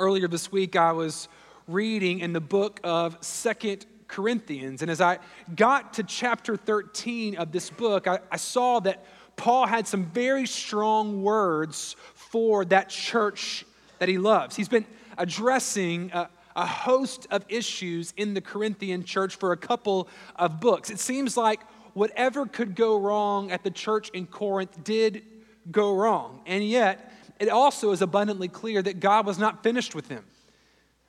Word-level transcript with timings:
Earlier 0.00 0.28
this 0.28 0.50
week, 0.50 0.76
I 0.76 0.92
was 0.92 1.28
reading 1.68 2.20
in 2.20 2.32
the 2.32 2.40
book 2.40 2.80
of 2.82 3.18
Second 3.20 3.84
Corinthians. 4.08 4.80
And 4.80 4.90
as 4.90 5.02
I 5.02 5.18
got 5.54 5.92
to 5.92 6.02
chapter 6.02 6.56
13 6.56 7.36
of 7.36 7.52
this 7.52 7.68
book, 7.68 8.06
I, 8.06 8.20
I 8.32 8.38
saw 8.38 8.80
that 8.80 9.04
Paul 9.36 9.66
had 9.66 9.86
some 9.86 10.06
very 10.06 10.46
strong 10.46 11.22
words 11.22 11.96
for 12.14 12.64
that 12.64 12.88
church 12.88 13.66
that 13.98 14.08
he 14.08 14.16
loves. 14.16 14.56
He's 14.56 14.70
been 14.70 14.86
addressing 15.18 16.10
a, 16.12 16.30
a 16.56 16.64
host 16.64 17.26
of 17.30 17.44
issues 17.50 18.14
in 18.16 18.32
the 18.32 18.40
Corinthian 18.40 19.04
church 19.04 19.36
for 19.36 19.52
a 19.52 19.56
couple 19.58 20.08
of 20.36 20.60
books. 20.60 20.88
It 20.88 20.98
seems 20.98 21.36
like 21.36 21.60
whatever 21.92 22.46
could 22.46 22.74
go 22.74 22.98
wrong 22.98 23.50
at 23.52 23.62
the 23.64 23.70
church 23.70 24.08
in 24.14 24.26
Corinth 24.26 24.82
did 24.82 25.24
go 25.70 25.94
wrong. 25.94 26.40
And 26.46 26.66
yet, 26.66 27.12
it 27.40 27.48
also 27.48 27.90
is 27.90 28.02
abundantly 28.02 28.48
clear 28.48 28.82
that 28.82 29.00
God 29.00 29.26
was 29.26 29.38
not 29.38 29.62
finished 29.62 29.94
with 29.94 30.08
them. 30.08 30.24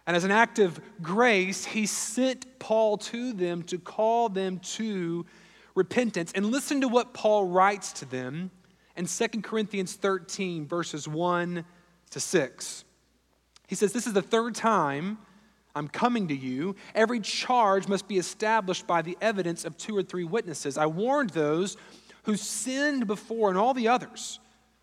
And 0.07 0.15
as 0.15 0.23
an 0.23 0.31
act 0.31 0.59
of 0.59 0.79
grace, 1.01 1.65
he 1.65 1.85
sent 1.85 2.57
Paul 2.57 2.97
to 2.97 3.33
them 3.33 3.63
to 3.63 3.77
call 3.77 4.29
them 4.29 4.59
to 4.59 5.25
repentance. 5.75 6.31
And 6.33 6.47
listen 6.47 6.81
to 6.81 6.87
what 6.87 7.13
Paul 7.13 7.45
writes 7.45 7.93
to 7.93 8.05
them 8.05 8.49
in 8.95 9.05
2 9.05 9.27
Corinthians 9.41 9.93
13, 9.93 10.65
verses 10.65 11.07
1 11.07 11.65
to 12.11 12.19
6. 12.19 12.85
He 13.67 13.75
says, 13.75 13.93
This 13.93 14.07
is 14.07 14.13
the 14.13 14.21
third 14.21 14.55
time 14.55 15.17
I'm 15.75 15.87
coming 15.87 16.29
to 16.29 16.35
you. 16.35 16.75
Every 16.95 17.19
charge 17.19 17.87
must 17.87 18.07
be 18.07 18.17
established 18.17 18.87
by 18.87 19.01
the 19.01 19.17
evidence 19.21 19.65
of 19.65 19.77
two 19.77 19.95
or 19.95 20.03
three 20.03 20.23
witnesses. 20.23 20.77
I 20.77 20.85
warned 20.85 21.31
those 21.31 21.77
who 22.23 22.35
sinned 22.35 23.07
before 23.07 23.49
and 23.49 23.57
all 23.57 23.73
the 23.73 23.87
others 23.87 24.39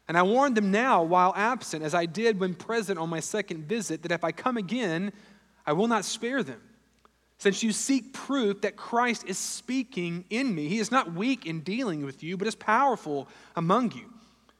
and 0.08 0.16
I 0.16 0.22
warn 0.22 0.54
them 0.54 0.70
now 0.70 1.02
while 1.02 1.34
absent, 1.36 1.84
as 1.84 1.94
I 1.94 2.06
did 2.06 2.40
when 2.40 2.54
present 2.54 2.98
on 2.98 3.10
my 3.10 3.20
second 3.20 3.68
visit, 3.68 4.02
that 4.02 4.12
if 4.12 4.24
I 4.24 4.32
come 4.32 4.56
again, 4.56 5.12
I 5.66 5.74
will 5.74 5.86
not 5.86 6.06
spare 6.06 6.42
them. 6.42 6.62
Since 7.36 7.62
you 7.62 7.72
seek 7.72 8.14
proof 8.14 8.62
that 8.62 8.74
Christ 8.74 9.24
is 9.26 9.38
speaking 9.38 10.24
in 10.30 10.52
me, 10.54 10.66
he 10.68 10.78
is 10.78 10.90
not 10.90 11.12
weak 11.12 11.46
in 11.46 11.60
dealing 11.60 12.04
with 12.04 12.22
you, 12.22 12.38
but 12.38 12.48
is 12.48 12.54
powerful 12.54 13.28
among 13.54 13.92
you. 13.92 14.10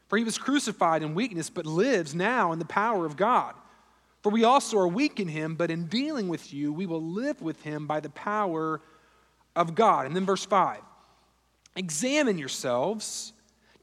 For 0.08 0.19
he 0.19 0.24
was 0.24 0.38
crucified 0.38 1.02
in 1.02 1.14
weakness, 1.14 1.50
but 1.50 1.66
lives 1.66 2.14
now 2.14 2.52
in 2.52 2.58
the 2.58 2.64
power 2.64 3.06
of 3.06 3.16
God. 3.16 3.54
For 4.22 4.30
we 4.30 4.44
also 4.44 4.78
are 4.78 4.88
weak 4.88 5.19
in 5.19 5.28
him, 5.28 5.54
but 5.54 5.70
in 5.70 5.86
dealing 5.86 6.28
with 6.28 6.52
you, 6.52 6.72
we 6.72 6.86
will 6.86 7.02
live 7.02 7.41
with 7.41 7.62
him 7.62 7.86
by 7.86 8.00
the 8.00 8.10
power 8.10 8.80
of 9.56 9.74
God. 9.74 10.06
And 10.06 10.14
then 10.14 10.26
verse 10.26 10.44
5 10.44 10.80
Examine 11.74 12.38
yourselves 12.38 13.32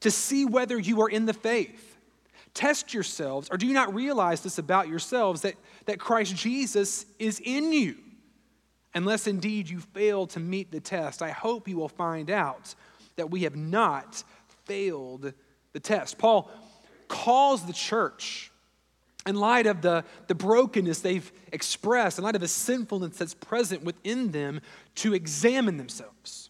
to 0.00 0.10
see 0.10 0.44
whether 0.44 0.78
you 0.78 1.00
are 1.02 1.08
in 1.08 1.26
the 1.26 1.34
faith. 1.34 1.96
Test 2.54 2.94
yourselves, 2.94 3.48
or 3.50 3.58
do 3.58 3.66
you 3.66 3.74
not 3.74 3.94
realize 3.94 4.40
this 4.42 4.58
about 4.58 4.88
yourselves 4.88 5.42
that, 5.42 5.54
that 5.84 5.98
Christ 5.98 6.34
Jesus 6.34 7.04
is 7.18 7.40
in 7.44 7.72
you? 7.72 7.96
Unless 8.94 9.26
indeed 9.26 9.68
you 9.68 9.80
fail 9.80 10.26
to 10.28 10.40
meet 10.40 10.72
the 10.72 10.80
test, 10.80 11.20
I 11.20 11.30
hope 11.30 11.68
you 11.68 11.76
will 11.76 11.88
find 11.88 12.30
out 12.30 12.74
that 13.16 13.30
we 13.30 13.42
have 13.42 13.56
not 13.56 14.24
failed 14.64 15.34
the 15.74 15.80
test. 15.80 16.16
Paul 16.16 16.50
calls 17.08 17.66
the 17.66 17.74
church 17.74 18.50
in 19.26 19.34
light 19.34 19.66
of 19.66 19.82
the, 19.82 20.04
the 20.28 20.34
brokenness 20.34 21.00
they've 21.00 21.30
expressed, 21.52 22.16
in 22.16 22.24
light 22.24 22.36
of 22.36 22.40
the 22.40 22.48
sinfulness 22.48 23.18
that's 23.18 23.34
present 23.34 23.82
within 23.84 24.30
them, 24.30 24.62
to 24.94 25.12
examine 25.12 25.76
themselves 25.76 26.48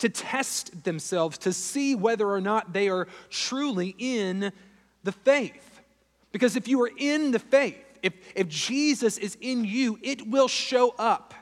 to 0.00 0.08
test 0.08 0.84
themselves 0.84 1.38
to 1.38 1.52
see 1.52 1.94
whether 1.94 2.28
or 2.28 2.40
not 2.40 2.72
they 2.72 2.88
are 2.88 3.06
truly 3.30 3.94
in 3.98 4.52
the 5.04 5.12
faith. 5.12 5.80
Because 6.32 6.56
if 6.56 6.68
you 6.68 6.82
are 6.82 6.90
in 6.96 7.30
the 7.30 7.38
faith, 7.38 7.76
if, 8.02 8.14
if 8.34 8.48
Jesus 8.48 9.18
is 9.18 9.36
in 9.40 9.64
you, 9.64 9.98
it 10.02 10.26
will 10.26 10.48
show 10.48 10.94
up 10.98 11.34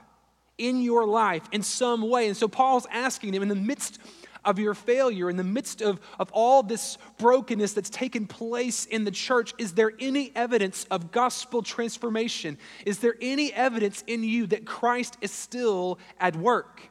in 0.56 0.83
your 0.83 1.06
life 1.06 1.45
in 1.53 1.62
some 1.62 2.09
way. 2.09 2.27
And 2.27 2.36
so 2.36 2.48
Paul's 2.48 2.86
asking 2.91 3.33
them 3.33 3.42
in 3.42 3.48
the 3.48 3.55
midst 3.55 3.98
of 4.45 4.59
your 4.59 4.74
failure, 4.74 5.30
in 5.30 5.36
the 5.36 5.45
midst 5.45 5.83
of, 5.83 6.01
of 6.18 6.30
all 6.33 6.63
this 6.63 6.98
brokenness 7.18 7.74
that's 7.74 7.91
taken 7.91 8.27
place 8.27 8.86
in 8.86 9.05
the 9.05 9.11
church, 9.11 9.52
is 9.58 9.74
there 9.74 9.92
any 10.01 10.33
evidence 10.35 10.85
of 10.91 11.13
gospel 11.13 11.63
transformation? 11.63 12.57
Is 12.86 12.98
there 12.98 13.14
any 13.20 13.52
evidence 13.52 14.02
in 14.07 14.24
you 14.24 14.47
that 14.48 14.64
Christ 14.64 15.17
is 15.20 15.30
still 15.30 15.98
at 16.18 16.35
work? 16.35 16.91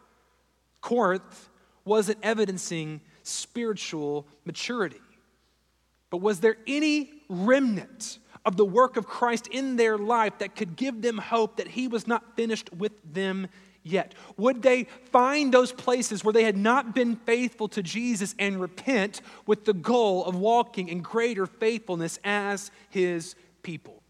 Corinth 0.82 1.50
wasn't 1.88 2.20
evidencing 2.22 3.02
spiritual 3.24 4.28
maturity. 4.46 5.02
But 6.10 6.18
was 6.18 6.40
there 6.40 6.58
any 6.68 7.12
remnant 7.28 8.20
of 8.46 8.56
the 8.56 8.66
work 8.66 8.96
of 8.96 9.06
Christ 9.06 9.48
in 9.48 9.76
their 9.76 9.98
life 9.98 10.38
that 10.40 10.56
could 10.56 10.76
give 10.76 11.02
them 11.02 11.18
hope 11.18 11.58
that 11.58 11.68
He 11.68 11.88
was 11.88 12.08
not 12.08 12.36
finished 12.36 12.72
with 12.74 12.94
them 13.14 13.48
yet? 13.84 14.14
Would 14.38 14.62
they 14.62 14.86
find 15.12 15.54
those 15.54 15.74
places 15.74 16.24
where 16.24 16.34
they 16.34 16.44
had 16.44 16.58
not 16.58 16.96
been 16.96 17.16
faithful 17.16 17.68
to 17.70 17.84
Jesus 17.84 18.36
and 18.40 18.62
repent 18.62 19.22
with 19.46 19.66
the 19.66 19.74
goal 19.74 20.26
of 20.26 20.36
walking 20.36 20.88
in 20.88 21.02
greater 21.02 21.46
faithfulness 21.46 22.20
as 22.24 22.72
His 22.90 23.36
people? 23.64 24.02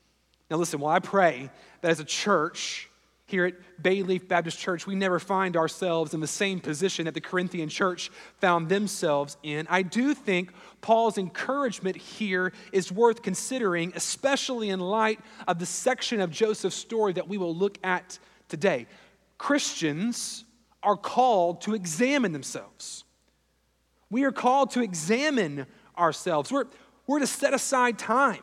Now, 0.52 0.58
listen, 0.58 0.80
while 0.80 0.96
I 0.96 1.00
pray 1.00 1.50
that 1.82 1.92
as 1.92 2.00
a 2.00 2.06
church, 2.06 2.90
here 3.28 3.46
at 3.46 3.56
Bayleaf 3.84 4.26
Baptist 4.30 4.58
Church, 4.58 4.88
we 4.88 4.96
never 4.96 5.20
find 5.20 5.58
ourselves 5.58 6.14
in 6.14 6.22
the 6.22 6.28
same 6.28 6.62
position 6.62 7.06
that 7.06 7.14
the 7.14 7.22
Corinthian 7.22 7.68
church 7.68 8.10
found 8.40 8.70
themselves 8.70 9.36
in. 9.44 9.68
I 9.70 9.82
do 9.82 10.14
think 10.14 10.54
Paul's 10.80 11.18
encouragement 11.18 11.98
here 11.98 12.54
is 12.72 12.90
worth 12.90 13.22
considering, 13.22 13.92
especially 13.96 14.70
in 14.70 14.80
light 14.80 15.20
of 15.46 15.60
the 15.60 15.66
section 15.66 16.22
of 16.22 16.32
Joseph's 16.32 16.78
story 16.78 17.12
that 17.14 17.28
we 17.28 17.38
will 17.38 17.54
look 17.54 17.78
at 17.84 18.18
today. 18.48 18.88
Christians 19.38 20.46
are 20.82 20.96
called 20.96 21.60
to 21.62 21.76
examine 21.76 22.32
themselves. 22.32 23.04
We 24.10 24.24
are 24.24 24.32
called 24.32 24.72
to 24.72 24.82
examine 24.82 25.66
ourselves. 25.98 26.50
We're, 26.50 26.68
we're 27.08 27.20
to 27.20 27.28
set 27.28 27.54
aside 27.54 28.00
time 28.00 28.42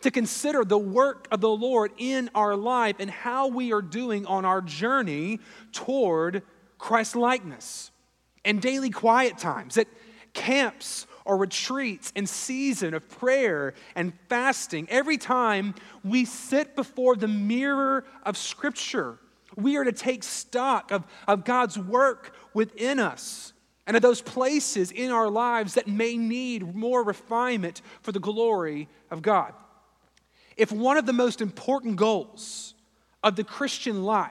to 0.00 0.10
consider 0.10 0.64
the 0.64 0.78
work 0.78 1.28
of 1.30 1.40
the 1.40 1.48
Lord 1.48 1.92
in 1.98 2.30
our 2.34 2.56
life 2.56 2.96
and 2.98 3.10
how 3.10 3.48
we 3.48 3.72
are 3.72 3.82
doing 3.82 4.26
on 4.26 4.44
our 4.44 4.62
journey 4.62 5.40
toward 5.72 6.42
Christ 6.78 7.16
likeness. 7.16 7.90
And 8.44 8.62
daily 8.62 8.90
quiet 8.90 9.36
times, 9.36 9.76
at 9.76 9.86
camps 10.32 11.06
or 11.26 11.36
retreats 11.36 12.12
and 12.16 12.26
season 12.26 12.94
of 12.94 13.06
prayer 13.08 13.74
and 13.94 14.14
fasting, 14.28 14.86
every 14.88 15.18
time 15.18 15.74
we 16.02 16.24
sit 16.24 16.74
before 16.74 17.16
the 17.16 17.28
mirror 17.28 18.04
of 18.22 18.38
Scripture, 18.38 19.18
we 19.56 19.76
are 19.76 19.84
to 19.84 19.92
take 19.92 20.22
stock 20.22 20.90
of, 20.90 21.04
of 21.28 21.44
God's 21.44 21.78
work 21.78 22.34
within 22.54 22.98
us 22.98 23.52
and 23.86 23.96
of 23.96 24.02
those 24.02 24.22
places 24.22 24.90
in 24.90 25.10
our 25.10 25.28
lives 25.28 25.74
that 25.74 25.86
may 25.86 26.16
need 26.16 26.74
more 26.74 27.02
refinement 27.02 27.82
for 28.00 28.12
the 28.12 28.20
glory 28.20 28.88
of 29.10 29.20
God 29.20 29.52
if 30.60 30.70
one 30.70 30.98
of 30.98 31.06
the 31.06 31.12
most 31.14 31.40
important 31.40 31.96
goals 31.96 32.74
of 33.22 33.34
the 33.34 33.42
Christian 33.42 34.04
life 34.04 34.30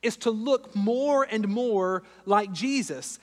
is 0.00 0.16
to 0.16 0.30
look 0.30 0.74
more 0.74 1.24
and 1.30 1.46
more 1.46 2.04
like 2.24 2.50
Jesus, 2.52 3.18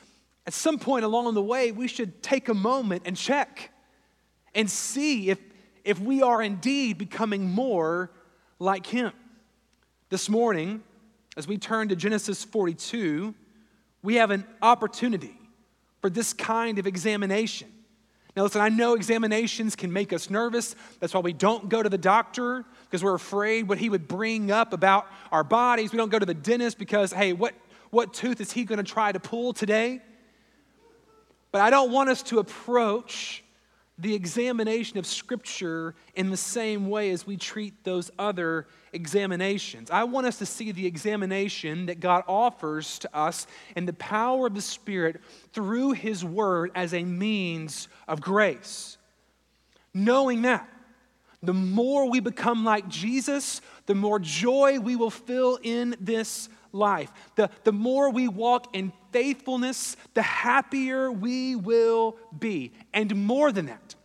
at 0.46 0.54
some 0.54 0.78
point 0.78 1.04
along 1.04 1.34
the 1.34 1.42
way, 1.42 1.72
we 1.72 1.88
should 1.88 2.22
take 2.22 2.48
a 2.48 2.54
moment 2.54 3.02
and 3.08 3.18
check 3.18 3.72
and 4.54 4.70
see 4.70 5.32
if, 5.32 5.40
if 5.84 6.00
we 6.00 6.22
are 6.22 6.40
indeed 6.40 7.00
becoming 7.00 7.50
more 7.50 8.12
like 8.60 8.86
Him. 8.86 9.12
This 10.10 10.30
morning, 10.30 10.84
as 11.36 11.48
we 11.48 11.58
turn 11.58 11.88
to 11.88 11.96
Genesis 11.96 12.44
42, 12.44 13.34
we 14.04 14.16
have 14.16 14.30
an 14.30 14.46
opportunity 14.62 15.36
for 16.00 16.12
this 16.12 16.34
kind 16.34 16.78
of 16.78 16.86
examination. 16.86 17.72
Now, 18.40 18.44
listen, 18.44 18.62
I 18.62 18.70
know 18.70 18.94
examinations 18.94 19.76
can 19.76 19.92
make 19.92 20.14
us 20.14 20.30
nervous. 20.30 20.74
That's 21.02 21.14
why 21.14 21.20
we 21.20 21.34
don't 21.34 21.68
go 21.68 21.84
to 21.84 21.90
the 21.90 21.98
doctor 21.98 22.64
because 22.86 23.04
we're 23.04 23.16
afraid 23.16 23.68
what 23.68 23.80
he 23.80 23.90
would 23.90 24.08
bring 24.08 24.50
up 24.50 24.72
about 24.72 25.08
our 25.30 25.44
bodies. 25.44 25.92
We 25.92 25.98
don't 25.98 26.08
go 26.08 26.20
to 26.20 26.26
the 26.26 26.34
dentist 26.34 26.78
because, 26.78 27.12
hey, 27.12 27.34
what, 27.34 27.54
what 27.90 28.14
tooth 28.14 28.40
is 28.40 28.54
he 28.54 28.64
going 28.64 28.78
to 28.78 28.90
try 28.90 29.12
to 29.12 29.20
pull 29.20 29.52
today? 29.52 30.02
But 31.52 31.60
I 31.60 31.70
don't 31.70 31.92
want 31.92 32.08
us 32.12 32.24
to 32.24 32.40
approach 32.40 33.44
the 34.00 34.16
examination 34.16 34.98
of 34.98 35.06
Scripture 35.06 35.94
in 36.16 36.30
the 36.30 36.38
same 36.38 36.90
way 36.90 37.12
as 37.12 37.28
we 37.28 37.36
treat 37.36 37.84
those 37.84 38.10
other 38.18 38.66
examinations. 38.94 39.92
I 39.92 40.06
want 40.06 40.26
us 40.26 40.38
to 40.38 40.46
see 40.46 40.72
the 40.72 40.86
examination 40.86 41.88
that 41.88 42.00
God 42.00 42.24
offers 42.26 43.00
to 43.00 43.16
us 43.16 43.46
and 43.76 43.86
the 43.86 43.94
power 43.94 44.48
of 44.48 44.56
the 44.56 44.62
Spirit 44.62 45.20
through 45.52 45.92
His 45.92 46.24
Word 46.24 46.72
as 46.76 46.94
a 46.94 47.04
means 47.04 47.90
of 48.08 48.22
grace. 48.22 48.98
Knowing 49.94 50.44
that, 50.44 50.70
the 51.44 51.54
more 51.54 52.10
we 52.10 52.20
become 52.20 52.64
like 52.64 52.88
Jesus, 52.88 53.62
the 53.86 53.96
more 53.96 54.20
joy 54.20 54.80
we 54.80 54.96
will 54.96 55.10
feel 55.10 55.58
in 55.62 55.96
this 56.00 56.48
life. 56.72 57.12
The, 57.36 57.50
the 57.64 57.72
more 57.72 58.10
we 58.10 58.28
walk 58.28 58.76
in 58.76 58.92
faithfulness, 59.12 59.96
the 60.14 60.22
happier 60.22 61.12
we 61.12 61.56
will 61.56 62.18
be. 62.38 62.72
And 62.94 63.16
more 63.16 63.52
than 63.52 63.68
that, 63.68 63.96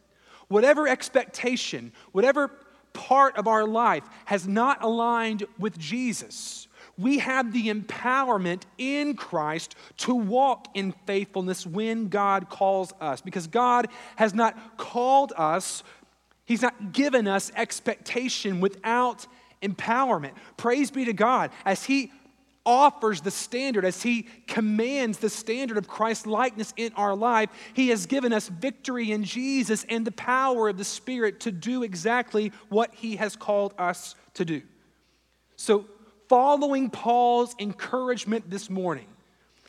whatever 0.49 0.89
expectation, 0.89 1.93
whatever 2.13 2.51
part 2.93 3.37
of 3.37 3.47
our 3.49 3.67
life 3.67 4.05
has 4.25 4.47
not 4.47 4.83
aligned 4.83 5.45
with 5.59 5.79
Jesus, 5.79 6.69
we 6.97 7.19
have 7.19 7.53
the 7.53 7.69
empowerment 7.69 8.63
in 8.79 9.17
Christ 9.17 9.75
to 9.99 10.15
walk 10.15 10.69
in 10.75 10.93
faithfulness 11.07 11.67
when 11.67 12.09
God 12.09 12.49
calls 12.49 12.93
us. 13.01 13.21
Because 13.21 13.47
God 13.49 13.89
has 14.17 14.33
not 14.33 14.77
called 14.77 15.33
us, 15.37 15.83
He's 16.45 16.63
not 16.63 16.93
given 16.93 17.27
us 17.27 17.51
expectation 17.57 18.61
without 18.61 19.27
empowerment. 19.63 20.33
Praise 20.57 20.91
be 20.91 21.05
to 21.07 21.13
God 21.13 21.51
as 21.65 21.85
He 21.85 22.13
offers 22.67 23.21
the 23.21 23.31
standard, 23.31 23.85
as 23.85 24.03
He 24.03 24.27
commands 24.47 25.19
the 25.19 25.29
standard 25.29 25.77
of 25.77 25.89
Christ's 25.89 26.27
likeness 26.27 26.73
in 26.77 26.93
our 26.97 27.15
life, 27.15 27.51
He 27.75 27.89
has 27.89 28.07
given 28.07 28.33
us 28.33 28.49
victory 28.49 29.13
in 29.13 29.25
Jesus 29.25 29.85
and 29.89 30.07
the 30.07 30.13
power 30.13 30.69
of 30.69 30.79
the 30.79 30.85
Spirit 30.85 31.41
to 31.41 31.53
do 31.53 31.83
exactly 31.83 32.53
what 32.69 32.95
He 32.95 33.17
has 33.17 33.37
called 33.37 33.75
us 33.79 34.15
to 34.35 34.45
do. 34.45 34.63
So, 35.57 35.87
following 36.29 36.91
Paul's 36.91 37.55
encouragement 37.59 38.51
this 38.51 38.71
morning, 38.71 39.07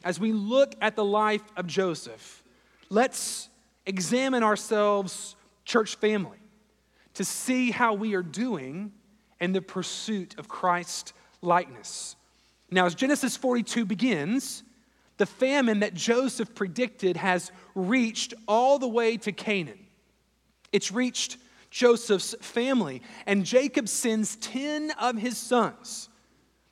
as 0.04 0.20
we 0.20 0.32
look 0.32 0.76
at 0.82 0.96
the 0.96 1.06
life 1.06 1.44
of 1.58 1.68
Joseph, 1.68 2.44
let's 2.90 3.50
examine 3.86 4.44
ourselves, 4.44 5.36
church 5.66 5.96
family, 5.96 6.38
to 7.16 7.26
see 7.26 7.72
how 7.72 7.94
we 7.94 8.14
are 8.16 8.24
doing 8.24 8.92
in 9.40 9.52
the 9.54 9.62
pursuit 9.62 10.36
of 10.38 10.48
Christ 10.48 11.14
likeness. 11.42 12.15
Now, 12.72 12.86
as 12.86 12.96
Genesis 12.96 13.38
42 13.38 13.86
begins, 13.86 14.64
the 15.18 15.26
famine 15.26 15.80
that 15.80 15.94
Joseph 15.94 16.54
predicted 16.56 17.18
has 17.18 17.52
reached 17.74 18.34
all 18.48 18.80
the 18.80 18.88
way 18.88 19.18
to 19.18 19.32
Canaan. 19.32 19.80
It's 20.72 20.92
reached 20.92 21.38
Joseph's 21.70 22.36
family, 22.42 23.02
and 23.26 23.46
Jacob 23.46 23.88
sends 23.88 24.36
10 24.38 24.92
of 24.92 25.18
his 25.18 25.38
sons, 25.38 26.10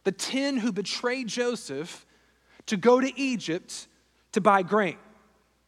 the 0.03 0.11
10 0.11 0.57
who 0.57 0.71
betrayed 0.71 1.27
Joseph, 1.27 2.05
to 2.65 2.77
go 2.77 2.99
to 2.99 3.19
Egypt 3.19 3.87
to 4.31 4.41
buy 4.41 4.63
grain 4.63 4.97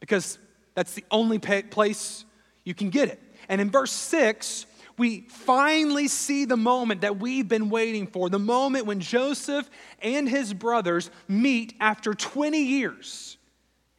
because 0.00 0.38
that's 0.74 0.94
the 0.94 1.04
only 1.10 1.38
place 1.38 2.24
you 2.64 2.74
can 2.74 2.90
get 2.90 3.08
it. 3.08 3.22
And 3.48 3.60
in 3.60 3.70
verse 3.70 3.92
6, 3.92 4.66
we 4.98 5.20
finally 5.28 6.08
see 6.08 6.44
the 6.44 6.56
moment 6.56 7.02
that 7.02 7.18
we've 7.18 7.48
been 7.48 7.68
waiting 7.68 8.06
for 8.06 8.30
the 8.30 8.38
moment 8.38 8.86
when 8.86 9.00
Joseph 9.00 9.68
and 10.00 10.28
his 10.28 10.54
brothers 10.54 11.10
meet 11.28 11.74
after 11.80 12.14
20 12.14 12.58
years 12.58 13.36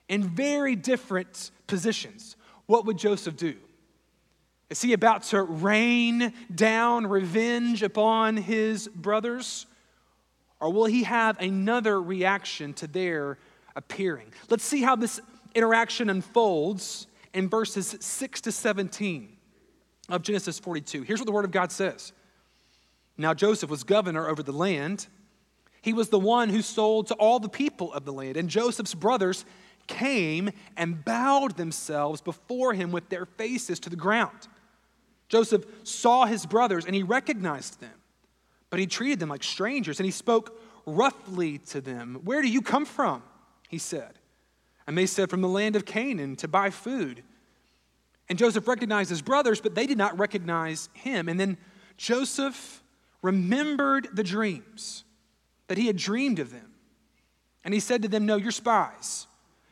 in 0.09 0.23
very 0.23 0.75
different 0.75 1.51
positions. 1.67 2.35
What 2.65 2.85
would 2.85 2.97
Joseph 2.97 3.37
do? 3.37 3.55
Is 4.69 4.81
he 4.81 4.93
about 4.93 5.23
to 5.23 5.43
rain 5.43 6.33
down 6.53 7.07
revenge 7.07 7.83
upon 7.83 8.35
his 8.35 8.87
brothers? 8.87 9.65
Or 10.59 10.73
will 10.73 10.85
he 10.85 11.03
have 11.03 11.39
another 11.39 12.01
reaction 12.01 12.73
to 12.75 12.87
their 12.87 13.37
appearing? 13.75 14.33
Let's 14.49 14.63
see 14.63 14.81
how 14.81 14.95
this 14.95 15.19
interaction 15.53 16.09
unfolds 16.09 17.07
in 17.33 17.47
verses 17.47 17.95
6 17.99 18.41
to 18.41 18.51
17 18.51 19.36
of 20.09 20.21
Genesis 20.21 20.59
42. 20.59 21.03
Here's 21.03 21.19
what 21.19 21.25
the 21.25 21.31
Word 21.31 21.45
of 21.45 21.51
God 21.51 21.71
says 21.71 22.13
Now 23.17 23.33
Joseph 23.33 23.69
was 23.69 23.83
governor 23.83 24.27
over 24.27 24.43
the 24.43 24.51
land. 24.51 25.07
He 25.81 25.93
was 25.93 26.09
the 26.09 26.19
one 26.19 26.49
who 26.49 26.61
sold 26.61 27.07
to 27.07 27.13
all 27.15 27.39
the 27.39 27.49
people 27.49 27.93
of 27.93 28.03
the 28.03 28.11
land. 28.11 28.35
And 28.35 28.49
Joseph's 28.49 28.93
brothers 28.93 29.45
came 29.87 30.49
and 30.75 31.03
bowed 31.05 31.55
themselves 31.55 32.19
before 32.19 32.73
him 32.73 32.91
with 32.91 33.07
their 33.09 33.25
faces 33.25 33.79
to 33.81 33.89
the 33.89 33.95
ground. 33.95 34.47
Joseph 35.29 35.65
saw 35.83 36.25
his 36.25 36.45
brothers 36.45 36.85
and 36.85 36.95
he 36.95 37.03
recognized 37.03 37.79
them, 37.79 37.93
but 38.69 38.79
he 38.79 38.87
treated 38.87 39.19
them 39.19 39.29
like 39.29 39.43
strangers 39.43 39.99
and 39.99 40.05
he 40.05 40.11
spoke 40.11 40.61
roughly 40.85 41.57
to 41.59 41.81
them. 41.81 42.19
Where 42.23 42.41
do 42.41 42.47
you 42.47 42.61
come 42.61 42.85
from? 42.85 43.23
He 43.69 43.77
said. 43.77 44.19
And 44.87 44.97
they 44.97 45.05
said, 45.05 45.29
From 45.29 45.41
the 45.41 45.49
land 45.49 45.75
of 45.75 45.85
Canaan 45.85 46.35
to 46.37 46.47
buy 46.47 46.69
food. 46.69 47.23
And 48.29 48.37
Joseph 48.37 48.67
recognized 48.67 49.09
his 49.09 49.21
brothers, 49.21 49.61
but 49.61 49.75
they 49.75 49.87
did 49.87 49.97
not 49.97 50.17
recognize 50.17 50.89
him. 50.93 51.29
And 51.29 51.39
then 51.39 51.57
Joseph 51.95 52.83
remembered 53.21 54.09
the 54.13 54.23
dreams 54.23 55.03
that 55.67 55.77
he 55.77 55.87
had 55.87 55.97
dreamed 55.97 56.39
of 56.39 56.51
them. 56.51 56.73
And 57.63 57.73
he 57.73 57.79
said 57.79 58.01
to 58.03 58.07
them, 58.07 58.25
No, 58.25 58.35
you're 58.35 58.51
spies. 58.51 59.27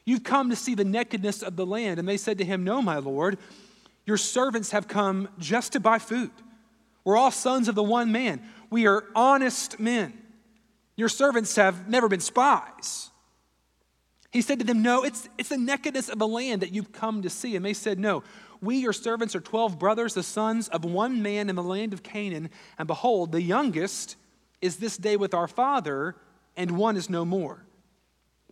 You've 0.05 0.23
come 0.23 0.49
to 0.49 0.55
see 0.55 0.75
the 0.75 0.85
nakedness 0.85 1.41
of 1.41 1.55
the 1.55 1.65
land. 1.65 1.99
And 1.99 2.07
they 2.07 2.17
said 2.17 2.37
to 2.37 2.45
him, 2.45 2.63
No, 2.63 2.81
my 2.81 2.97
Lord, 2.97 3.37
your 4.05 4.17
servants 4.17 4.71
have 4.71 4.87
come 4.87 5.29
just 5.39 5.73
to 5.73 5.79
buy 5.79 5.99
food. 5.99 6.31
We're 7.03 7.17
all 7.17 7.31
sons 7.31 7.67
of 7.67 7.75
the 7.75 7.83
one 7.83 8.11
man. 8.11 8.41
We 8.69 8.87
are 8.87 9.05
honest 9.15 9.79
men. 9.79 10.13
Your 10.95 11.09
servants 11.09 11.55
have 11.55 11.87
never 11.89 12.07
been 12.07 12.19
spies. 12.19 13.09
He 14.31 14.41
said 14.41 14.59
to 14.59 14.65
them, 14.65 14.81
No, 14.81 15.03
it's, 15.03 15.29
it's 15.37 15.49
the 15.49 15.57
nakedness 15.57 16.09
of 16.09 16.19
the 16.19 16.27
land 16.27 16.61
that 16.61 16.73
you've 16.73 16.91
come 16.91 17.21
to 17.21 17.29
see. 17.29 17.55
And 17.55 17.63
they 17.63 17.73
said, 17.73 17.99
No, 17.99 18.23
we, 18.65 18.77
your 18.77 18.93
servants, 18.93 19.35
are 19.35 19.39
12 19.39 19.79
brothers, 19.79 20.13
the 20.13 20.23
sons 20.23 20.67
of 20.69 20.83
one 20.83 21.21
man 21.21 21.49
in 21.49 21.55
the 21.55 21.63
land 21.63 21.93
of 21.93 22.03
Canaan. 22.03 22.49
And 22.77 22.87
behold, 22.87 23.31
the 23.31 23.41
youngest 23.41 24.15
is 24.61 24.77
this 24.77 24.97
day 24.97 25.17
with 25.17 25.33
our 25.33 25.47
father, 25.47 26.15
and 26.57 26.71
one 26.71 26.97
is 26.97 27.09
no 27.09 27.23
more. 27.25 27.65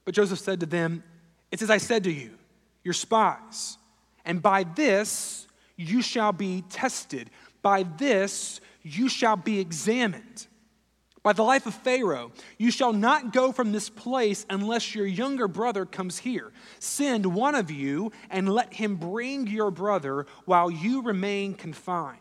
But 0.05 0.15
Joseph 0.15 0.39
said 0.39 0.59
to 0.59 0.65
them, 0.65 1.03
It's 1.51 1.61
as 1.61 1.69
I 1.69 1.77
said 1.77 2.03
to 2.05 2.11
you, 2.11 2.31
you're 2.83 2.93
spies. 2.93 3.77
And 4.25 4.41
by 4.41 4.63
this 4.63 5.47
you 5.75 6.01
shall 6.01 6.31
be 6.31 6.63
tested. 6.69 7.29
By 7.61 7.83
this 7.83 8.61
you 8.83 9.09
shall 9.09 9.35
be 9.35 9.59
examined. 9.59 10.47
By 11.23 11.31
the 11.31 11.41
life 11.41 11.65
of 11.65 11.73
Pharaoh, 11.73 12.33
you 12.57 12.69
shall 12.69 12.91
not 12.91 13.31
go 13.31 13.53
from 13.53 13.71
this 13.71 13.89
place 13.89 14.45
unless 14.49 14.93
your 14.93 15.07
younger 15.07 15.47
brother 15.47 15.85
comes 15.85 16.17
here. 16.17 16.51
Send 16.79 17.25
one 17.25 17.55
of 17.55 17.71
you 17.71 18.11
and 18.29 18.53
let 18.53 18.73
him 18.73 18.97
bring 18.97 19.47
your 19.47 19.71
brother 19.71 20.25
while 20.43 20.69
you 20.69 21.01
remain 21.01 21.53
confined, 21.53 22.19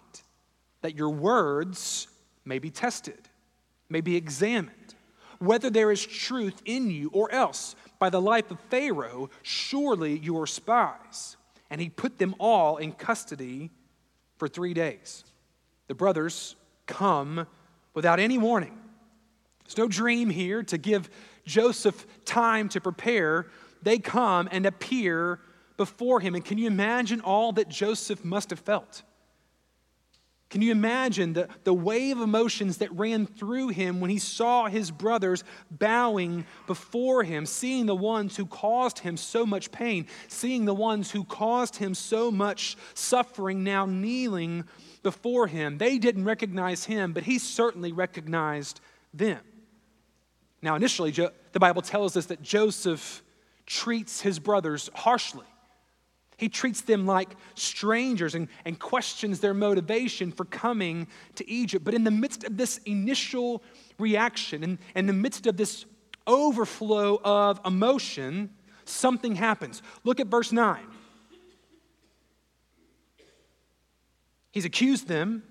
that 0.82 0.94
your 0.94 1.10
words 1.10 2.06
may 2.44 2.60
be 2.60 2.70
tested, 2.70 3.28
may 3.88 4.00
be 4.00 4.14
examined, 4.14 4.94
whether 5.40 5.68
there 5.68 5.90
is 5.90 6.06
truth 6.06 6.62
in 6.64 6.88
you 6.88 7.10
or 7.12 7.30
else. 7.32 7.74
By 7.98 8.08
the 8.08 8.20
life 8.20 8.52
of 8.52 8.60
Pharaoh, 8.70 9.30
surely 9.42 10.16
you 10.16 10.40
are 10.40 10.46
spies. 10.46 11.36
And 11.70 11.80
he 11.80 11.88
put 11.88 12.18
them 12.18 12.36
all 12.38 12.76
in 12.76 12.92
custody 12.92 13.70
for 14.36 14.46
three 14.46 14.74
days. 14.74 15.24
The 15.88 15.94
brothers 15.94 16.54
come 16.86 17.48
without 17.94 18.20
any 18.20 18.38
warning 18.38 18.78
there's 19.72 19.84
no 19.84 19.88
dream 19.88 20.28
here 20.28 20.62
to 20.64 20.76
give 20.76 21.08
Joseph 21.46 22.06
time 22.24 22.68
to 22.70 22.80
prepare. 22.80 23.46
They 23.82 23.98
come 23.98 24.48
and 24.52 24.66
appear 24.66 25.40
before 25.76 26.20
him. 26.20 26.34
And 26.34 26.44
can 26.44 26.58
you 26.58 26.66
imagine 26.66 27.22
all 27.22 27.52
that 27.52 27.68
Joseph 27.68 28.24
must 28.24 28.50
have 28.50 28.60
felt? 28.60 29.02
Can 30.50 30.60
you 30.60 30.72
imagine 30.72 31.32
the, 31.32 31.48
the 31.64 31.72
wave 31.72 32.18
of 32.18 32.22
emotions 32.22 32.76
that 32.78 32.92
ran 32.92 33.24
through 33.24 33.68
him 33.68 34.02
when 34.02 34.10
he 34.10 34.18
saw 34.18 34.66
his 34.66 34.90
brothers 34.90 35.42
bowing 35.70 36.44
before 36.66 37.22
him, 37.22 37.46
seeing 37.46 37.86
the 37.86 37.96
ones 37.96 38.36
who 38.36 38.44
caused 38.44 38.98
him 38.98 39.16
so 39.16 39.46
much 39.46 39.72
pain, 39.72 40.06
seeing 40.28 40.66
the 40.66 40.74
ones 40.74 41.10
who 41.10 41.24
caused 41.24 41.76
him 41.76 41.94
so 41.94 42.30
much 42.30 42.76
suffering 42.92 43.64
now 43.64 43.86
kneeling 43.86 44.64
before 45.02 45.46
him? 45.46 45.78
They 45.78 45.96
didn't 45.96 46.26
recognize 46.26 46.84
him, 46.84 47.14
but 47.14 47.22
he 47.22 47.38
certainly 47.38 47.92
recognized 47.92 48.82
them. 49.14 49.40
Now, 50.62 50.76
initially, 50.76 51.10
the 51.10 51.60
Bible 51.60 51.82
tells 51.82 52.16
us 52.16 52.26
that 52.26 52.40
Joseph 52.40 53.22
treats 53.66 54.20
his 54.20 54.38
brothers 54.38 54.88
harshly. 54.94 55.46
He 56.36 56.48
treats 56.48 56.80
them 56.80 57.06
like 57.06 57.36
strangers 57.54 58.34
and, 58.34 58.48
and 58.64 58.78
questions 58.78 59.40
their 59.40 59.54
motivation 59.54 60.32
for 60.32 60.44
coming 60.44 61.06
to 61.36 61.48
Egypt. 61.48 61.84
But 61.84 61.94
in 61.94 62.04
the 62.04 62.10
midst 62.10 62.44
of 62.44 62.56
this 62.56 62.78
initial 62.78 63.62
reaction, 63.98 64.64
in, 64.64 64.78
in 64.96 65.06
the 65.06 65.12
midst 65.12 65.46
of 65.46 65.56
this 65.56 65.84
overflow 66.26 67.20
of 67.22 67.60
emotion, 67.64 68.50
something 68.84 69.34
happens. 69.34 69.82
Look 70.04 70.20
at 70.20 70.28
verse 70.28 70.52
9. 70.52 70.80
He's 74.50 74.64
accused 74.64 75.08
them, 75.08 75.42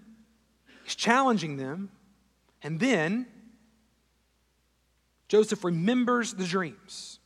he's 0.84 0.96
challenging 0.96 1.58
them, 1.58 1.90
and 2.62 2.80
then 2.80 3.28
Joseph 5.32 5.64
remembers 5.64 6.34
the 6.34 6.44
dreams. 6.44 7.22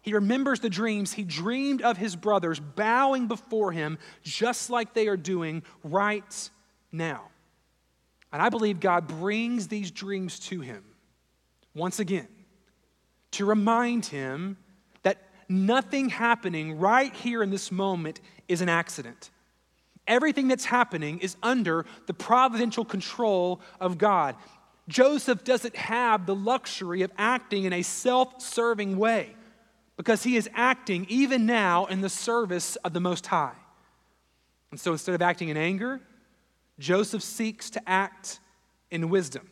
He 0.00 0.14
remembers 0.14 0.60
the 0.60 0.70
dreams 0.70 1.12
he 1.12 1.22
dreamed 1.22 1.82
of 1.82 1.98
his 1.98 2.16
brothers 2.16 2.58
bowing 2.58 3.28
before 3.28 3.72
him, 3.72 3.98
just 4.22 4.70
like 4.70 4.94
they 4.94 5.06
are 5.08 5.16
doing 5.18 5.64
right 5.82 6.50
now. 6.90 7.28
And 8.32 8.40
I 8.40 8.48
believe 8.48 8.80
God 8.80 9.06
brings 9.06 9.68
these 9.68 9.90
dreams 9.90 10.38
to 10.48 10.62
him 10.62 10.82
once 11.74 12.00
again 12.00 12.28
to 13.32 13.44
remind 13.44 14.06
him 14.06 14.56
that 15.02 15.18
nothing 15.46 16.08
happening 16.08 16.78
right 16.78 17.14
here 17.14 17.42
in 17.42 17.50
this 17.50 17.70
moment 17.70 18.22
is 18.48 18.62
an 18.62 18.70
accident. 18.70 19.28
Everything 20.06 20.48
that's 20.48 20.64
happening 20.64 21.18
is 21.18 21.36
under 21.42 21.84
the 22.06 22.14
providential 22.14 22.86
control 22.86 23.60
of 23.78 23.98
God. 23.98 24.36
Joseph 24.88 25.44
doesn't 25.44 25.76
have 25.76 26.26
the 26.26 26.34
luxury 26.34 27.02
of 27.02 27.10
acting 27.16 27.64
in 27.64 27.72
a 27.72 27.82
self 27.82 28.40
serving 28.42 28.96
way 28.98 29.34
because 29.96 30.22
he 30.22 30.36
is 30.36 30.48
acting 30.54 31.06
even 31.08 31.46
now 31.46 31.86
in 31.86 32.00
the 32.00 32.08
service 32.08 32.76
of 32.76 32.92
the 32.92 33.00
Most 33.00 33.26
High. 33.26 33.54
And 34.70 34.80
so 34.80 34.92
instead 34.92 35.14
of 35.14 35.22
acting 35.22 35.48
in 35.48 35.56
anger, 35.56 36.00
Joseph 36.78 37.22
seeks 37.22 37.70
to 37.70 37.88
act 37.88 38.40
in 38.90 39.08
wisdom. 39.08 39.48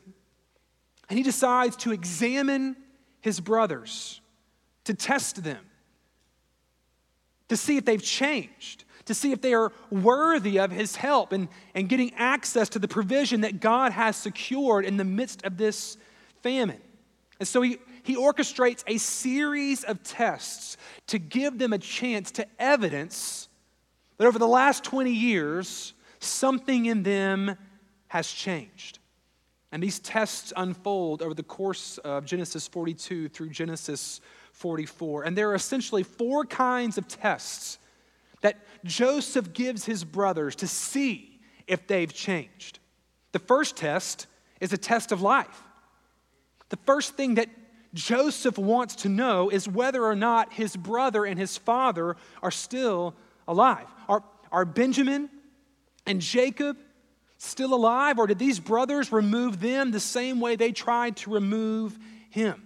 And 1.09 1.17
he 1.17 1.23
decides 1.23 1.77
to 1.77 1.93
examine 1.93 2.77
his 3.21 3.41
brothers, 3.41 4.21
to 4.85 4.95
test 4.95 5.45
them, 5.45 5.65
to 7.49 7.57
see 7.57 7.77
if 7.77 7.85
they've 7.85 8.03
changed, 8.03 8.85
to 9.07 9.15
see 9.15 9.33
if 9.33 9.41
they 9.41 9.55
are 9.55 9.73
worthy 9.91 10.59
of 10.59 10.71
his 10.71 10.97
help 10.97 11.33
and, 11.33 11.49
and 11.75 11.89
getting 11.89 12.13
access 12.15 12.69
to 12.71 12.79
the 12.79 12.89
provision 12.89 13.43
that 13.43 13.61
God 13.61 13.93
has 13.93 14.17
secured 14.17 14.85
in 14.85 14.97
the 14.97 15.05
midst 15.05 15.45
of 15.45 15.57
this 15.57 15.97
famine. 16.43 16.81
And 17.39 17.49
so 17.49 17.63
he, 17.63 17.79
he 18.03 18.17
orchestrates 18.17 18.85
a 18.87 18.99
series 18.99 19.85
of 19.85 20.03
tests 20.03 20.77
to 21.09 21.19
give 21.19 21.59
them 21.59 21.73
a 21.73 21.79
chance 21.79 22.31
to 22.33 22.47
evidence 22.59 23.49
that 24.19 24.27
over 24.27 24.39
the 24.39 24.49
last 24.49 24.85
20 24.85 25.11
years, 25.11 25.95
something 26.21 26.87
in 26.87 27.03
them 27.03 27.57
has 28.09 28.31
changed. 28.31 28.99
And 29.73 29.83
these 29.83 29.99
tests 29.99 30.53
unfold 30.55 31.23
over 31.23 31.35
the 31.35 31.43
course 31.43 31.99
of 31.99 32.27
Genesis 32.27 32.69
42 32.69 33.31
through 33.31 33.49
Genesis 33.49 34.21
44. 34.53 35.25
And 35.25 35.37
there 35.37 35.51
are 35.51 35.55
essentially 35.55 36.03
four 36.03 36.45
kinds 36.45 36.99
of 36.99 37.09
tests 37.09 37.79
that 38.43 38.59
Joseph 38.85 39.53
gives 39.53 39.85
his 39.85 40.05
brothers 40.05 40.57
to 40.57 40.69
see 40.69 41.41
if 41.67 41.87
they've 41.87 42.13
changed. 42.13 42.79
The 43.33 43.39
first 43.39 43.77
test 43.77 44.27
is 44.61 44.73
a 44.73 44.79
test 44.79 45.11
of 45.11 45.23
life. 45.23 45.63
The 46.69 46.77
first 46.85 47.15
thing 47.15 47.37
that 47.37 47.49
Joseph 47.95 48.59
wants 48.59 48.97
to 48.97 49.09
know 49.09 49.51
is 49.51 49.69
whether 49.69 50.05
or 50.05 50.17
not 50.17 50.53
his 50.53 50.77
brother 50.77 51.25
and 51.25 51.39
his 51.39 51.57
father 51.57 52.17
are 52.43 52.51
still 52.51 53.15
alive. 53.47 53.87
Are, 54.09 54.23
are 54.51 54.65
Benjamin 54.65 55.29
and 56.07 56.21
Jacob 56.21 56.77
still 57.39 57.75
alive, 57.75 58.19
or 58.19 58.27
did 58.27 58.39
these 58.39 58.61
brothers 58.61 59.13
remove 59.13 59.61
them 59.61 59.91
the 59.91 60.01
same 60.01 60.41
way 60.41 60.57
they 60.57 60.73
tried 60.73 61.17
to 61.19 61.31
remove 61.31 61.99
him? 62.31 62.63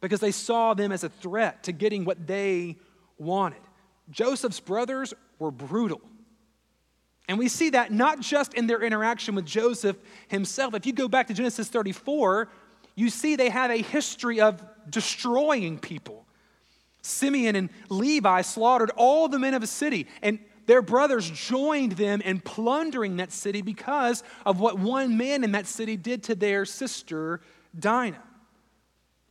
Because 0.00 0.20
they 0.20 0.32
saw 0.32 0.74
them 0.74 0.92
as 0.92 1.04
a 1.04 1.08
threat 1.08 1.64
to 1.64 1.72
getting 1.72 2.04
what 2.04 2.26
they 2.26 2.76
wanted. 3.18 3.60
Joseph's 4.10 4.60
brothers 4.60 5.14
were 5.38 5.50
brutal. 5.50 6.00
And 7.28 7.38
we 7.38 7.48
see 7.48 7.70
that 7.70 7.92
not 7.92 8.20
just 8.20 8.54
in 8.54 8.66
their 8.66 8.82
interaction 8.82 9.34
with 9.36 9.46
Joseph 9.46 9.96
himself. 10.28 10.74
If 10.74 10.84
you 10.84 10.92
go 10.92 11.06
back 11.06 11.28
to 11.28 11.34
Genesis 11.34 11.68
34, 11.68 12.48
you 12.96 13.08
see 13.08 13.36
they 13.36 13.50
have 13.50 13.70
a 13.70 13.82
history 13.82 14.40
of 14.40 14.62
destroying 14.88 15.78
people. 15.78 16.26
Simeon 17.02 17.56
and 17.56 17.70
Levi 17.88 18.42
slaughtered 18.42 18.90
all 18.96 19.28
the 19.28 19.38
men 19.38 19.54
of 19.54 19.62
a 19.62 19.66
city, 19.66 20.06
and 20.22 20.38
their 20.66 20.82
brothers 20.82 21.30
joined 21.30 21.92
them 21.92 22.20
in 22.20 22.40
plundering 22.40 23.16
that 23.16 23.32
city 23.32 23.62
because 23.62 24.22
of 24.44 24.60
what 24.60 24.78
one 24.78 25.16
man 25.16 25.44
in 25.44 25.52
that 25.52 25.66
city 25.66 25.96
did 25.96 26.24
to 26.24 26.34
their 26.34 26.64
sister 26.64 27.40
Dinah. 27.78 28.22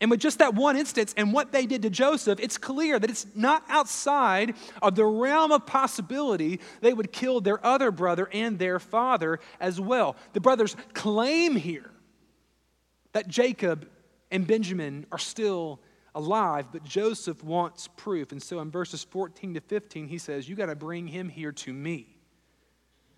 And 0.01 0.09
with 0.09 0.21
just 0.21 0.39
that 0.39 0.55
one 0.55 0.77
instance 0.77 1.13
and 1.17 1.33
what 1.33 1.51
they 1.51 1.65
did 1.65 1.81
to 1.81 1.89
Joseph, 1.89 2.39
it's 2.39 2.57
clear 2.57 2.99
that 2.99 3.09
it's 3.09 3.27
not 3.35 3.63
outside 3.67 4.55
of 4.81 4.95
the 4.95 5.05
realm 5.05 5.51
of 5.51 5.65
possibility 5.65 6.61
they 6.79 6.93
would 6.93 7.11
kill 7.11 7.41
their 7.41 7.65
other 7.65 7.91
brother 7.91 8.29
and 8.31 8.57
their 8.57 8.79
father 8.79 9.39
as 9.59 9.79
well. 9.79 10.15
The 10.33 10.39
brothers 10.39 10.75
claim 10.93 11.55
here 11.55 11.91
that 13.11 13.27
Jacob 13.27 13.89
and 14.31 14.47
Benjamin 14.47 15.05
are 15.11 15.17
still 15.17 15.81
alive, 16.15 16.67
but 16.71 16.83
Joseph 16.83 17.43
wants 17.43 17.89
proof. 17.89 18.31
And 18.31 18.41
so 18.41 18.59
in 18.59 18.71
verses 18.71 19.03
14 19.03 19.55
to 19.55 19.61
15, 19.61 20.07
he 20.07 20.17
says, 20.17 20.47
You 20.47 20.55
got 20.55 20.67
to 20.67 20.75
bring 20.75 21.07
him 21.07 21.27
here 21.27 21.51
to 21.51 21.73
me. 21.73 22.15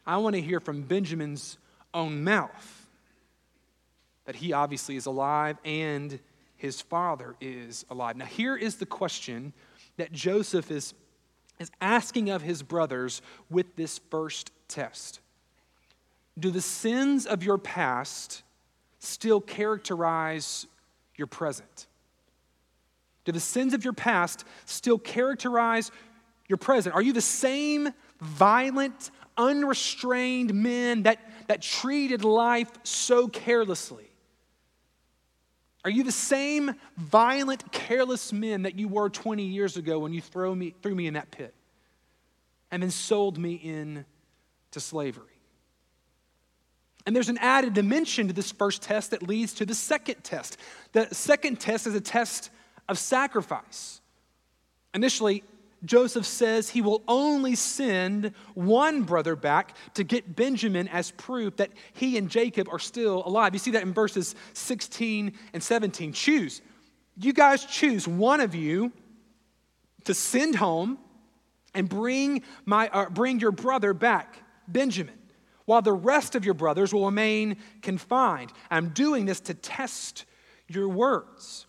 I 0.05 0.17
want 0.17 0.35
to 0.35 0.41
hear 0.41 0.59
from 0.59 0.81
Benjamin's 0.81 1.59
own 1.93 2.23
mouth 2.23 2.87
that 4.25 4.35
he 4.35 4.53
obviously 4.53 4.95
is 4.95 5.05
alive 5.05 5.57
and 5.63 6.19
his 6.61 6.79
father 6.79 7.35
is 7.41 7.87
alive. 7.89 8.15
Now, 8.15 8.25
here 8.25 8.55
is 8.55 8.75
the 8.75 8.85
question 8.85 9.51
that 9.97 10.11
Joseph 10.11 10.69
is, 10.69 10.93
is 11.59 11.71
asking 11.81 12.29
of 12.29 12.43
his 12.43 12.61
brothers 12.61 13.23
with 13.49 13.75
this 13.75 13.99
first 14.11 14.51
test 14.67 15.21
Do 16.37 16.51
the 16.51 16.61
sins 16.61 17.25
of 17.25 17.43
your 17.43 17.57
past 17.57 18.43
still 18.99 19.41
characterize 19.41 20.67
your 21.15 21.25
present? 21.25 21.87
Do 23.25 23.31
the 23.31 23.39
sins 23.39 23.73
of 23.73 23.83
your 23.83 23.93
past 23.93 24.45
still 24.65 24.99
characterize 24.99 25.89
your 26.47 26.57
present? 26.57 26.93
Are 26.93 27.01
you 27.01 27.13
the 27.13 27.21
same 27.21 27.89
violent, 28.19 29.09
unrestrained 29.35 30.53
men 30.53 31.03
that, 31.03 31.17
that 31.47 31.63
treated 31.63 32.23
life 32.23 32.69
so 32.83 33.27
carelessly? 33.27 34.10
Are 35.83 35.89
you 35.89 36.03
the 36.03 36.11
same 36.11 36.75
violent, 36.97 37.71
careless 37.71 38.31
men 38.31 38.63
that 38.63 38.77
you 38.77 38.87
were 38.87 39.09
20 39.09 39.43
years 39.43 39.77
ago 39.77 39.99
when 39.99 40.13
you 40.13 40.21
throw 40.21 40.53
me, 40.53 40.75
threw 40.81 40.93
me 40.93 41.07
in 41.07 41.15
that 41.15 41.31
pit 41.31 41.55
and 42.69 42.83
then 42.83 42.91
sold 42.91 43.37
me 43.37 43.53
into 43.53 44.05
slavery? 44.79 45.25
And 47.05 47.15
there's 47.15 47.29
an 47.29 47.39
added 47.39 47.73
dimension 47.73 48.27
to 48.27 48.33
this 48.33 48.51
first 48.51 48.83
test 48.83 49.11
that 49.11 49.23
leads 49.23 49.53
to 49.55 49.65
the 49.65 49.73
second 49.73 50.23
test. 50.23 50.57
The 50.91 51.07
second 51.11 51.59
test 51.59 51.87
is 51.87 51.95
a 51.95 52.01
test 52.01 52.51
of 52.87 52.99
sacrifice. 52.99 54.01
Initially, 54.93 55.43
Joseph 55.83 56.25
says 56.25 56.69
he 56.69 56.81
will 56.81 57.01
only 57.07 57.55
send 57.55 58.33
one 58.53 59.03
brother 59.03 59.35
back 59.35 59.75
to 59.95 60.03
get 60.03 60.35
Benjamin 60.35 60.87
as 60.87 61.11
proof 61.11 61.57
that 61.57 61.71
he 61.93 62.17
and 62.17 62.29
Jacob 62.29 62.67
are 62.69 62.79
still 62.79 63.23
alive. 63.25 63.53
You 63.53 63.59
see 63.59 63.71
that 63.71 63.81
in 63.81 63.93
verses 63.93 64.35
16 64.53 65.33
and 65.53 65.63
17. 65.63 66.13
Choose. 66.13 66.61
You 67.17 67.33
guys 67.33 67.65
choose 67.65 68.07
one 68.07 68.41
of 68.41 68.53
you 68.53 68.91
to 70.05 70.13
send 70.13 70.55
home 70.55 70.99
and 71.73 71.89
bring, 71.89 72.43
my, 72.65 72.89
uh, 72.89 73.09
bring 73.09 73.39
your 73.39 73.51
brother 73.51 73.93
back, 73.93 74.37
Benjamin, 74.67 75.17
while 75.65 75.81
the 75.81 75.93
rest 75.93 76.35
of 76.35 76.45
your 76.45 76.53
brothers 76.53 76.93
will 76.93 77.05
remain 77.05 77.57
confined. 77.81 78.51
I'm 78.69 78.89
doing 78.89 79.25
this 79.25 79.39
to 79.41 79.53
test 79.53 80.25
your 80.67 80.89
words. 80.89 81.65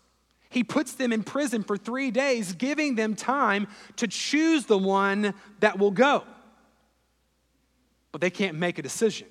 He 0.53 0.63
puts 0.63 0.93
them 0.93 1.11
in 1.11 1.23
prison 1.23 1.63
for 1.63 1.77
three 1.77 2.11
days, 2.11 2.53
giving 2.53 2.95
them 2.95 3.15
time 3.15 3.67
to 3.97 4.07
choose 4.07 4.65
the 4.65 4.77
one 4.77 5.33
that 5.59 5.79
will 5.79 5.91
go. 5.91 6.23
But 8.11 8.21
they 8.21 8.29
can't 8.29 8.57
make 8.57 8.77
a 8.77 8.81
decision. 8.81 9.27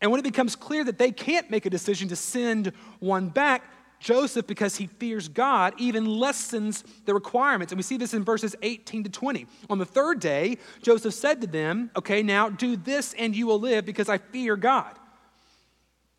And 0.00 0.10
when 0.10 0.20
it 0.20 0.24
becomes 0.24 0.54
clear 0.54 0.84
that 0.84 0.98
they 0.98 1.10
can't 1.10 1.50
make 1.50 1.66
a 1.66 1.70
decision 1.70 2.08
to 2.08 2.16
send 2.16 2.72
one 3.00 3.28
back, 3.28 3.64
Joseph, 4.00 4.46
because 4.46 4.76
he 4.76 4.86
fears 4.86 5.28
God, 5.28 5.74
even 5.78 6.06
lessens 6.06 6.84
the 7.04 7.14
requirements. 7.14 7.72
And 7.72 7.78
we 7.78 7.82
see 7.82 7.96
this 7.96 8.14
in 8.14 8.22
verses 8.22 8.54
18 8.62 9.04
to 9.04 9.10
20. 9.10 9.46
On 9.68 9.78
the 9.78 9.84
third 9.84 10.20
day, 10.20 10.58
Joseph 10.82 11.14
said 11.14 11.40
to 11.40 11.46
them, 11.48 11.90
Okay, 11.96 12.22
now 12.22 12.48
do 12.48 12.76
this 12.76 13.12
and 13.14 13.34
you 13.34 13.46
will 13.46 13.58
live 13.58 13.84
because 13.84 14.08
I 14.08 14.18
fear 14.18 14.56
God. 14.56 14.96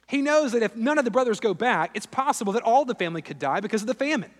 He 0.09 0.23
knows 0.23 0.53
that 0.53 0.63
if 0.63 0.75
none 0.75 0.97
of 0.97 1.05
the 1.05 1.11
brothers 1.11 1.39
go 1.39 1.53
back, 1.53 1.91
it's 1.93 2.07
possible 2.07 2.53
that 2.53 2.63
all 2.63 2.83
the 2.83 2.95
family 2.95 3.21
could 3.21 3.37
die 3.37 3.59
because 3.59 3.81
of 3.81 3.87
the 3.87 3.93
famine. 3.93 4.31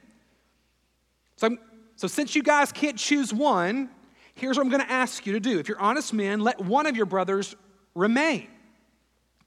So, 1.36 1.58
so 1.96 2.08
since 2.08 2.36
you 2.36 2.42
guys 2.42 2.72
can't 2.72 2.98
choose 2.98 3.32
one, 3.32 3.92
here's 4.34 4.58
what 4.58 4.64
I'm 4.64 4.72
going 4.72 4.82
to 4.82 4.92
ask 4.92 5.28
you 5.28 5.34
to 5.34 5.40
do. 5.40 5.60
If 5.60 5.68
you're 5.68 5.80
honest 5.80 6.12
men, 6.12 6.40
let 6.40 6.60
one 6.60 6.88
of 6.88 6.98
your 6.98 7.06
brothers 7.06 7.56
remain, 7.94 8.48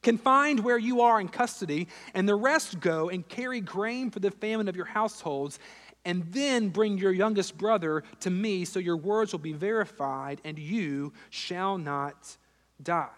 confined 0.00 0.60
where 0.60 0.78
you 0.78 1.00
are 1.00 1.20
in 1.20 1.28
custody, 1.28 1.88
and 2.14 2.28
the 2.28 2.36
rest 2.36 2.78
go 2.78 3.08
and 3.08 3.28
carry 3.28 3.60
grain 3.60 4.12
for 4.12 4.20
the 4.20 4.30
famine 4.30 4.68
of 4.68 4.76
your 4.76 4.86
households, 4.86 5.58
and 6.04 6.22
then 6.32 6.68
bring 6.68 6.98
your 6.98 7.10
youngest 7.10 7.58
brother 7.58 8.04
to 8.20 8.30
me, 8.30 8.64
so 8.64 8.78
your 8.78 8.96
words 8.96 9.32
will 9.32 9.40
be 9.40 9.54
verified, 9.54 10.40
and 10.44 10.56
you 10.56 11.12
shall 11.30 11.78
not 11.78 12.36
die. 12.80 13.08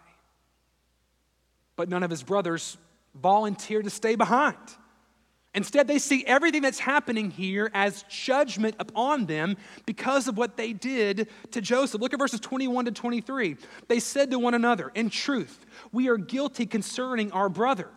But 1.76 1.90
none 1.90 2.02
of 2.02 2.10
his 2.10 2.22
brothers 2.22 2.78
volunteer 3.14 3.82
to 3.82 3.90
stay 3.90 4.14
behind. 4.14 4.56
Instead, 5.54 5.86
they 5.86 6.00
see 6.00 6.24
everything 6.26 6.62
that's 6.62 6.80
happening 6.80 7.30
here 7.30 7.70
as 7.74 8.04
judgment 8.08 8.74
upon 8.80 9.26
them 9.26 9.56
because 9.86 10.26
of 10.26 10.36
what 10.36 10.56
they 10.56 10.72
did 10.72 11.28
to 11.52 11.60
Joseph. 11.60 12.00
Look 12.00 12.12
at 12.12 12.18
verses 12.18 12.40
21 12.40 12.86
to 12.86 12.90
23. 12.90 13.56
They 13.86 14.00
said 14.00 14.32
to 14.32 14.38
one 14.40 14.54
another, 14.54 14.90
In 14.96 15.10
truth, 15.10 15.64
we 15.92 16.08
are 16.08 16.16
guilty 16.16 16.66
concerning 16.66 17.30
our 17.30 17.48
brother, 17.48 17.88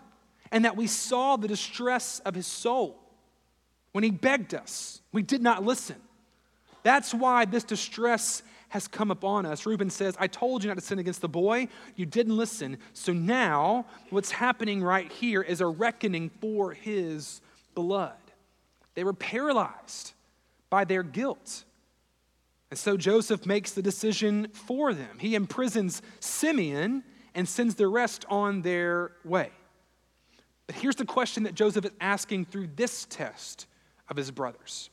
and 0.51 0.65
that 0.65 0.77
we 0.77 0.86
saw 0.86 1.36
the 1.36 1.47
distress 1.47 2.19
of 2.25 2.36
his 2.36 2.45
soul. 2.45 3.00
When 3.91 4.03
he 4.03 4.12
begged 4.12 4.53
us, 4.53 5.01
we 5.12 5.24
did 5.24 5.41
not 5.41 5.63
listen. 5.63 5.95
That's 6.83 7.12
why 7.12 7.45
this 7.45 7.63
distress 7.63 8.43
has 8.69 8.88
come 8.88 9.12
upon 9.12 9.45
us. 9.45 9.65
Reuben 9.65 9.89
says, 9.89 10.15
I 10.19 10.27
told 10.27 10.63
you 10.63 10.67
not 10.67 10.77
to 10.77 10.83
sin 10.83 11.00
against 11.00 11.21
the 11.21 11.29
boy. 11.29 11.67
You 11.95 12.05
didn't 12.05 12.36
listen. 12.36 12.77
So 12.93 13.13
now, 13.13 13.86
what's 14.09 14.31
happening 14.31 14.83
right 14.83 15.12
here 15.12 15.41
is 15.41 15.62
a 15.62 15.67
reckoning 15.67 16.29
for 16.41 16.74
his 16.74 17.41
blood. 17.75 18.13
They 18.95 19.03
were 19.03 19.13
paralyzed 19.13 20.13
by 20.69 20.83
their 20.83 21.03
guilt. 21.03 21.63
And 22.69 22.77
so 22.77 22.97
Joseph 22.97 23.45
makes 23.45 23.71
the 23.71 23.81
decision 23.81 24.50
for 24.51 24.93
them. 24.93 25.19
He 25.19 25.36
imprisons 25.36 26.01
Simeon 26.19 27.03
and 27.33 27.47
sends 27.47 27.75
the 27.75 27.88
rest 27.88 28.25
on 28.29 28.62
their 28.63 29.12
way. 29.24 29.51
But 30.65 30.75
here's 30.75 30.97
the 30.97 31.05
question 31.05 31.43
that 31.43 31.55
Joseph 31.55 31.86
is 31.86 31.91
asking 32.01 32.45
through 32.45 32.69
this 32.75 33.05
test 33.05 33.67
of 34.09 34.17
his 34.17 34.31
brothers 34.31 34.89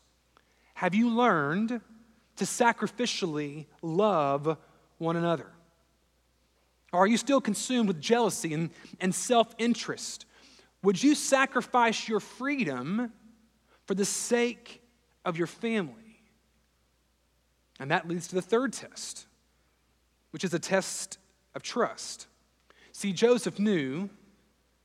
Have 0.75 0.95
you 0.95 1.11
learned 1.11 1.81
to 2.37 2.45
sacrificially 2.45 3.67
love 3.83 4.57
one 4.99 5.17
another? 5.17 5.51
Or 6.93 7.01
are 7.01 7.07
you 7.07 7.17
still 7.17 7.41
consumed 7.41 7.89
with 7.89 8.01
jealousy 8.01 8.55
and, 8.55 8.71
and 9.01 9.15
self 9.15 9.55
interest? 9.59 10.27
Would 10.83 11.03
you 11.03 11.15
sacrifice 11.15 12.09
your 12.09 12.21
freedom 12.21 13.13
for 13.87 13.95
the 13.95 14.05
sake 14.05 14.83
of 15.25 15.37
your 15.37 15.47
family? 15.47 16.21
And 17.81 17.91
that 17.91 18.07
leads 18.07 18.29
to 18.29 18.35
the 18.35 18.43
third 18.43 18.73
test, 18.73 19.27
which 20.31 20.45
is 20.45 20.55
a 20.55 20.59
test 20.59 21.19
of 21.55 21.63
trust. 21.63 22.29
See, 22.93 23.13
Joseph 23.13 23.59
knew 23.59 24.09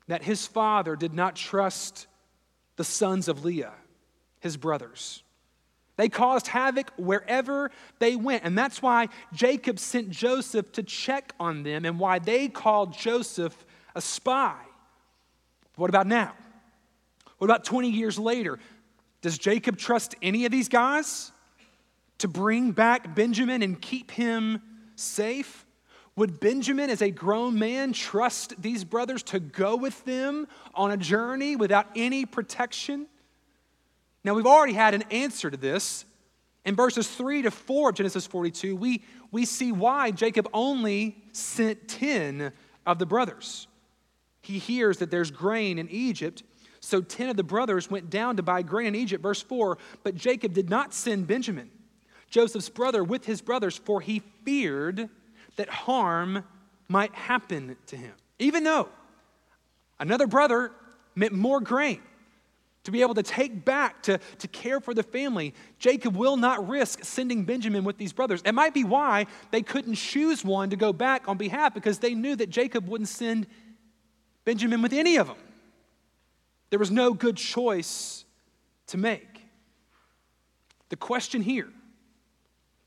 that 0.08 0.24
his 0.24 0.48
father 0.48 0.96
did 0.96 1.13
not 1.13 1.36
trust 1.36 2.08
the 2.75 2.84
sons 2.84 3.27
of 3.27 3.46
Leah, 3.46 3.74
his 4.39 4.58
brothers. 4.58 5.22
They 6.00 6.10
caused 6.10 6.48
havoc 6.48 6.91
wherever 6.98 7.70
they 8.00 8.15
went. 8.15 8.46
And 8.46 8.58
that's 8.58 8.82
why 8.82 9.10
Jacob 9.34 9.77
sent 9.77 10.10
Joseph 10.10 10.72
to 10.72 10.84
check 10.84 11.34
on 11.39 11.63
them 11.63 11.84
and 11.84 12.00
why 12.00 12.20
they 12.20 12.48
called 12.48 12.98
Joseph 12.98 13.65
a 13.94 14.01
spy. 14.01 14.56
What 15.75 15.89
about 15.89 16.08
now? 16.08 16.34
What 17.38 17.46
about 17.46 17.65
20 17.65 17.89
years 17.89 18.18
later? 18.18 18.60
Does 19.22 19.38
Jacob 19.38 19.77
trust 19.77 20.15
any 20.22 20.46
of 20.46 20.51
these 20.51 20.70
guys? 20.70 21.32
to 22.20 22.27
bring 22.27 22.72
back 22.72 23.15
Benjamin 23.15 23.63
and 23.63 23.82
keep 23.82 24.12
him 24.12 24.62
safe? 24.96 25.65
Would 26.15 26.39
Benjamin, 26.39 26.89
as 26.89 27.01
a 27.01 27.10
grown 27.10 27.58
man, 27.58 27.94
trust 27.94 28.62
these 28.62 28.84
brothers 28.84 29.24
to 29.24 29.39
go 29.39 29.75
with 29.75 30.03
them 30.06 30.48
on 30.75 30.91
a 30.91 30.98
journey 30.98 31.56
without 31.56 31.88
any 31.96 32.25
protection? 32.25 33.08
Now, 34.29 34.36
we've 34.36 34.45
already 34.45 34.74
had 34.74 34.93
an 34.93 35.01
answer 35.09 35.50
to 35.50 35.57
this. 35.57 36.05
In 36.63 36.75
verses 36.75 37.07
3 37.07 37.41
to 37.41 37.50
4 37.50 37.89
of 37.89 37.95
Genesis 37.95 38.27
42, 38.27 38.75
we, 38.75 39.03
we 39.31 39.43
see 39.43 39.71
why 39.71 40.12
Jacob 40.12 40.48
only 40.53 41.17
sent 41.31 41.88
10 41.88 42.51
of 42.86 43.00
the 43.00 43.07
brothers. 43.07 43.65
He 44.43 44.59
hears 44.59 45.00
that 45.00 45.09
there's 45.09 45.31
grain 45.31 45.79
in 45.79 45.89
Egypt, 45.89 46.43
so 46.79 47.01
10 47.01 47.29
of 47.29 47.38
the 47.38 47.43
brothers 47.43 47.89
went 47.89 48.12
down 48.12 48.38
to 48.38 48.43
buy 48.43 48.62
grain 48.62 48.89
in 48.89 48.95
Egypt. 48.98 49.24
Verse 49.24 49.41
4 49.41 49.79
But 50.03 50.13
Jacob 50.13 50.53
did 50.53 50.69
not 50.69 50.93
send 50.93 51.25
Benjamin. 51.25 51.71
Joseph's 52.29 52.69
brother 52.69 53.03
with 53.03 53.25
his 53.25 53.41
brothers, 53.41 53.77
for 53.77 54.00
he 54.00 54.21
feared 54.45 55.09
that 55.55 55.69
harm 55.69 56.43
might 56.88 57.15
happen 57.15 57.77
to 57.88 57.98
him. 57.98 58.13
Even 58.38 58.63
though 58.63 58.89
another 60.00 60.27
brother 60.27 60.71
meant 61.15 61.33
more 61.33 61.59
grain 61.59 62.03
to 62.89 62.91
be 62.91 63.01
able 63.01 63.13
to 63.13 63.24
take 63.24 63.63
back 63.63 64.01
to, 64.03 64.19
to 64.39 64.48
care 64.48 64.79
for 64.79 64.93
the 64.93 65.03
family, 65.03 65.53
Jacob 65.77 66.15
will 66.15 66.38
not 66.38 66.67
risk 66.67 67.03
sending 67.03 67.46
Benjamin 67.46 67.84
with 67.84 67.98
these 67.98 68.12
brothers. 68.12 68.41
It 68.43 68.53
might 68.53 68.74
be 68.74 68.84
why 68.84 69.27
they 69.51 69.62
couldn't 69.62 69.96
choose 69.96 70.43
one 70.43 70.72
to 70.72 70.75
go 70.75 70.91
back 70.91 71.27
on 71.27 71.38
behalf 71.38 71.74
because 71.74 72.00
they 72.00 72.15
knew 72.15 72.36
that 72.36 72.50
Jacob 72.50 72.88
wouldn't 72.88 73.10
send 73.10 73.46
Benjamin 74.43 74.81
with 74.81 74.93
any 74.93 75.17
of 75.17 75.27
them. 75.27 75.38
There 76.72 76.79
was 76.79 76.89
no 76.89 77.13
good 77.13 77.38
choice 77.38 78.25
to 78.88 78.98
make. 78.98 79.41
The 80.89 80.95
question 80.95 81.41
here 81.41 81.69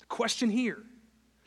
the 0.00 0.06
question 0.06 0.50
here 0.50 0.82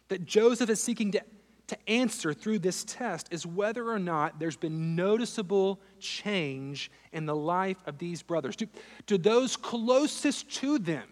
that 0.08 0.26
Joseph 0.26 0.70
is 0.70 0.82
seeking 0.82 1.12
to, 1.12 1.22
to 1.68 1.90
answer 1.90 2.34
through 2.34 2.60
this 2.60 2.84
test 2.84 3.28
is 3.32 3.46
whether 3.46 3.90
or 3.90 3.98
not 3.98 4.40
there's 4.40 4.56
been 4.56 4.96
noticeable 4.96 5.80
change 6.00 6.92
in 7.12 7.26
the 7.26 7.36
life 7.36 7.78
of 7.86 7.98
these 7.98 8.22
brothers. 8.22 8.56
Do, 8.56 8.68
do 9.08 9.18
those 9.18 9.58
closest 9.58 10.52
to 10.56 10.78
them 10.78 11.08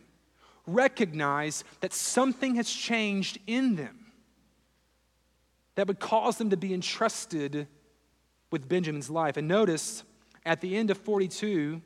recognize 0.68 1.64
that 1.82 1.94
something 1.94 2.56
has 2.56 2.70
changed 2.70 3.40
in 3.48 3.76
them 3.76 4.06
that 5.76 5.88
would 5.88 6.00
cause 6.00 6.38
them 6.38 6.52
to 6.52 6.58
be 6.58 6.74
entrusted 6.74 7.68
with 8.52 8.70
Benjamin's 8.70 9.10
life? 9.10 9.38
And 9.38 9.48
notice 9.48 10.04
at 10.46 10.62
the 10.62 10.76
end 10.76 10.92
of 10.92 10.98
42, 11.00 11.82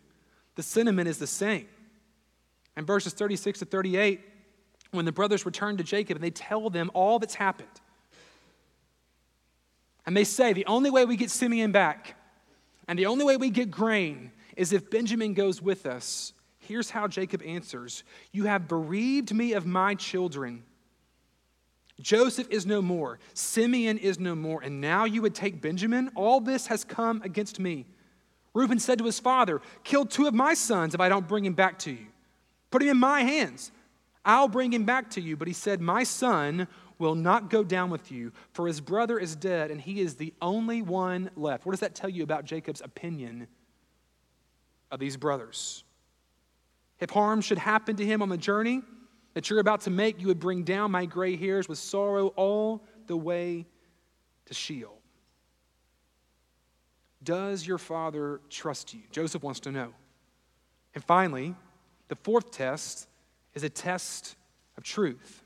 the 0.56 0.63
sentiment 0.63 1.08
is 1.08 1.19
the 1.19 1.27
same. 1.27 1.67
In 2.75 2.86
verses 2.86 3.13
36 3.13 3.60
to 3.60 3.65
38, 3.65 4.19
when 4.91 5.06
the 5.06 5.12
brothers 5.12 5.45
return 5.45 5.77
to 5.77 5.84
Jacob 5.84 6.17
and 6.17 6.23
they 6.23 6.32
tell 6.32 6.69
them 6.69 6.91
all 6.93 7.17
that's 7.19 7.36
happened. 7.36 7.69
And 10.08 10.15
they 10.15 10.24
say, 10.24 10.54
the 10.54 10.65
only 10.65 10.89
way 10.89 11.06
we 11.06 11.17
get 11.17 11.30
Simeon 11.30 11.72
back 11.72 12.15
and 12.88 12.98
the 12.98 13.08
only 13.08 13.26
way 13.26 13.36
we 13.36 13.50
get 13.50 13.70
grain 13.70 14.32
is 14.56 14.72
if 14.72 14.89
Benjamin 14.89 15.34
goes 15.34 15.62
with 15.62 15.86
us. 15.86 16.34
Here's 16.60 16.89
how 16.89 17.08
Jacob 17.08 17.43
answers 17.46 18.04
You 18.32 18.46
have 18.46 18.67
bereaved 18.67 19.34
me 19.34 19.54
of 19.54 19.65
my 19.65 19.96
children. 19.96 20.63
Joseph 22.00 22.48
is 22.50 22.65
no 22.65 22.82
more, 22.82 23.20
Simeon 23.34 23.98
is 23.98 24.20
no 24.20 24.36
more, 24.36 24.62
and 24.63 24.80
now 24.80 25.06
you 25.06 25.22
would 25.24 25.36
take 25.36 25.62
Benjamin? 25.62 26.12
All 26.15 26.39
this 26.39 26.67
has 26.67 26.84
come 26.84 27.22
against 27.24 27.60
me. 27.60 27.86
Reuben 28.54 28.80
said 28.80 29.00
to 29.00 29.06
his 29.06 29.20
father, 29.20 29.62
Kill 29.84 30.06
two 30.06 30.28
of 30.28 30.34
my 30.34 30.54
sons 30.54 30.93
if 30.93 31.02
I 31.02 31.10
don't 31.10 31.28
bring 31.28 31.43
him 31.43 31.54
back 31.54 31.80
to 31.80 31.91
you. 31.91 32.08
Put 32.72 32.82
him 32.82 32.89
in 32.89 32.98
my 32.98 33.22
hands. 33.22 33.72
I'll 34.24 34.48
bring 34.48 34.74
him 34.74 34.84
back 34.84 35.10
to 35.12 35.22
you. 35.22 35.38
But 35.38 35.48
he 35.48 35.54
said, 35.54 35.82
My 35.82 36.04
son 36.04 36.67
will 37.00 37.16
not 37.16 37.50
go 37.50 37.64
down 37.64 37.90
with 37.90 38.12
you, 38.12 38.32
for 38.54 38.68
his 38.68 38.82
brother 38.82 39.20
is 39.20 39.36
dead, 39.36 39.72
and 39.72 39.80
he 39.80 40.00
is 40.02 40.16
the 40.16 40.34
only 40.42 40.82
one 40.82 41.30
left. 41.36 41.66
What 41.66 41.74
does 41.74 41.80
that 41.82 41.96
tell 41.96 42.10
you 42.10 42.24
about 42.24 42.46
Jacob's 42.46 42.82
opinion 42.82 43.48
of 44.92 45.00
these 45.00 45.18
brothers? 45.18 45.84
If 47.00 47.12
harm 47.12 47.42
should 47.42 47.60
happen 47.60 47.96
to 47.98 48.06
him 48.06 48.22
on 48.22 48.30
the 48.30 48.38
journey 48.38 48.82
that 49.34 49.50
you're 49.50 49.60
about 49.60 49.82
to 49.82 49.90
make, 49.90 50.20
you 50.20 50.28
would 50.28 50.40
bring 50.40 50.64
down 50.64 50.92
my 50.92 51.06
gray 51.06 51.36
hairs 51.36 51.70
with 51.70 51.78
sorrow 51.78 52.28
all 52.36 52.84
the 53.06 53.18
way 53.18 53.68
to 54.46 54.54
Sheol. 54.54 54.98
Does 57.24 57.68
your 57.68 57.78
father 57.78 58.42
trust 58.50 58.94
you? 58.94 59.02
Joseph 59.12 59.44
wants 59.44 59.60
to 59.62 59.72
know. 59.72 59.94
And 60.96 61.04
finally, 61.04 61.54
the 62.08 62.16
fourth 62.16 62.52
test 62.52 63.08
is 63.54 63.64
a 63.64 63.70
test 63.70 64.36
of 64.78 64.84
truth. 64.84 65.44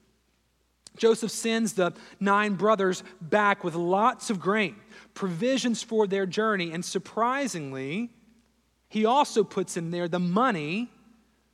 Joseph 0.97 1.31
sends 1.31 1.73
the 1.73 1.93
nine 2.19 2.55
brothers 2.55 3.03
back 3.21 3.63
with 3.63 3.75
lots 3.75 4.29
of 4.29 4.39
grain, 4.39 4.75
provisions 5.13 5.81
for 5.81 6.05
their 6.05 6.25
journey, 6.25 6.71
and 6.71 6.83
surprisingly, 6.83 8.09
he 8.89 9.05
also 9.05 9.43
puts 9.43 9.77
in 9.77 9.91
there 9.91 10.07
the 10.07 10.19
money 10.19 10.91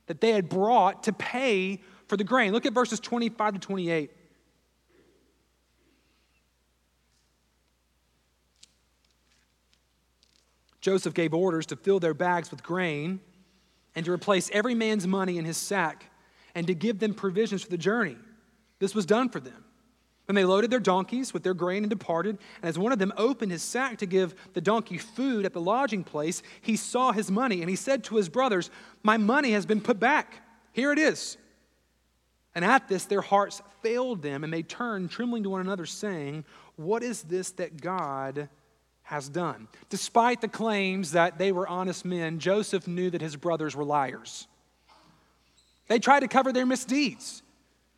that 0.06 0.20
they 0.20 0.32
had 0.32 0.48
brought 0.48 1.04
to 1.04 1.12
pay 1.12 1.80
for 2.06 2.16
the 2.16 2.24
grain. 2.24 2.52
Look 2.52 2.66
at 2.66 2.72
verses 2.72 2.98
25 2.98 3.54
to 3.54 3.60
28. 3.60 4.10
Joseph 10.80 11.12
gave 11.14 11.34
orders 11.34 11.66
to 11.66 11.76
fill 11.76 12.00
their 12.00 12.14
bags 12.14 12.50
with 12.50 12.62
grain 12.62 13.20
and 13.94 14.06
to 14.06 14.12
replace 14.12 14.48
every 14.52 14.74
man's 14.74 15.06
money 15.06 15.38
in 15.38 15.44
his 15.44 15.56
sack 15.56 16.06
and 16.54 16.66
to 16.66 16.74
give 16.74 16.98
them 16.98 17.14
provisions 17.14 17.62
for 17.62 17.68
the 17.70 17.78
journey. 17.78 18.16
This 18.78 18.94
was 18.94 19.06
done 19.06 19.28
for 19.28 19.40
them. 19.40 19.64
And 20.28 20.36
they 20.36 20.44
loaded 20.44 20.70
their 20.70 20.78
donkeys 20.78 21.32
with 21.32 21.42
their 21.42 21.54
grain 21.54 21.82
and 21.84 21.90
departed. 21.90 22.38
And 22.62 22.68
as 22.68 22.78
one 22.78 22.92
of 22.92 22.98
them 22.98 23.14
opened 23.16 23.50
his 23.50 23.62
sack 23.62 23.98
to 23.98 24.06
give 24.06 24.34
the 24.52 24.60
donkey 24.60 24.98
food 24.98 25.46
at 25.46 25.54
the 25.54 25.60
lodging 25.60 26.04
place, 26.04 26.42
he 26.60 26.76
saw 26.76 27.12
his 27.12 27.30
money 27.30 27.62
and 27.62 27.70
he 27.70 27.76
said 27.76 28.04
to 28.04 28.16
his 28.16 28.28
brothers, 28.28 28.70
My 29.02 29.16
money 29.16 29.52
has 29.52 29.64
been 29.64 29.80
put 29.80 29.98
back. 29.98 30.42
Here 30.72 30.92
it 30.92 30.98
is. 30.98 31.38
And 32.54 32.64
at 32.64 32.88
this, 32.88 33.06
their 33.06 33.20
hearts 33.20 33.62
failed 33.82 34.20
them, 34.20 34.42
and 34.44 34.52
they 34.52 34.62
turned, 34.62 35.10
trembling 35.10 35.44
to 35.44 35.50
one 35.50 35.60
another, 35.60 35.86
saying, 35.86 36.44
What 36.76 37.02
is 37.02 37.22
this 37.22 37.52
that 37.52 37.80
God 37.80 38.48
has 39.02 39.28
done? 39.28 39.68
Despite 39.88 40.40
the 40.40 40.48
claims 40.48 41.12
that 41.12 41.38
they 41.38 41.52
were 41.52 41.68
honest 41.68 42.04
men, 42.04 42.38
Joseph 42.38 42.86
knew 42.86 43.10
that 43.10 43.20
his 43.20 43.36
brothers 43.36 43.76
were 43.76 43.84
liars. 43.84 44.46
They 45.88 45.98
tried 45.98 46.20
to 46.20 46.28
cover 46.28 46.52
their 46.52 46.66
misdeeds. 46.66 47.42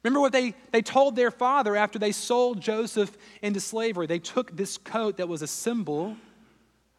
Remember 0.02 0.20
what 0.20 0.32
they, 0.32 0.54
they 0.72 0.82
told 0.82 1.14
their 1.14 1.30
father 1.30 1.76
after 1.76 1.98
they 1.98 2.12
sold 2.12 2.60
Joseph 2.60 3.16
into 3.42 3.60
slavery? 3.60 4.06
They 4.06 4.18
took 4.18 4.56
this 4.56 4.78
coat 4.78 5.18
that 5.18 5.28
was 5.28 5.42
a 5.42 5.46
symbol 5.46 6.16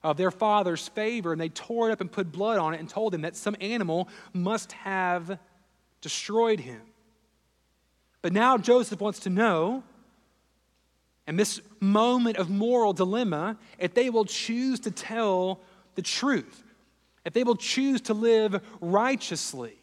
of 0.03 0.17
their 0.17 0.31
father's 0.31 0.87
favor 0.87 1.31
and 1.31 1.41
they 1.41 1.49
tore 1.49 1.89
it 1.89 1.93
up 1.93 2.01
and 2.01 2.11
put 2.11 2.31
blood 2.31 2.59
on 2.59 2.73
it 2.73 2.79
and 2.79 2.89
told 2.89 3.13
him 3.13 3.21
that 3.21 3.35
some 3.35 3.55
animal 3.59 4.07
must 4.33 4.71
have 4.73 5.39
destroyed 6.01 6.59
him. 6.59 6.81
But 8.21 8.33
now 8.33 8.57
Joseph 8.57 9.01
wants 9.01 9.19
to 9.21 9.29
know, 9.29 9.83
and 11.25 11.39
this 11.39 11.59
moment 11.79 12.37
of 12.37 12.49
moral 12.49 12.93
dilemma, 12.93 13.57
if 13.79 13.93
they 13.93 14.09
will 14.09 14.25
choose 14.25 14.79
to 14.81 14.91
tell 14.91 15.59
the 15.95 16.01
truth, 16.03 16.63
if 17.25 17.33
they 17.33 17.43
will 17.43 17.55
choose 17.55 18.01
to 18.01 18.13
live 18.13 18.61
righteously, 18.79 19.80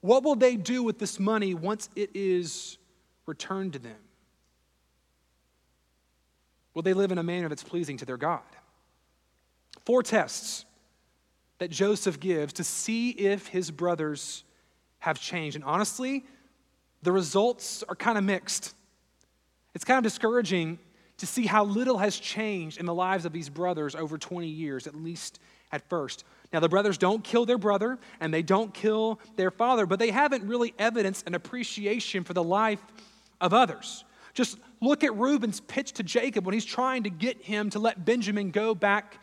what 0.00 0.22
will 0.22 0.36
they 0.36 0.56
do 0.56 0.82
with 0.82 0.98
this 0.98 1.18
money 1.18 1.54
once 1.54 1.88
it 1.94 2.10
is 2.14 2.78
returned 3.26 3.74
to 3.74 3.78
them? 3.78 3.96
Will 6.74 6.82
they 6.82 6.94
live 6.94 7.12
in 7.12 7.18
a 7.18 7.22
manner 7.22 7.48
that's 7.48 7.64
pleasing 7.64 7.96
to 7.98 8.04
their 8.04 8.16
God? 8.16 8.40
Four 9.84 10.02
tests 10.02 10.64
that 11.58 11.70
Joseph 11.70 12.18
gives 12.20 12.54
to 12.54 12.64
see 12.64 13.10
if 13.10 13.46
his 13.48 13.70
brothers 13.70 14.44
have 15.00 15.20
changed. 15.20 15.56
And 15.56 15.64
honestly, 15.64 16.24
the 17.02 17.12
results 17.12 17.82
are 17.88 17.94
kind 17.94 18.16
of 18.16 18.24
mixed. 18.24 18.74
It's 19.74 19.84
kind 19.84 19.98
of 19.98 20.04
discouraging 20.04 20.78
to 21.18 21.26
see 21.26 21.46
how 21.46 21.64
little 21.64 21.98
has 21.98 22.18
changed 22.18 22.78
in 22.78 22.86
the 22.86 22.94
lives 22.94 23.26
of 23.26 23.32
these 23.32 23.50
brothers 23.50 23.94
over 23.94 24.16
20 24.16 24.46
years, 24.46 24.86
at 24.86 24.94
least 24.94 25.38
at 25.70 25.86
first. 25.88 26.24
Now, 26.52 26.60
the 26.60 26.68
brothers 26.68 26.98
don't 26.98 27.22
kill 27.22 27.46
their 27.46 27.58
brother 27.58 27.98
and 28.18 28.34
they 28.34 28.42
don't 28.42 28.74
kill 28.74 29.20
their 29.36 29.50
father, 29.50 29.86
but 29.86 29.98
they 29.98 30.10
haven't 30.10 30.44
really 30.44 30.74
evidenced 30.78 31.26
an 31.26 31.34
appreciation 31.34 32.24
for 32.24 32.32
the 32.34 32.42
life 32.42 32.82
of 33.40 33.54
others. 33.54 34.04
Just 34.34 34.58
look 34.80 35.04
at 35.04 35.14
Reuben's 35.16 35.60
pitch 35.60 35.92
to 35.92 36.02
Jacob 36.02 36.44
when 36.44 36.52
he's 36.52 36.64
trying 36.64 37.04
to 37.04 37.10
get 37.10 37.42
him 37.42 37.70
to 37.70 37.78
let 37.78 38.04
Benjamin 38.04 38.50
go 38.50 38.74
back 38.74 39.18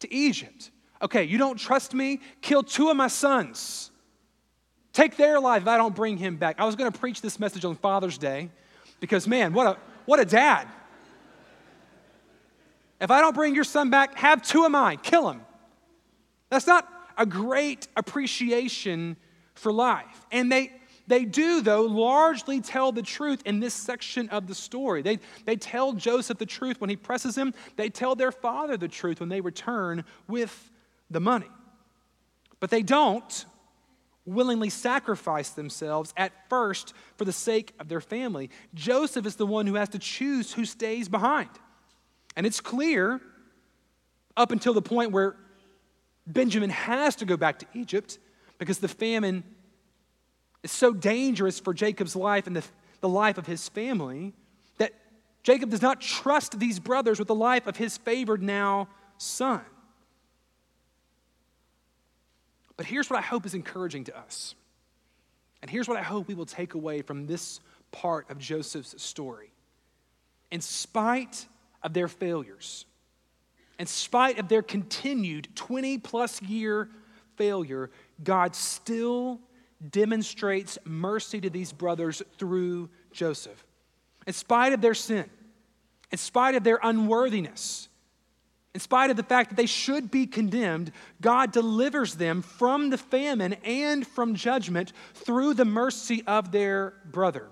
to 0.00 0.12
Egypt. 0.12 0.70
Okay, 1.02 1.24
you 1.24 1.38
don't 1.38 1.58
trust 1.58 1.94
me? 1.94 2.20
Kill 2.40 2.62
two 2.62 2.88
of 2.88 2.96
my 2.96 3.08
sons. 3.08 3.90
Take 4.92 5.16
their 5.16 5.38
life 5.38 5.62
if 5.62 5.68
I 5.68 5.76
don't 5.76 5.94
bring 5.94 6.16
him 6.16 6.36
back. 6.36 6.56
I 6.58 6.64
was 6.64 6.76
going 6.76 6.90
to 6.90 6.98
preach 6.98 7.20
this 7.20 7.38
message 7.38 7.64
on 7.64 7.76
Father's 7.76 8.18
Day 8.18 8.50
because, 9.00 9.28
man, 9.28 9.52
what 9.52 9.66
a, 9.66 9.78
what 10.06 10.18
a 10.18 10.24
dad. 10.24 10.66
If 13.00 13.10
I 13.10 13.20
don't 13.20 13.34
bring 13.34 13.54
your 13.54 13.64
son 13.64 13.88
back, 13.88 14.16
have 14.16 14.42
two 14.42 14.64
of 14.64 14.72
mine, 14.72 14.98
kill 15.02 15.30
him. 15.30 15.40
That's 16.50 16.66
not 16.66 16.88
a 17.16 17.24
great 17.24 17.88
appreciation 17.96 19.16
for 19.54 19.72
life. 19.72 20.26
And 20.30 20.50
they, 20.50 20.72
they 21.06 21.24
do, 21.24 21.60
though, 21.60 21.82
largely 21.82 22.60
tell 22.60 22.92
the 22.92 23.02
truth 23.02 23.42
in 23.44 23.60
this 23.60 23.74
section 23.74 24.28
of 24.30 24.46
the 24.46 24.54
story. 24.54 25.02
They, 25.02 25.18
they 25.44 25.56
tell 25.56 25.92
Joseph 25.92 26.38
the 26.38 26.46
truth 26.46 26.80
when 26.80 26.90
he 26.90 26.96
presses 26.96 27.36
him, 27.36 27.54
they 27.76 27.88
tell 27.88 28.14
their 28.14 28.32
father 28.32 28.76
the 28.76 28.88
truth 28.88 29.20
when 29.20 29.28
they 29.28 29.40
return 29.40 30.04
with 30.28 30.70
the 31.10 31.20
money. 31.20 31.50
But 32.58 32.70
they 32.70 32.82
don't 32.82 33.46
willingly 34.26 34.70
sacrifice 34.70 35.50
themselves 35.50 36.12
at 36.16 36.32
first 36.48 36.94
for 37.16 37.24
the 37.24 37.32
sake 37.32 37.72
of 37.80 37.88
their 37.88 38.00
family. 38.00 38.50
Joseph 38.74 39.26
is 39.26 39.36
the 39.36 39.46
one 39.46 39.66
who 39.66 39.74
has 39.74 39.88
to 39.90 39.98
choose 39.98 40.52
who 40.52 40.64
stays 40.64 41.08
behind. 41.08 41.50
And 42.36 42.46
it's 42.46 42.60
clear 42.60 43.20
up 44.36 44.52
until 44.52 44.74
the 44.74 44.82
point 44.82 45.10
where 45.10 45.36
Benjamin 46.32 46.70
has 46.70 47.16
to 47.16 47.24
go 47.24 47.36
back 47.36 47.58
to 47.60 47.66
Egypt 47.74 48.18
because 48.58 48.78
the 48.78 48.88
famine 48.88 49.44
is 50.62 50.70
so 50.70 50.92
dangerous 50.92 51.58
for 51.58 51.72
Jacob's 51.72 52.14
life 52.14 52.46
and 52.46 52.54
the, 52.54 52.64
the 53.00 53.08
life 53.08 53.38
of 53.38 53.46
his 53.46 53.68
family 53.68 54.34
that 54.78 54.92
Jacob 55.42 55.70
does 55.70 55.82
not 55.82 56.00
trust 56.00 56.58
these 56.58 56.78
brothers 56.78 57.18
with 57.18 57.28
the 57.28 57.34
life 57.34 57.66
of 57.66 57.76
his 57.76 57.96
favored 57.96 58.42
now 58.42 58.88
son. 59.18 59.62
But 62.76 62.86
here's 62.86 63.10
what 63.10 63.18
I 63.18 63.22
hope 63.22 63.44
is 63.44 63.54
encouraging 63.54 64.04
to 64.04 64.18
us. 64.18 64.54
And 65.62 65.70
here's 65.70 65.88
what 65.88 65.98
I 65.98 66.02
hope 66.02 66.28
we 66.28 66.34
will 66.34 66.46
take 66.46 66.74
away 66.74 67.02
from 67.02 67.26
this 67.26 67.60
part 67.92 68.30
of 68.30 68.38
Joseph's 68.38 69.00
story. 69.02 69.50
In 70.50 70.60
spite 70.60 71.46
of 71.82 71.92
their 71.92 72.08
failures, 72.08 72.86
in 73.80 73.86
spite 73.86 74.38
of 74.38 74.46
their 74.48 74.60
continued 74.60 75.48
20 75.56 75.96
plus 75.96 76.42
year 76.42 76.90
failure, 77.36 77.90
God 78.22 78.54
still 78.54 79.40
demonstrates 79.90 80.76
mercy 80.84 81.40
to 81.40 81.48
these 81.48 81.72
brothers 81.72 82.22
through 82.36 82.90
Joseph. 83.10 83.64
In 84.26 84.34
spite 84.34 84.74
of 84.74 84.82
their 84.82 84.92
sin, 84.92 85.30
in 86.10 86.18
spite 86.18 86.56
of 86.56 86.62
their 86.62 86.78
unworthiness, 86.82 87.88
in 88.74 88.80
spite 88.80 89.08
of 89.08 89.16
the 89.16 89.22
fact 89.22 89.48
that 89.48 89.56
they 89.56 89.64
should 89.64 90.10
be 90.10 90.26
condemned, 90.26 90.92
God 91.22 91.50
delivers 91.50 92.16
them 92.16 92.42
from 92.42 92.90
the 92.90 92.98
famine 92.98 93.54
and 93.64 94.06
from 94.06 94.34
judgment 94.34 94.92
through 95.14 95.54
the 95.54 95.64
mercy 95.64 96.22
of 96.26 96.52
their 96.52 96.92
brother 97.06 97.48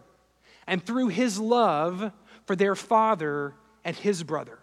and 0.66 0.84
through 0.84 1.08
his 1.08 1.38
love 1.38 2.12
for 2.44 2.54
their 2.54 2.74
father 2.74 3.54
and 3.82 3.96
his 3.96 4.22
brother. 4.22 4.58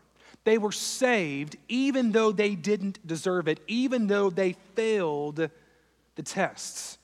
They 0.46 0.58
were 0.58 0.72
saved 0.72 1.58
even 1.68 2.12
though 2.12 2.32
they 2.32 2.56
didn't 2.56 3.06
deserve 3.06 3.48
it, 3.48 3.60
even 3.68 4.08
though 4.08 4.30
they 4.30 4.54
failed 4.76 5.50
the 6.16 6.24
tests. 6.24 6.98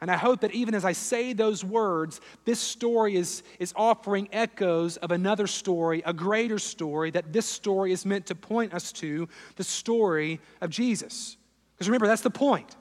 And 0.00 0.10
I 0.10 0.16
hope 0.16 0.40
that 0.40 0.52
even 0.52 0.74
as 0.74 0.84
I 0.84 0.92
say 0.92 1.34
those 1.34 1.62
words, 1.62 2.20
this 2.46 2.58
story 2.58 3.16
is, 3.16 3.42
is 3.58 3.74
offering 3.76 4.28
echoes 4.32 4.96
of 4.96 5.10
another 5.10 5.46
story, 5.46 6.02
a 6.06 6.14
greater 6.14 6.58
story, 6.58 7.10
that 7.10 7.32
this 7.34 7.44
story 7.44 7.92
is 7.92 8.06
meant 8.06 8.26
to 8.26 8.34
point 8.34 8.72
us 8.72 8.92
to 8.92 9.28
the 9.56 9.64
story 9.64 10.40
of 10.62 10.70
Jesus. 10.70 11.36
Because 11.74 11.88
remember, 11.88 12.06
that's 12.06 12.22
the 12.22 12.30
point. 12.30 12.76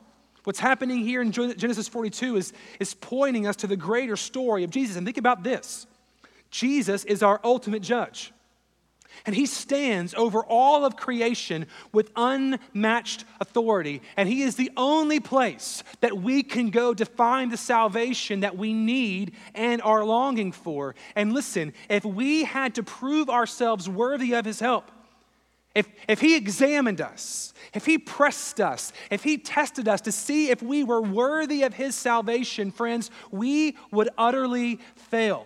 What's 0.45 0.59
happening 0.59 0.99
here 0.99 1.21
in 1.21 1.31
Genesis 1.31 1.89
42 1.89 2.37
is, 2.37 2.53
is 2.79 2.93
pointing 2.93 3.47
us 3.47 3.57
to 3.57 3.67
the 3.67 3.75
greater 3.75 4.15
story 4.15 4.63
of 4.63 4.69
Jesus. 4.69 4.95
And 4.95 5.05
think 5.05 5.17
about 5.17 5.43
this 5.43 5.87
Jesus 6.51 7.03
is 7.03 7.21
our 7.21 7.41
ultimate 7.43 7.81
judge. 7.81 8.31
And 9.25 9.35
he 9.35 9.45
stands 9.45 10.13
over 10.13 10.43
all 10.43 10.85
of 10.85 10.95
creation 10.95 11.65
with 11.91 12.11
unmatched 12.15 13.25
authority. 13.39 14.01
And 14.15 14.29
he 14.29 14.43
is 14.43 14.55
the 14.55 14.71
only 14.77 15.19
place 15.19 15.83
that 16.01 16.17
we 16.17 16.43
can 16.43 16.69
go 16.69 16.93
to 16.93 17.05
find 17.05 17.51
the 17.51 17.57
salvation 17.57 18.41
that 18.41 18.57
we 18.57 18.73
need 18.73 19.33
and 19.53 19.81
are 19.81 20.03
longing 20.03 20.51
for. 20.51 20.95
And 21.15 21.33
listen, 21.33 21.73
if 21.89 22.05
we 22.05 22.43
had 22.43 22.75
to 22.75 22.83
prove 22.83 23.29
ourselves 23.29 23.89
worthy 23.89 24.33
of 24.33 24.45
his 24.45 24.59
help, 24.59 24.91
if, 25.75 25.87
if 26.07 26.19
he 26.19 26.35
examined 26.35 26.99
us, 26.99 27.53
if 27.73 27.85
he 27.85 27.97
pressed 27.97 28.59
us, 28.59 28.91
if 29.11 29.23
he 29.23 29.37
tested 29.37 29.87
us 29.87 30.01
to 30.01 30.11
see 30.11 30.49
if 30.49 30.63
we 30.63 30.83
were 30.83 31.01
worthy 31.01 31.63
of 31.63 31.73
his 31.73 31.95
salvation, 31.95 32.71
friends, 32.71 33.11
we 33.31 33.77
would 33.91 34.09
utterly 34.17 34.79
fail. 34.95 35.45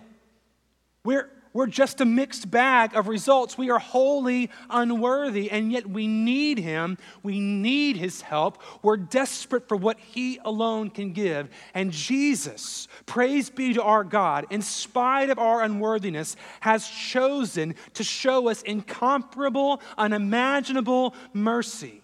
We're, 1.04 1.30
we're 1.54 1.68
just 1.68 2.02
a 2.02 2.06
mixed 2.06 2.50
bag 2.50 2.96
of 2.96 3.08
results. 3.08 3.58
We 3.58 3.70
are 3.70 3.78
wholly 3.78 4.50
unworthy, 4.72 5.52
and 5.52 5.72
yet 5.72 5.88
we 5.88 6.08
need 6.08 6.58
Him. 6.58 6.98
We 7.22 7.40
need 7.40 7.96
His 7.96 8.22
help. 8.22 8.62
We're 8.82 8.98
desperate 8.98 9.68
for 9.68 9.78
what 9.78 10.00
He 10.00 10.40
alone 10.44 10.90
can 10.90 11.14
give. 11.14 11.50
And 11.76 11.92
Jesus, 11.92 12.88
praise 13.06 13.52
be 13.52 13.74
to 13.74 13.84
our 13.84 14.04
God, 14.04 14.48
in 14.50 14.64
spite 14.64 15.30
of 15.30 15.38
our 15.38 15.62
unworthiness, 15.62 16.36
has 16.62 16.88
chosen 16.88 17.76
to 17.94 18.04
show 18.04 18.50
us 18.50 18.64
incomparable, 18.64 19.80
unimaginable 19.96 21.14
mercy. 21.34 22.02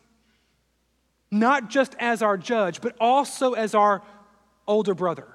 Not 1.31 1.69
just 1.69 1.95
as 1.99 2.21
our 2.21 2.37
judge, 2.37 2.81
but 2.81 2.95
also 2.99 3.53
as 3.53 3.73
our 3.73 4.03
older 4.67 4.93
brother 4.93 5.27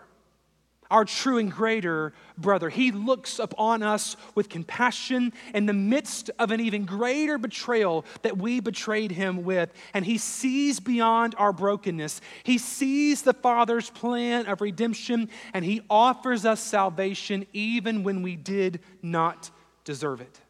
our 0.94 1.04
true 1.04 1.38
and 1.38 1.50
greater 1.50 2.12
brother. 2.38 2.68
He 2.68 2.92
looks 2.92 3.40
upon 3.40 3.82
us 3.82 4.16
with 4.36 4.48
compassion 4.48 5.32
in 5.52 5.66
the 5.66 5.72
midst 5.72 6.30
of 6.38 6.52
an 6.52 6.60
even 6.60 6.84
greater 6.84 7.36
betrayal 7.36 8.04
that 8.22 8.38
we 8.38 8.60
betrayed 8.60 9.10
him 9.10 9.42
with. 9.42 9.72
And 9.92 10.04
he 10.04 10.18
sees 10.18 10.78
beyond 10.78 11.34
our 11.36 11.52
brokenness. 11.52 12.20
He 12.44 12.58
sees 12.58 13.22
the 13.22 13.32
Father's 13.32 13.90
plan 13.90 14.46
of 14.46 14.60
redemption, 14.60 15.30
and 15.52 15.64
he 15.64 15.82
offers 15.90 16.46
us 16.46 16.60
salvation 16.60 17.44
even 17.52 18.04
when 18.04 18.22
we 18.22 18.36
did 18.36 18.78
not 19.02 19.50
deserve 19.82 20.20
it. 20.20 20.40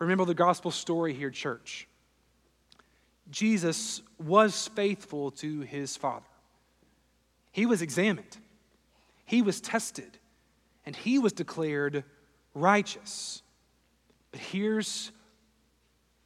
Remember 0.00 0.24
the 0.24 0.34
gospel 0.34 0.72
story 0.72 1.14
here, 1.14 1.30
church. 1.30 1.86
Jesus 3.30 4.02
was 4.18 4.66
faithful 4.66 5.30
to 5.30 5.60
his 5.60 5.96
Father. 5.96 6.24
He 7.52 7.66
was 7.66 7.82
examined, 7.82 8.36
he 9.28 9.42
was 9.42 9.60
tested, 9.60 10.18
and 10.86 10.96
he 10.96 11.18
was 11.18 11.34
declared 11.34 12.02
righteous. 12.54 13.42
But 14.32 14.40
here's 14.40 15.12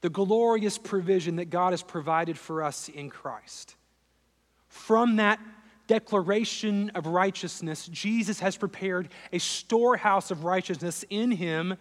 the 0.02 0.08
glorious 0.08 0.78
provision 0.78 1.36
that 1.36 1.50
God 1.50 1.72
has 1.72 1.82
provided 1.82 2.38
for 2.38 2.62
us 2.62 2.88
in 2.88 3.10
Christ. 3.10 3.74
From 4.68 5.16
that 5.16 5.40
declaration 5.88 6.90
of 6.94 7.06
righteousness, 7.06 7.88
Jesus 7.88 8.38
has 8.38 8.56
prepared 8.56 9.08
a 9.32 9.38
storehouse 9.38 10.30
of 10.30 10.44
righteousness 10.44 11.04
in 11.10 11.32
him 11.32 11.76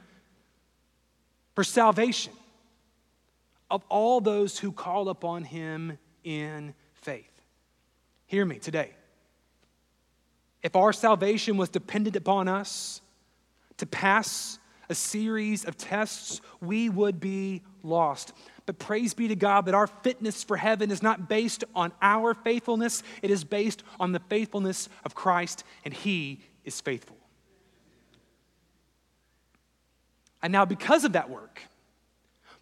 for 1.54 1.64
salvation 1.64 2.34
of 3.70 3.84
all 3.90 4.22
those 4.22 4.58
who 4.58 4.72
call 4.72 5.08
upon 5.08 5.44
him 5.44 6.00
in 6.24 6.74
faith. 6.94 7.30
Hear 8.26 8.44
me 8.44 8.58
today. 8.58 8.96
If 10.63 10.76
our 10.76 10.93
salvation 10.93 11.58
was 11.58 11.69
dependent 11.69 12.15
upon 12.15 12.47
us 12.47 13.02
to 13.78 13.86
pass 13.86 14.60
a 14.89 14.95
series 14.95 15.65
of 15.65 15.78
tests, 15.78 16.41
we 16.60 16.89
would 16.89 17.19
be 17.19 17.63
lost. 17.82 18.34
But 18.65 18.78
praise 18.78 19.13
be 19.13 19.28
to 19.30 19.36
God 19.36 19.65
that 19.65 19.74
our 19.74 19.88
fitness 19.88 20.43
for 20.43 20.58
heaven 20.58 20.91
is 20.91 21.02
not 21.02 21.28
based 21.28 21.63
on 21.76 21.91
our 22.02 22.34
faithfulness, 22.34 23.02
it 23.21 23.32
is 23.32 23.43
based 23.43 23.84
on 24.00 24.12
the 24.12 24.19
faithfulness 24.19 24.89
of 25.04 25.15
Christ, 25.15 25.63
and 25.84 25.93
He 25.93 26.41
is 26.63 26.80
faithful. 26.80 27.17
And 30.43 30.52
now, 30.52 30.65
because 30.65 31.06
of 31.06 31.13
that 31.13 31.30
work, 31.30 31.62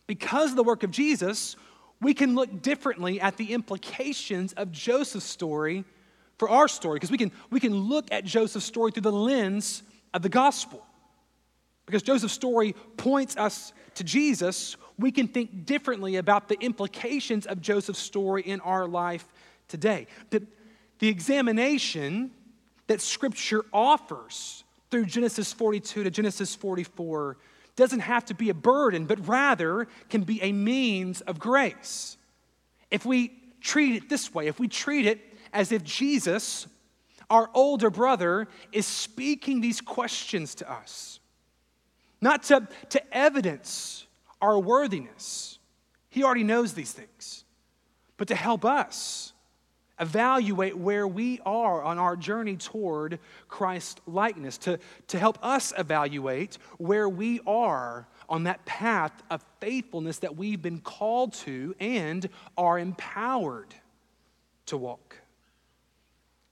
because 0.08 0.52
of 0.52 0.56
the 0.56 0.64
work 0.64 0.84
of 0.84 0.92
Jesus, 0.92 1.56
we 2.02 2.14
can 2.14 2.36
look 2.36 2.62
differently 2.62 3.20
at 3.20 3.38
the 3.38 3.54
implications 3.54 4.54
of 4.54 4.72
Joseph's 4.72 5.26
story 5.26 5.84
for 6.40 6.50
our 6.50 6.68
story, 6.68 6.96
because 6.96 7.12
we 7.12 7.18
can, 7.18 7.32
we 7.52 7.60
can 7.60 7.76
look 7.76 8.12
at 8.12 8.24
Joseph's 8.24 8.66
story 8.66 8.92
through 8.92 9.04
the 9.04 9.12
lens 9.12 9.84
of 10.14 10.24
the 10.24 10.30
gospel. 10.30 10.84
Because 11.86 12.02
Joseph's 12.02 12.34
story 12.34 12.74
points 12.98 13.36
us 13.36 13.74
to 13.96 14.04
Jesus, 14.04 14.78
we 14.98 15.12
can 15.12 15.28
think 15.28 15.66
differently 15.66 16.16
about 16.16 16.48
the 16.48 16.58
implications 16.62 17.46
of 17.46 17.62
Joseph's 17.62 18.00
story 18.00 18.42
in 18.42 18.62
our 18.62 18.88
life 18.88 19.26
today. 19.68 20.08
The, 20.30 20.44
the 21.00 21.10
examination 21.10 22.32
that 22.88 23.02
Scripture 23.02 23.66
offers 23.74 24.64
through 24.90 25.06
Genesis 25.06 25.52
42 25.52 26.04
to 26.04 26.10
Genesis 26.10 26.56
44 26.56 27.38
doesn't 27.76 28.00
have 28.00 28.26
to 28.26 28.34
be 28.34 28.50
a 28.50 28.54
burden, 28.54 29.06
but 29.06 29.28
rather 29.28 29.88
can 30.10 30.24
be 30.24 30.42
a 30.42 30.52
means 30.52 31.22
of 31.22 31.38
grace. 31.38 32.18
If 32.92 33.06
we 33.06 33.34
treat 33.62 33.96
it 33.96 34.10
this 34.10 34.34
way, 34.34 34.48
if 34.48 34.60
we 34.60 34.68
treat 34.68 35.06
it 35.06 35.29
as 35.54 35.72
if 35.72 35.84
Jesus, 35.84 36.68
our 37.30 37.50
older 37.54 37.90
brother, 37.90 38.48
is 38.72 38.86
speaking 38.86 39.62
these 39.62 39.82
questions 39.82 40.56
to 40.56 40.72
us, 40.72 41.20
not 42.22 42.44
to, 42.44 42.68
to 42.90 43.16
evidence 43.16 44.08
our 44.42 44.60
worthiness, 44.60 45.60
he 46.10 46.24
already 46.24 46.44
knows 46.44 46.74
these 46.74 46.92
things, 46.92 47.44
but 48.18 48.28
to 48.30 48.36
help 48.36 48.66
us 48.66 49.34
evaluate 50.00 50.78
where 50.78 51.08
we 51.08 51.40
are 51.46 51.84
on 51.84 52.00
our 52.00 52.16
journey 52.16 52.56
toward 52.56 53.20
Christ 53.48 54.02
likeness, 54.08 54.58
to, 54.60 54.80
to 55.08 55.20
help 55.20 55.38
us 55.44 55.74
evaluate 55.78 56.58
where 56.78 57.10
we 57.10 57.42
are 57.46 58.08
on 58.30 58.44
that 58.44 58.64
path 58.66 59.12
of 59.30 59.44
faithfulness 59.60 60.20
that 60.20 60.38
we've 60.38 60.62
been 60.62 60.80
called 60.80 61.34
to 61.34 61.76
and 61.80 62.30
are 62.58 62.80
empowered 62.80 63.76
to 64.68 64.78
walk. 64.78 65.18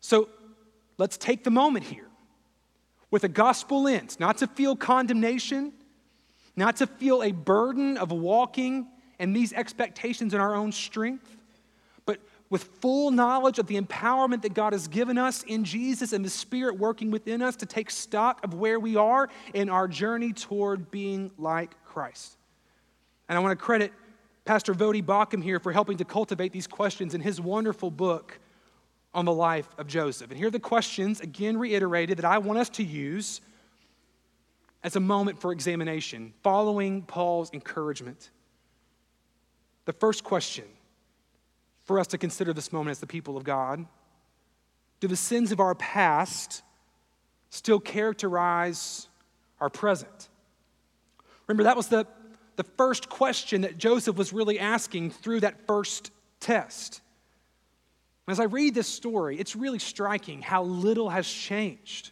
So 0.08 0.30
let's 0.98 1.17
take 1.17 1.43
the 1.43 1.52
moment 1.52 1.84
here 1.84 2.08
with 3.12 3.26
a 3.26 3.28
gospel 3.28 3.84
lens, 3.84 4.22
not 4.22 4.38
to 4.38 4.48
feel 4.48 4.74
condemnation, 4.74 5.74
not 6.56 6.78
to 6.78 6.88
feel 6.88 7.24
a 7.24 7.34
burden 7.34 7.98
of 7.98 8.13
walking 8.13 8.88
and 9.20 9.36
these 9.36 9.52
expectations 9.52 10.34
in 10.34 10.39
our 10.39 10.56
own 10.56 10.72
strength, 10.72 11.36
but 12.06 12.22
with 12.50 12.63
full 12.80 13.12
knowledge 13.12 13.60
of 13.60 13.67
the 13.67 13.76
empowerment 13.76 14.43
that 14.43 14.54
God 14.54 14.72
has 14.72 14.88
given 14.88 15.17
us 15.17 15.43
in 15.43 15.65
Jesus 15.65 16.13
and 16.13 16.24
the 16.24 16.30
Spirit 16.30 16.80
working 16.80 17.12
within 17.12 17.41
us 17.41 17.58
to 17.58 17.65
take 17.65 17.91
stock 17.91 18.41
of 18.46 18.54
where 18.54 18.80
we 18.80 18.96
are 18.96 19.28
in 19.54 19.67
our 19.67 19.89
journey 19.89 20.32
toward 20.32 20.89
being 20.89 21.32
like 21.38 21.84
Christ. 21.84 22.38
And 23.28 23.38
I 23.38 23.41
want 23.41 23.60
to 23.60 23.62
credit 23.62 23.91
Pastor 24.46 24.74
Voddie 24.74 25.04
Baucham 25.04 25.43
here 25.43 25.60
for 25.60 25.74
helping 25.74 25.98
to 25.98 26.06
cultivate 26.06 26.54
these 26.54 26.65
questions 26.65 27.13
in 27.13 27.20
his 27.20 27.41
wonderful 27.41 27.91
book 27.91 28.39
on 29.17 29.25
the 29.25 29.34
life 29.34 29.67
of 29.80 29.88
Joseph. 29.88 30.30
And 30.30 30.38
here 30.38 30.47
are 30.47 30.51
the 30.51 30.60
questions, 30.60 31.21
again 31.21 31.58
reiterated, 31.58 32.19
that 32.19 32.25
I 32.25 32.38
want 32.38 32.60
us 32.60 32.69
to 32.69 32.84
use 32.84 33.41
as 34.84 34.95
a 34.95 34.99
moment 34.99 35.41
for 35.41 35.51
examination 35.51 36.34
following 36.43 37.01
Paul's 37.01 37.49
encouragement. 37.51 38.30
The 39.86 39.93
first 39.93 40.23
question 40.23 40.65
for 41.84 41.99
us 41.99 42.06
to 42.08 42.17
consider 42.19 42.53
this 42.53 42.71
moment 42.71 42.91
as 42.91 42.99
the 42.99 43.08
people 43.08 43.38
of 43.38 43.43
God? 43.43 43.88
Do 44.99 45.08
the 45.08 45.15
sins 45.15 45.51
of 45.51 45.60
our 45.60 45.73
past 45.73 46.62
still 47.49 47.80
characterize 47.80 49.08
our 49.60 49.69
present? 49.69 50.30
Remember, 51.47 51.63
that 51.63 51.75
was 51.75 51.88
the, 51.88 52.06
the 52.56 52.63
first 52.63 53.10
question 53.10 53.62
that 53.62 53.80
Joseph 53.80 54.15
was 54.15 54.32
really 54.32 54.60
asking 54.60 55.10
through 55.10 55.39
that 55.39 55.65
first 55.65 56.12
test. 56.39 57.01
As 58.27 58.39
I 58.39 58.43
read 58.43 58.75
this 58.75 58.87
story, 58.87 59.39
it's 59.39 59.55
really 59.55 59.79
striking 59.79 60.41
how 60.41 60.63
little 60.63 61.09
has 61.09 61.27
changed. 61.27 62.11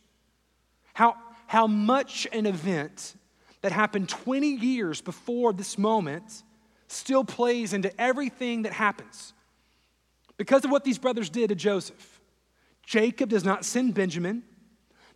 How, 0.94 1.16
how 1.48 1.68
much 1.68 2.26
an 2.32 2.46
event 2.46 3.16
that 3.62 3.72
happened 3.72 4.08
20 4.08 4.48
years 4.48 5.02
before 5.02 5.52
this 5.52 5.78
moment 5.78 6.44
still 6.88 7.26
plays 7.26 7.74
into 7.74 7.92
everything 8.00 8.62
that 8.62 8.72
happens 8.72 9.34
because 10.38 10.64
of 10.66 10.72
what 10.72 10.84
these 10.84 10.98
brothers 10.98 11.30
did 11.30 11.50
to 11.50 11.56
Joseph. 11.56 12.22
Jacob 12.84 13.30
does 13.30 13.44
not 13.44 13.66
send 13.66 13.94
Benjamin. 13.94 14.44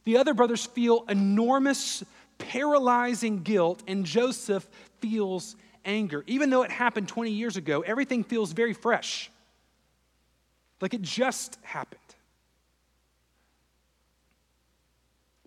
The 0.03 0.17
other 0.17 0.33
brothers 0.33 0.65
feel 0.65 1.05
enormous, 1.07 2.03
paralyzing 2.37 3.43
guilt, 3.43 3.83
and 3.87 4.05
Joseph 4.05 4.67
feels 4.99 5.55
anger. 5.85 6.23
Even 6.27 6.49
though 6.49 6.63
it 6.63 6.71
happened 6.71 7.07
20 7.07 7.31
years 7.31 7.57
ago, 7.57 7.81
everything 7.81 8.23
feels 8.23 8.51
very 8.51 8.73
fresh, 8.73 9.29
like 10.81 10.93
it 10.93 11.01
just 11.01 11.57
happened. 11.61 11.99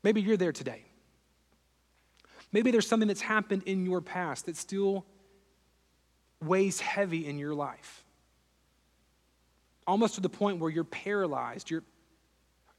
Maybe 0.02 0.20
you're 0.20 0.36
there 0.36 0.52
today. 0.52 0.84
Maybe 2.52 2.70
there's 2.70 2.88
something 2.88 3.08
that's 3.08 3.20
happened 3.20 3.62
in 3.66 3.86
your 3.86 4.00
past 4.00 4.46
that 4.46 4.56
still 4.56 5.06
weighs 6.40 6.80
heavy 6.80 7.26
in 7.26 7.38
your 7.38 7.54
life 7.54 8.04
almost 9.86 10.14
to 10.14 10.20
the 10.20 10.28
point 10.28 10.58
where 10.58 10.70
you're 10.70 10.84
paralyzed, 10.84 11.70
you're, 11.70 11.82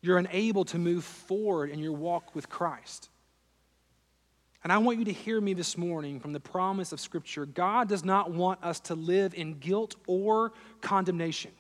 you're 0.01 0.17
unable 0.17 0.65
to 0.65 0.77
move 0.77 1.03
forward 1.03 1.69
in 1.69 1.79
your 1.79 1.93
walk 1.93 2.35
with 2.35 2.49
Christ. 2.49 3.09
And 4.63 4.71
I 4.71 4.77
want 4.77 4.99
you 4.99 5.05
to 5.05 5.13
hear 5.13 5.41
me 5.41 5.53
this 5.53 5.77
morning 5.77 6.19
from 6.19 6.31
the 6.31 6.39
promise 6.39 6.93
of 6.93 6.99
Scripture. 6.99 7.45
God 7.45 7.89
does 7.89 8.05
not 8.05 8.31
want 8.31 8.63
us 8.63 8.79
to 8.81 8.95
live 8.95 9.33
in 9.33 9.59
guilt 9.59 9.95
or 10.07 10.53
condemnation. 10.79 11.51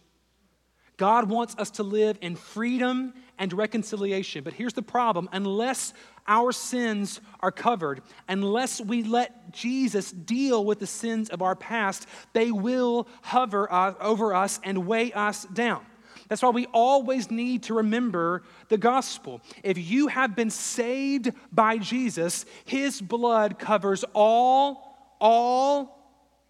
God 0.97 1.29
wants 1.29 1.55
us 1.57 1.71
to 1.71 1.83
live 1.83 2.17
in 2.21 2.35
freedom 2.35 3.13
and 3.39 3.51
reconciliation. 3.51 4.43
But 4.43 4.53
here's 4.53 4.73
the 4.73 4.81
problem 4.81 5.27
unless 5.31 5.93
our 6.27 6.51
sins 6.51 7.19
are 7.41 7.51
covered, 7.51 8.01
unless 8.29 8.79
we 8.79 9.03
let 9.03 9.51
Jesus 9.51 10.11
deal 10.11 10.63
with 10.63 10.79
the 10.79 10.87
sins 10.87 11.29
of 11.29 11.41
our 11.41 11.55
past, 11.55 12.07
they 12.33 12.51
will 12.51 13.07
hover 13.21 13.71
uh, 13.71 13.95
over 13.99 14.33
us 14.33 14.59
and 14.63 14.87
weigh 14.87 15.11
us 15.11 15.45
down. 15.45 15.85
That's 16.29 16.41
why 16.41 16.49
we 16.49 16.67
always 16.67 17.29
need 17.29 17.63
to 17.63 17.75
remember 17.75 18.43
the 18.69 18.77
gospel. 18.77 19.41
If 19.63 19.77
you 19.77 20.07
have 20.07 20.35
been 20.35 20.49
saved 20.49 21.31
by 21.51 21.77
Jesus, 21.77 22.45
his 22.65 23.01
blood 23.01 23.59
covers 23.59 24.05
all, 24.13 25.15
all, 25.19 25.99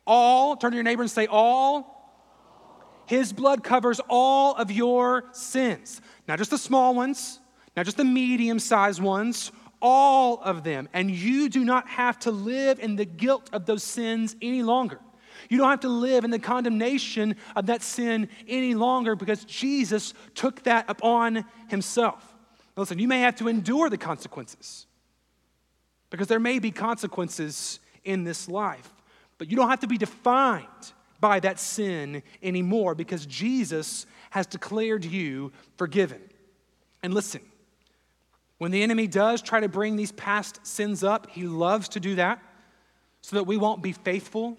all. 0.06 0.56
Turn 0.56 0.72
to 0.72 0.78
your 0.78 0.84
neighbor 0.84 1.02
and 1.02 1.12
say, 1.12 1.28
all. 1.28 1.93
His 3.06 3.34
blood 3.34 3.64
covers 3.64 4.00
all 4.10 4.56
of 4.56 4.72
your 4.72 5.26
sins, 5.32 6.02
not 6.28 6.38
just 6.38 6.52
the 6.52 6.58
small 6.58 6.96
ones, 6.96 7.40
not 7.76 7.86
just 7.86 7.98
the 7.98 8.06
medium 8.06 8.60
sized 8.60 9.02
ones 9.02 9.52
all 9.84 10.40
of 10.42 10.64
them. 10.64 10.90
And 10.94 11.12
you 11.12 11.50
do 11.50 11.64
not 11.64 11.88
have 11.90 12.18
to 12.20 12.32
live 12.32 12.80
in 12.80 12.96
the 12.96 13.06
guilt 13.06 13.50
of 13.54 13.68
those 13.68 13.84
sins 13.84 14.36
any 14.42 14.64
longer. 14.64 15.00
You 15.50 15.58
don't 15.58 15.70
have 15.70 15.82
to 15.82 15.90
live 15.90 16.24
in 16.24 16.32
the 16.32 16.40
condemnation 16.40 17.36
of 17.56 17.66
that 17.66 17.84
sin 17.84 18.30
any 18.48 18.74
longer 18.74 19.16
because 19.16 19.44
Jesus 19.44 20.14
took 20.34 20.64
that 20.64 20.86
upon 20.88 21.44
himself. 21.68 22.34
Listen, 22.78 22.98
you 22.98 23.10
may 23.10 23.20
have 23.20 23.36
to 23.36 23.50
endure 23.50 23.90
the 23.90 23.98
consequences 23.98 24.88
because 26.10 26.28
there 26.28 26.40
may 26.40 26.60
be 26.60 26.72
consequences 26.72 27.80
in 28.06 28.24
this 28.24 28.48
life, 28.48 28.90
but 29.38 29.50
you 29.52 29.58
don't 29.58 29.70
have 29.70 29.82
to 29.82 29.88
be 29.88 29.98
defined 29.98 30.66
by 31.24 31.40
that 31.40 31.58
sin 31.58 32.22
anymore 32.42 32.96
because 32.96 33.26
Jesus 33.26 34.06
has 34.32 34.46
declared 34.46 35.06
you 35.06 35.54
forgiven. 35.78 36.22
And 37.02 37.14
listen, 37.14 37.40
when 38.58 38.72
the 38.72 38.84
enemy 38.84 39.08
does 39.08 39.42
try 39.42 39.62
to 39.62 39.70
bring 39.70 39.96
these 39.96 40.12
past 40.12 40.60
sins 40.68 41.02
up, 41.02 41.30
he 41.30 41.44
loves 41.44 41.88
to 41.90 42.02
do 42.02 42.16
that 42.16 42.44
so 43.22 43.38
that 43.38 43.46
we 43.46 43.56
won't 43.56 43.82
be 43.82 43.94
faithful, 43.94 44.58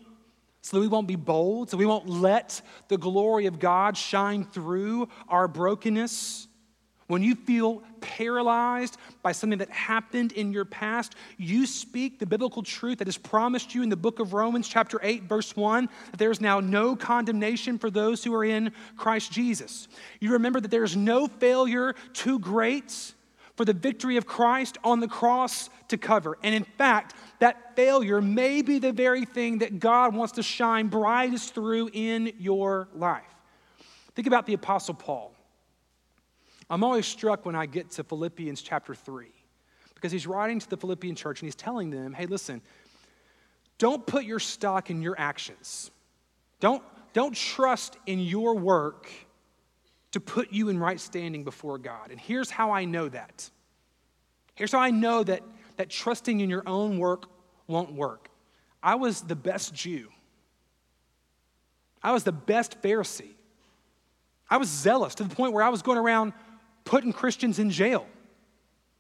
so 0.62 0.78
that 0.78 0.80
we 0.80 0.88
won't 0.88 1.06
be 1.06 1.16
bold, 1.16 1.68
so 1.68 1.76
we 1.76 1.84
won't 1.84 2.08
let 2.08 2.62
the 2.88 2.96
glory 2.96 3.44
of 3.44 3.58
God 3.58 3.94
shine 3.94 4.42
through 4.42 5.10
our 5.28 5.46
brokenness. 5.46 6.48
When 7.06 7.22
you 7.22 7.34
feel 7.34 7.82
paralyzed 8.00 8.96
by 9.22 9.32
something 9.32 9.58
that 9.58 9.70
happened 9.70 10.32
in 10.32 10.52
your 10.52 10.64
past, 10.64 11.14
you 11.36 11.66
speak 11.66 12.18
the 12.18 12.26
biblical 12.26 12.62
truth 12.62 12.98
that 12.98 13.08
is 13.08 13.18
promised 13.18 13.74
you 13.74 13.82
in 13.82 13.88
the 13.88 13.96
book 13.96 14.20
of 14.20 14.32
Romans, 14.32 14.68
chapter 14.68 14.98
8, 15.02 15.24
verse 15.24 15.54
1, 15.56 15.88
that 16.10 16.18
there 16.18 16.30
is 16.30 16.40
now 16.40 16.60
no 16.60 16.96
condemnation 16.96 17.78
for 17.78 17.90
those 17.90 18.24
who 18.24 18.34
are 18.34 18.44
in 18.44 18.72
Christ 18.96 19.32
Jesus. 19.32 19.88
You 20.20 20.32
remember 20.32 20.60
that 20.60 20.70
there 20.70 20.84
is 20.84 20.96
no 20.96 21.26
failure 21.26 21.94
too 22.12 22.38
great 22.38 23.14
for 23.56 23.64
the 23.64 23.72
victory 23.72 24.16
of 24.16 24.26
Christ 24.26 24.78
on 24.82 25.00
the 25.00 25.08
cross 25.08 25.70
to 25.88 25.96
cover. 25.96 26.38
And 26.42 26.54
in 26.54 26.64
fact, 26.64 27.14
that 27.38 27.76
failure 27.76 28.20
may 28.20 28.62
be 28.62 28.78
the 28.78 28.92
very 28.92 29.24
thing 29.24 29.58
that 29.58 29.78
God 29.78 30.14
wants 30.14 30.32
to 30.34 30.42
shine 30.42 30.88
brightest 30.88 31.54
through 31.54 31.90
in 31.92 32.32
your 32.38 32.88
life. 32.94 33.22
Think 34.14 34.26
about 34.26 34.46
the 34.46 34.54
Apostle 34.54 34.94
Paul. 34.94 35.33
I'm 36.70 36.82
always 36.82 37.06
struck 37.06 37.44
when 37.44 37.54
I 37.54 37.66
get 37.66 37.90
to 37.92 38.04
Philippians 38.04 38.62
chapter 38.62 38.94
3 38.94 39.26
because 39.94 40.12
he's 40.12 40.26
writing 40.26 40.58
to 40.58 40.68
the 40.68 40.76
Philippian 40.76 41.14
church 41.14 41.40
and 41.40 41.46
he's 41.46 41.54
telling 41.54 41.90
them, 41.90 42.12
hey, 42.12 42.26
listen, 42.26 42.62
don't 43.78 44.06
put 44.06 44.24
your 44.24 44.38
stock 44.38 44.90
in 44.90 45.02
your 45.02 45.14
actions. 45.18 45.90
Don't, 46.60 46.82
don't 47.12 47.34
trust 47.34 47.96
in 48.06 48.20
your 48.20 48.54
work 48.54 49.08
to 50.12 50.20
put 50.20 50.52
you 50.52 50.68
in 50.68 50.78
right 50.78 51.00
standing 51.00 51.42
before 51.42 51.76
God. 51.76 52.10
And 52.10 52.20
here's 52.20 52.48
how 52.48 52.70
I 52.70 52.84
know 52.84 53.08
that. 53.08 53.50
Here's 54.54 54.72
how 54.72 54.78
I 54.78 54.90
know 54.90 55.24
that, 55.24 55.42
that 55.76 55.90
trusting 55.90 56.40
in 56.40 56.48
your 56.48 56.62
own 56.66 56.98
work 56.98 57.26
won't 57.66 57.92
work. 57.92 58.28
I 58.82 58.94
was 58.94 59.22
the 59.22 59.34
best 59.34 59.74
Jew, 59.74 60.08
I 62.02 62.12
was 62.12 62.24
the 62.24 62.32
best 62.32 62.80
Pharisee. 62.82 63.34
I 64.48 64.58
was 64.58 64.68
zealous 64.68 65.14
to 65.16 65.24
the 65.24 65.34
point 65.34 65.54
where 65.54 65.64
I 65.64 65.70
was 65.70 65.80
going 65.80 65.96
around 65.96 66.34
putting 66.84 67.12
Christians 67.12 67.58
in 67.58 67.70
jail. 67.70 68.06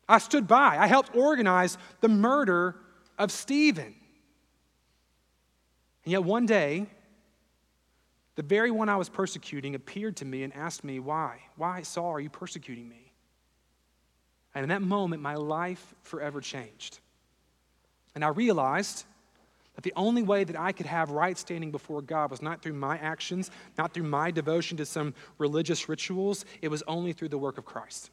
I 0.08 0.18
stood 0.18 0.46
by, 0.46 0.76
I 0.78 0.86
helped 0.86 1.14
organize 1.14 1.78
the 2.00 2.08
murder 2.08 2.76
of 3.18 3.30
Stephen. 3.30 3.94
And 6.04 6.12
yet 6.12 6.24
one 6.24 6.46
day, 6.46 6.86
the 8.36 8.42
very 8.42 8.70
one 8.70 8.88
I 8.88 8.96
was 8.96 9.08
persecuting 9.08 9.74
appeared 9.74 10.16
to 10.16 10.24
me 10.24 10.42
and 10.42 10.54
asked 10.54 10.84
me, 10.84 10.98
Why? 10.98 11.40
Why, 11.56 11.82
Saul, 11.82 12.10
are 12.12 12.20
you 12.20 12.30
persecuting 12.30 12.88
me? 12.88 13.12
And 14.54 14.62
in 14.62 14.68
that 14.68 14.82
moment, 14.82 15.22
my 15.22 15.34
life 15.34 15.94
forever 16.02 16.40
changed. 16.40 16.98
And 18.14 18.24
I 18.24 18.28
realized 18.28 19.04
that 19.74 19.82
the 19.82 19.92
only 19.96 20.22
way 20.22 20.44
that 20.44 20.58
I 20.58 20.72
could 20.72 20.86
have 20.86 21.10
right 21.10 21.36
standing 21.36 21.70
before 21.70 22.00
God 22.00 22.30
was 22.30 22.40
not 22.40 22.62
through 22.62 22.74
my 22.74 22.96
actions, 22.98 23.50
not 23.76 23.92
through 23.92 24.04
my 24.04 24.30
devotion 24.30 24.76
to 24.76 24.86
some 24.86 25.14
religious 25.38 25.88
rituals, 25.88 26.44
it 26.62 26.68
was 26.68 26.82
only 26.86 27.12
through 27.12 27.28
the 27.28 27.38
work 27.38 27.58
of 27.58 27.64
Christ. 27.64 28.10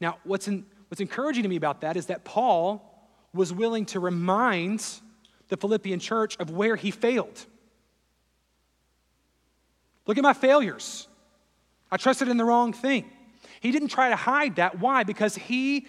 Now, 0.00 0.18
what's, 0.24 0.48
in, 0.48 0.66
what's 0.88 1.00
encouraging 1.00 1.44
to 1.44 1.48
me 1.48 1.56
about 1.56 1.82
that 1.82 1.96
is 1.96 2.06
that 2.06 2.24
Paul 2.24 3.08
was 3.32 3.52
willing 3.52 3.86
to 3.86 4.00
remind 4.00 4.84
the 5.48 5.56
Philippian 5.56 6.00
church 6.00 6.36
of 6.38 6.50
where 6.50 6.74
he 6.74 6.90
failed. 6.90 7.46
Look 10.06 10.18
at 10.18 10.22
my 10.22 10.32
failures. 10.32 11.06
I 11.90 11.96
trusted 11.96 12.28
in 12.28 12.36
the 12.36 12.44
wrong 12.44 12.72
thing. 12.72 13.10
He 13.60 13.70
didn't 13.70 13.88
try 13.88 14.08
to 14.08 14.16
hide 14.16 14.56
that. 14.56 14.80
Why? 14.80 15.04
Because 15.04 15.36
he 15.36 15.86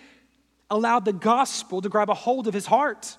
allowed 0.70 1.06
the 1.06 1.14
gospel 1.14 1.82
to 1.82 1.90
grab 1.90 2.10
a 2.10 2.14
hold 2.14 2.48
of 2.48 2.54
his 2.54 2.66
heart 2.66 3.18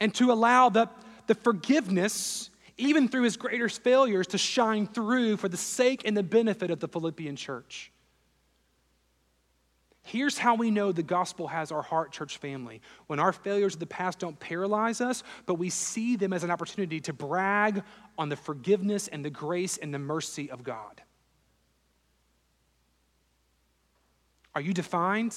and 0.00 0.14
to 0.14 0.32
allow 0.32 0.68
the, 0.68 0.88
the 1.26 1.34
forgiveness, 1.34 2.50
even 2.78 3.08
through 3.08 3.22
his 3.22 3.36
greatest 3.36 3.82
failures, 3.82 4.26
to 4.28 4.38
shine 4.38 4.86
through 4.86 5.36
for 5.36 5.48
the 5.48 5.56
sake 5.56 6.02
and 6.04 6.16
the 6.16 6.22
benefit 6.22 6.70
of 6.70 6.80
the 6.80 6.88
Philippian 6.88 7.36
church. 7.36 7.92
Here's 10.02 10.38
how 10.38 10.54
we 10.54 10.70
know 10.70 10.92
the 10.92 11.02
gospel 11.02 11.46
has 11.48 11.70
our 11.70 11.82
heart, 11.82 12.10
church 12.10 12.38
family. 12.38 12.80
When 13.06 13.20
our 13.20 13.32
failures 13.32 13.74
of 13.74 13.80
the 13.80 13.86
past 13.86 14.18
don't 14.18 14.38
paralyze 14.40 15.00
us, 15.00 15.22
but 15.46 15.54
we 15.54 15.70
see 15.70 16.16
them 16.16 16.32
as 16.32 16.42
an 16.42 16.50
opportunity 16.50 17.00
to 17.02 17.12
brag 17.12 17.82
on 18.18 18.28
the 18.28 18.36
forgiveness 18.36 19.08
and 19.08 19.24
the 19.24 19.30
grace 19.30 19.76
and 19.76 19.92
the 19.92 19.98
mercy 19.98 20.50
of 20.50 20.64
God. 20.64 21.02
Are 24.54 24.60
you 24.60 24.72
defined 24.72 25.36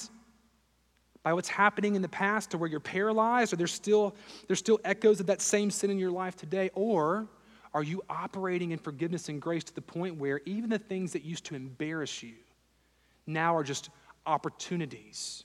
by 1.24 1.32
what's 1.32 1.48
happening 1.48 1.96
in 1.96 2.02
the 2.02 2.08
past 2.08 2.50
to 2.50 2.58
where 2.58 2.68
you're 2.68 2.78
paralyzed 2.78 3.52
or 3.52 3.56
there's 3.56 3.72
still, 3.72 4.14
there's 4.46 4.58
still 4.58 4.78
echoes 4.84 5.18
of 5.20 5.26
that 5.26 5.40
same 5.40 5.70
sin 5.70 5.90
in 5.90 5.98
your 5.98 6.10
life 6.10 6.36
today? 6.36 6.70
Or 6.74 7.26
are 7.72 7.82
you 7.82 8.02
operating 8.10 8.70
in 8.70 8.78
forgiveness 8.78 9.30
and 9.30 9.40
grace 9.40 9.64
to 9.64 9.74
the 9.74 9.80
point 9.80 10.16
where 10.16 10.42
even 10.44 10.68
the 10.68 10.78
things 10.78 11.14
that 11.14 11.24
used 11.24 11.46
to 11.46 11.54
embarrass 11.54 12.22
you 12.22 12.34
now 13.26 13.56
are 13.56 13.64
just 13.64 13.88
opportunities 14.26 15.44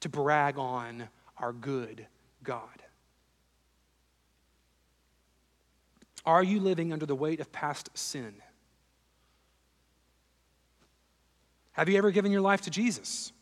to 0.00 0.08
brag 0.08 0.58
on 0.58 1.08
our 1.38 1.52
good 1.52 2.04
God? 2.42 2.82
Are 6.26 6.42
you 6.42 6.58
living 6.58 6.92
under 6.92 7.06
the 7.06 7.14
weight 7.14 7.38
of 7.38 7.52
past 7.52 7.90
sin? 7.94 8.34
Have 11.72 11.88
you 11.88 11.96
ever 11.96 12.10
given 12.10 12.32
your 12.32 12.40
life 12.40 12.62
to 12.62 12.70
Jesus? 12.70 13.32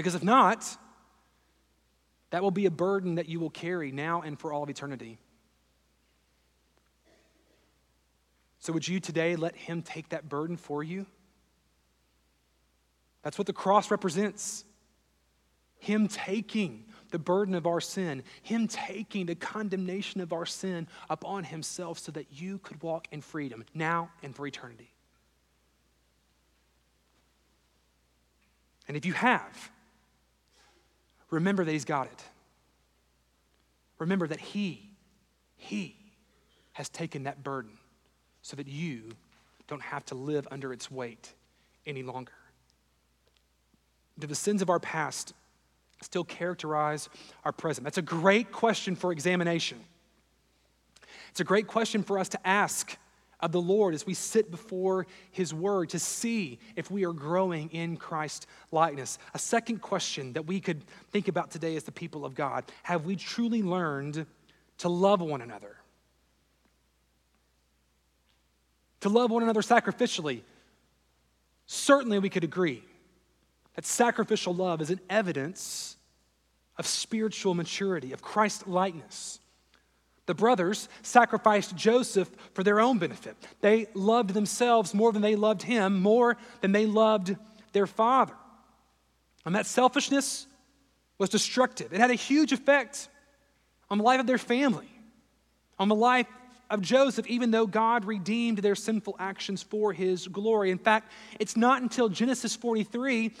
Because 0.00 0.14
if 0.14 0.24
not, 0.24 0.78
that 2.30 2.42
will 2.42 2.50
be 2.50 2.64
a 2.64 2.70
burden 2.70 3.16
that 3.16 3.28
you 3.28 3.38
will 3.38 3.50
carry 3.50 3.92
now 3.92 4.22
and 4.22 4.40
for 4.40 4.50
all 4.50 4.62
of 4.62 4.70
eternity. 4.70 5.18
So, 8.60 8.72
would 8.72 8.88
you 8.88 8.98
today 8.98 9.36
let 9.36 9.54
Him 9.54 9.82
take 9.82 10.08
that 10.08 10.26
burden 10.26 10.56
for 10.56 10.82
you? 10.82 11.04
That's 13.22 13.36
what 13.36 13.46
the 13.46 13.52
cross 13.52 13.90
represents. 13.90 14.64
Him 15.80 16.08
taking 16.08 16.86
the 17.10 17.18
burden 17.18 17.54
of 17.54 17.66
our 17.66 17.82
sin, 17.82 18.22
Him 18.40 18.68
taking 18.68 19.26
the 19.26 19.34
condemnation 19.34 20.22
of 20.22 20.32
our 20.32 20.46
sin 20.46 20.88
upon 21.10 21.44
Himself 21.44 21.98
so 21.98 22.10
that 22.12 22.28
you 22.32 22.56
could 22.60 22.82
walk 22.82 23.06
in 23.12 23.20
freedom 23.20 23.66
now 23.74 24.12
and 24.22 24.34
for 24.34 24.46
eternity. 24.46 24.94
And 28.88 28.96
if 28.96 29.04
you 29.04 29.12
have, 29.12 29.70
remember 31.30 31.64
that 31.64 31.72
He's 31.72 31.84
got 31.84 32.06
it. 32.06 32.22
Remember 33.98 34.26
that 34.26 34.40
He, 34.40 34.90
He 35.56 35.96
has 36.72 36.88
taken 36.88 37.24
that 37.24 37.42
burden 37.42 37.72
so 38.42 38.56
that 38.56 38.66
you 38.66 39.12
don't 39.68 39.82
have 39.82 40.04
to 40.06 40.14
live 40.14 40.48
under 40.50 40.72
its 40.72 40.90
weight 40.90 41.32
any 41.86 42.02
longer. 42.02 42.32
Do 44.18 44.26
the 44.26 44.34
sins 44.34 44.62
of 44.62 44.70
our 44.70 44.80
past 44.80 45.32
still 46.02 46.24
characterize 46.24 47.08
our 47.44 47.52
present? 47.52 47.84
That's 47.84 47.98
a 47.98 48.02
great 48.02 48.52
question 48.52 48.96
for 48.96 49.12
examination. 49.12 49.80
It's 51.30 51.40
a 51.40 51.44
great 51.44 51.66
question 51.66 52.02
for 52.02 52.18
us 52.18 52.28
to 52.30 52.46
ask 52.46 52.96
of 53.40 53.52
the 53.52 53.60
Lord 53.60 53.94
as 53.94 54.06
we 54.06 54.14
sit 54.14 54.50
before 54.50 55.06
His 55.30 55.52
Word 55.52 55.90
to 55.90 55.98
see 55.98 56.58
if 56.76 56.90
we 56.90 57.04
are 57.04 57.12
growing 57.12 57.70
in 57.70 57.96
Christ 57.96 58.46
likeness. 58.70 59.18
A 59.34 59.38
second 59.38 59.80
question 59.80 60.32
that 60.34 60.46
we 60.46 60.60
could 60.60 60.84
think 61.10 61.28
about 61.28 61.50
today 61.50 61.76
as 61.76 61.84
the 61.84 61.92
people 61.92 62.24
of 62.24 62.34
God 62.34 62.64
have 62.82 63.04
we 63.04 63.16
truly 63.16 63.62
learned 63.62 64.26
to 64.78 64.88
love 64.88 65.20
one 65.20 65.42
another? 65.42 65.76
To 69.00 69.08
love 69.08 69.30
one 69.30 69.42
another 69.42 69.62
sacrificially? 69.62 70.42
Certainly, 71.66 72.18
we 72.18 72.28
could 72.28 72.44
agree 72.44 72.84
that 73.74 73.86
sacrificial 73.86 74.54
love 74.54 74.80
is 74.80 74.90
an 74.90 75.00
evidence 75.08 75.96
of 76.76 76.86
spiritual 76.86 77.54
maturity, 77.54 78.12
of 78.12 78.22
Christ 78.22 78.66
likeness. 78.66 79.39
The 80.26 80.34
brothers 80.34 80.88
sacrificed 81.02 81.76
Joseph 81.76 82.30
for 82.54 82.62
their 82.62 82.80
own 82.80 82.98
benefit. 82.98 83.36
They 83.60 83.86
loved 83.94 84.30
themselves 84.30 84.94
more 84.94 85.12
than 85.12 85.22
they 85.22 85.36
loved 85.36 85.62
him, 85.62 86.00
more 86.00 86.36
than 86.60 86.72
they 86.72 86.86
loved 86.86 87.36
their 87.72 87.86
father. 87.86 88.34
And 89.44 89.54
that 89.54 89.66
selfishness 89.66 90.46
was 91.18 91.30
destructive. 91.30 91.92
It 91.92 92.00
had 92.00 92.10
a 92.10 92.14
huge 92.14 92.52
effect 92.52 93.08
on 93.88 93.98
the 93.98 94.04
life 94.04 94.20
of 94.20 94.26
their 94.26 94.38
family, 94.38 94.88
on 95.78 95.88
the 95.88 95.94
life 95.94 96.26
of 96.70 96.80
Joseph, 96.80 97.26
even 97.26 97.50
though 97.50 97.66
God 97.66 98.04
redeemed 98.04 98.58
their 98.58 98.76
sinful 98.76 99.16
actions 99.18 99.62
for 99.62 99.92
his 99.92 100.28
glory. 100.28 100.70
In 100.70 100.78
fact, 100.78 101.10
it's 101.40 101.56
not 101.56 101.82
until 101.82 102.08
Genesis 102.08 102.54
43 102.54 103.32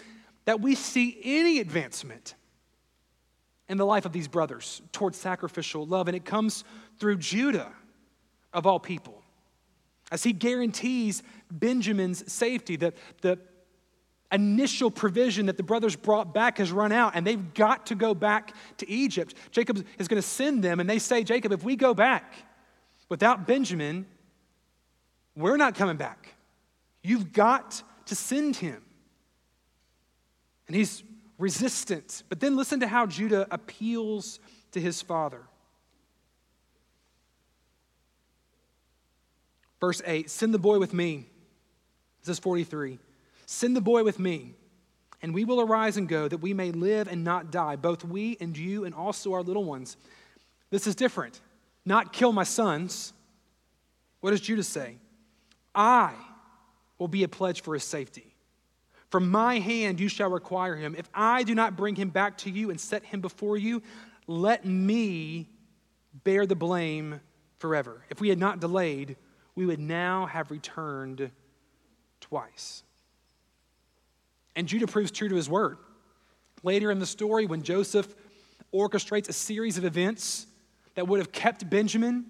that 0.46 0.60
we 0.60 0.74
see 0.74 1.20
any 1.22 1.60
advancement 1.60 2.34
in 3.70 3.78
the 3.78 3.86
life 3.86 4.04
of 4.04 4.12
these 4.12 4.26
brothers 4.26 4.82
towards 4.90 5.16
sacrificial 5.16 5.86
love. 5.86 6.08
And 6.08 6.16
it 6.16 6.24
comes 6.24 6.64
through 6.98 7.18
Judah, 7.18 7.72
of 8.52 8.66
all 8.66 8.80
people, 8.80 9.22
as 10.10 10.24
he 10.24 10.32
guarantees 10.32 11.22
Benjamin's 11.52 12.30
safety. 12.30 12.74
The, 12.74 12.92
the 13.22 13.38
initial 14.32 14.90
provision 14.90 15.46
that 15.46 15.56
the 15.56 15.62
brothers 15.62 15.94
brought 15.94 16.34
back 16.34 16.58
has 16.58 16.72
run 16.72 16.90
out, 16.90 17.12
and 17.14 17.24
they've 17.24 17.54
got 17.54 17.86
to 17.86 17.94
go 17.94 18.12
back 18.12 18.54
to 18.78 18.90
Egypt. 18.90 19.34
Jacob 19.52 19.86
is 19.98 20.08
going 20.08 20.20
to 20.20 20.28
send 20.28 20.64
them, 20.64 20.80
and 20.80 20.90
they 20.90 20.98
say, 20.98 21.22
Jacob, 21.22 21.52
if 21.52 21.62
we 21.62 21.76
go 21.76 21.94
back 21.94 22.34
without 23.08 23.46
Benjamin, 23.46 24.04
we're 25.36 25.56
not 25.56 25.76
coming 25.76 25.96
back. 25.96 26.34
You've 27.04 27.32
got 27.32 27.82
to 28.06 28.16
send 28.16 28.56
him. 28.56 28.82
And 30.66 30.74
he's 30.74 31.04
resistant. 31.40 32.22
But 32.28 32.40
then 32.40 32.56
listen 32.56 32.80
to 32.80 32.86
how 32.86 33.06
Judah 33.06 33.46
appeals 33.50 34.38
to 34.72 34.80
his 34.80 35.02
father. 35.02 35.42
Verse 39.80 40.02
8 40.04 40.30
Send 40.30 40.54
the 40.54 40.58
boy 40.58 40.78
with 40.78 40.92
me. 40.92 41.26
This 42.20 42.36
is 42.36 42.38
43. 42.38 42.98
Send 43.46 43.74
the 43.74 43.80
boy 43.80 44.04
with 44.04 44.18
me, 44.18 44.54
and 45.22 45.34
we 45.34 45.44
will 45.44 45.60
arise 45.60 45.96
and 45.96 46.08
go, 46.08 46.28
that 46.28 46.38
we 46.38 46.54
may 46.54 46.70
live 46.70 47.08
and 47.08 47.24
not 47.24 47.50
die, 47.50 47.76
both 47.76 48.04
we 48.04 48.36
and 48.40 48.56
you, 48.56 48.84
and 48.84 48.94
also 48.94 49.32
our 49.32 49.42
little 49.42 49.64
ones. 49.64 49.96
This 50.70 50.86
is 50.86 50.94
different. 50.94 51.40
Not 51.84 52.12
kill 52.12 52.32
my 52.32 52.44
sons. 52.44 53.12
What 54.20 54.30
does 54.30 54.40
Judah 54.40 54.62
say? 54.62 54.98
I 55.74 56.12
will 56.98 57.08
be 57.08 57.24
a 57.24 57.28
pledge 57.28 57.62
for 57.62 57.74
his 57.74 57.84
safety. 57.84 58.29
From 59.10 59.28
my 59.28 59.58
hand 59.58 59.98
you 59.98 60.08
shall 60.08 60.30
require 60.30 60.76
him. 60.76 60.94
If 60.96 61.08
I 61.12 61.42
do 61.42 61.54
not 61.54 61.76
bring 61.76 61.96
him 61.96 62.10
back 62.10 62.38
to 62.38 62.50
you 62.50 62.70
and 62.70 62.80
set 62.80 63.04
him 63.04 63.20
before 63.20 63.56
you, 63.56 63.82
let 64.26 64.64
me 64.64 65.48
bear 66.24 66.46
the 66.46 66.54
blame 66.54 67.20
forever. 67.58 68.04
If 68.08 68.20
we 68.20 68.28
had 68.28 68.38
not 68.38 68.60
delayed, 68.60 69.16
we 69.56 69.66
would 69.66 69.80
now 69.80 70.26
have 70.26 70.50
returned 70.50 71.30
twice. 72.20 72.84
And 74.54 74.68
Judah 74.68 74.86
proves 74.86 75.10
true 75.10 75.28
to 75.28 75.34
his 75.34 75.48
word. 75.48 75.78
Later 76.62 76.90
in 76.90 76.98
the 76.98 77.06
story, 77.06 77.46
when 77.46 77.62
Joseph 77.62 78.14
orchestrates 78.72 79.28
a 79.28 79.32
series 79.32 79.76
of 79.76 79.84
events 79.84 80.46
that 80.94 81.08
would 81.08 81.18
have 81.18 81.32
kept 81.32 81.68
Benjamin 81.68 82.26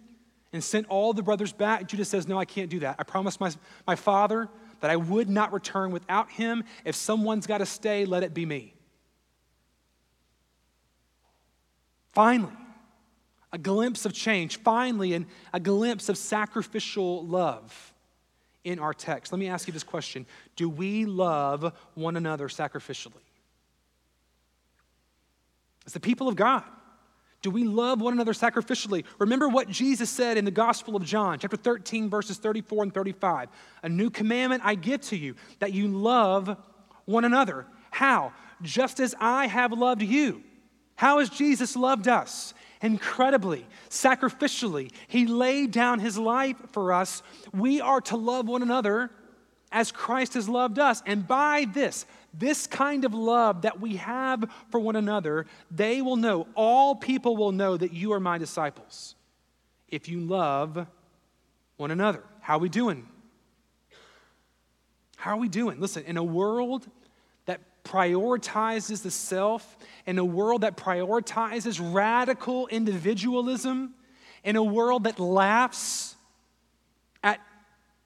and 0.52 0.64
sent 0.64 0.86
all 0.88 1.12
the 1.12 1.22
brothers 1.22 1.52
back, 1.52 1.86
Judah 1.88 2.04
says, 2.04 2.26
No, 2.26 2.38
I 2.38 2.44
can't 2.44 2.70
do 2.70 2.80
that. 2.80 2.96
I 2.98 3.02
promised 3.02 3.40
my, 3.40 3.50
my 3.86 3.96
father 3.96 4.48
that 4.80 4.90
I 4.90 4.96
would 4.96 5.28
not 5.28 5.52
return 5.52 5.90
without 5.90 6.30
him. 6.30 6.64
If 6.84 6.94
someone's 6.94 7.46
got 7.46 7.58
to 7.58 7.66
stay, 7.66 8.04
let 8.04 8.22
it 8.22 8.34
be 8.34 8.46
me. 8.46 8.74
Finally, 12.12 12.52
a 13.52 13.58
glimpse 13.58 14.04
of 14.04 14.12
change. 14.12 14.58
Finally, 14.58 15.14
and 15.14 15.26
a 15.52 15.60
glimpse 15.60 16.08
of 16.08 16.16
sacrificial 16.16 17.26
love 17.26 17.92
in 18.64 18.78
our 18.78 18.92
text. 18.92 19.32
Let 19.32 19.38
me 19.38 19.48
ask 19.48 19.66
you 19.66 19.72
this 19.72 19.84
question 19.84 20.26
Do 20.56 20.68
we 20.68 21.04
love 21.04 21.72
one 21.94 22.16
another 22.16 22.48
sacrificially? 22.48 23.12
As 25.86 25.92
the 25.92 26.00
people 26.00 26.28
of 26.28 26.36
God, 26.36 26.64
do 27.42 27.50
we 27.50 27.64
love 27.64 28.00
one 28.00 28.12
another 28.12 28.32
sacrificially? 28.32 29.04
Remember 29.18 29.48
what 29.48 29.68
Jesus 29.68 30.10
said 30.10 30.36
in 30.36 30.44
the 30.44 30.50
Gospel 30.50 30.94
of 30.94 31.04
John, 31.04 31.38
chapter 31.38 31.56
13, 31.56 32.10
verses 32.10 32.36
34 32.36 32.82
and 32.84 32.94
35. 32.94 33.48
A 33.82 33.88
new 33.88 34.10
commandment 34.10 34.62
I 34.64 34.74
give 34.74 35.00
to 35.02 35.16
you, 35.16 35.34
that 35.58 35.72
you 35.72 35.88
love 35.88 36.56
one 37.06 37.24
another. 37.24 37.66
How? 37.90 38.32
Just 38.60 39.00
as 39.00 39.14
I 39.18 39.46
have 39.46 39.72
loved 39.72 40.02
you. 40.02 40.42
How 40.96 41.18
has 41.18 41.30
Jesus 41.30 41.76
loved 41.76 42.08
us? 42.08 42.52
Incredibly, 42.82 43.66
sacrificially. 43.88 44.92
He 45.08 45.26
laid 45.26 45.70
down 45.70 45.98
his 45.98 46.18
life 46.18 46.56
for 46.72 46.92
us. 46.92 47.22
We 47.54 47.80
are 47.80 48.02
to 48.02 48.16
love 48.16 48.48
one 48.48 48.62
another 48.62 49.10
as 49.72 49.92
Christ 49.92 50.34
has 50.34 50.48
loved 50.48 50.78
us. 50.78 51.02
And 51.06 51.26
by 51.26 51.66
this, 51.72 52.06
this 52.34 52.66
kind 52.66 53.04
of 53.04 53.14
love 53.14 53.62
that 53.62 53.80
we 53.80 53.96
have 53.96 54.44
for 54.70 54.80
one 54.80 54.96
another, 54.96 55.46
they 55.70 56.02
will 56.02 56.16
know, 56.16 56.46
all 56.54 56.94
people 56.94 57.36
will 57.36 57.52
know 57.52 57.76
that 57.76 57.92
you 57.92 58.12
are 58.12 58.20
my 58.20 58.38
disciples 58.38 59.14
if 59.88 60.08
you 60.08 60.20
love 60.20 60.86
one 61.76 61.90
another. 61.90 62.22
How 62.40 62.56
are 62.56 62.60
we 62.60 62.68
doing? 62.68 63.06
How 65.16 65.32
are 65.32 65.40
we 65.40 65.48
doing? 65.48 65.80
Listen, 65.80 66.04
in 66.04 66.16
a 66.16 66.24
world 66.24 66.86
that 67.46 67.60
prioritizes 67.84 69.02
the 69.02 69.10
self, 69.10 69.76
in 70.06 70.18
a 70.18 70.24
world 70.24 70.62
that 70.62 70.76
prioritizes 70.76 71.80
radical 71.92 72.66
individualism, 72.68 73.94
in 74.44 74.56
a 74.56 74.62
world 74.62 75.04
that 75.04 75.18
laughs 75.18 76.16
at 77.22 77.40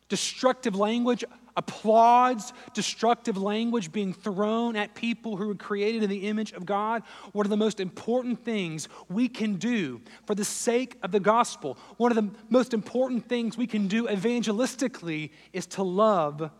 destructive 0.09 0.75
language 0.75 1.25
applauds 1.57 2.53
destructive 2.73 3.37
language 3.37 3.93
being 3.93 4.13
thrown 4.13 4.77
at 4.77 4.95
people 4.95 5.37
who 5.37 5.51
are 5.51 5.55
created 5.55 6.03
in 6.03 6.11
the 6.11 6.27
image 6.27 6.53
of 6.53 6.67
God, 6.67 7.03
one 7.33 7.47
of 7.47 7.51
the 7.51 7.57
most 7.57 7.81
important 7.81 8.45
things 8.45 8.89
we 9.09 9.29
can 9.29 9.57
do 9.57 10.01
for 10.27 10.35
the 10.35 10.45
sake 10.45 10.97
of 11.03 11.13
the 11.13 11.21
gospel, 11.21 11.79
one 11.97 12.11
of 12.11 12.17
the 12.17 12.31
most 12.51 12.75
important 12.75 13.29
things 13.29 13.57
we 13.57 13.67
can 13.67 13.87
do 13.87 14.07
evangelistically 14.09 15.31
is 15.53 15.67
to 15.67 15.83
love 15.83 16.51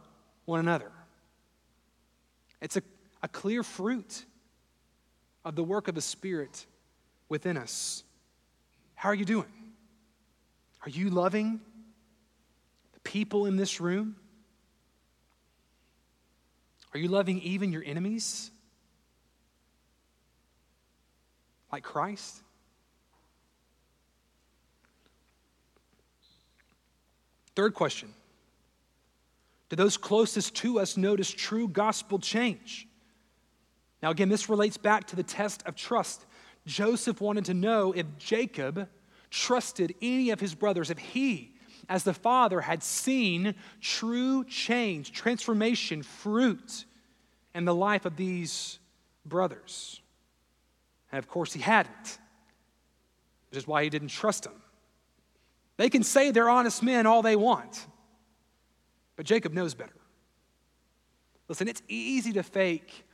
one 0.45 0.61
another. 0.61 0.93
It's 2.61 2.77
a, 2.77 2.83
a 3.23 3.29
clear 3.29 3.63
fruit 3.63 4.25
of 5.45 5.57
the 5.57 5.65
work 5.65 5.89
of 5.89 5.95
the 5.95 6.01
Spirit 6.01 6.67
within 7.29 7.57
us. 7.57 8.05
How 8.95 9.11
are 9.11 9.15
you 9.15 9.25
doing? 9.25 9.53
Are 10.83 10.91
you 10.91 11.11
loving 11.11 11.61
the 12.93 13.01
people 13.01 13.47
in 13.47 13.57
this 13.57 13.81
room? 13.81 14.17
Are 16.95 17.01
you 17.01 17.09
loving 17.09 17.41
even 17.41 17.73
your 17.73 17.83
enemies? 17.85 18.53
Like 21.73 21.83
Christ? 21.83 22.41
Third 27.57 27.75
question 27.75 28.15
Do 29.69 29.77
those 29.77 29.97
closest 29.97 30.55
to 30.57 30.79
us 30.79 30.97
notice 30.97 31.31
true 31.31 31.67
gospel 31.67 32.21
change? 32.21 32.87
Now, 34.01 34.11
again, 34.11 34.29
this 34.29 34.49
relates 34.49 34.77
back 34.77 35.07
to 35.09 35.17
the 35.17 35.23
test 35.23 35.63
of 35.67 35.75
trust. 35.75 36.25
Joseph 36.67 37.21
wanted 37.21 37.47
to 37.47 37.55
know 37.55 37.93
if 37.93 38.07
Jacob 38.19 38.89
trusted 39.31 39.95
any 40.01 40.31
of 40.31 40.41
his 40.41 40.55
brothers, 40.55 40.91
if 40.91 40.99
he 40.99 41.54
as 41.89 42.05
the 42.05 42.15
Father 42.15 42.61
had 42.61 42.83
seen 42.83 43.55
true 43.81 44.45
change, 44.45 45.13
transformation, 45.13 46.03
fruit 46.03 46.85
in 47.55 47.65
the 47.65 47.75
life 47.75 48.05
of 48.05 48.17
these 48.17 48.79
brothers. 49.25 50.01
And 51.13 51.19
of 51.19 51.29
course, 51.29 51.53
he 51.53 51.61
hadn't, 51.61 52.19
which 53.51 53.59
is 53.59 53.67
why 53.67 53.85
he 53.85 53.91
didn't 53.91 54.09
trust 54.09 54.45
them. 54.45 54.61
They 55.77 55.91
can 55.91 56.03
say 56.03 56.31
they're 56.31 56.51
honest 56.51 56.83
men 56.83 57.07
all 57.07 57.23
they 57.23 57.37
want, 57.37 57.87
but 59.17 59.27
Jacob 59.27 59.53
knows 59.53 59.75
better. 59.75 59.97
Listen, 61.49 61.69
it's 61.69 61.83
easy 61.89 62.33
to 62.33 62.43
fake 62.43 63.05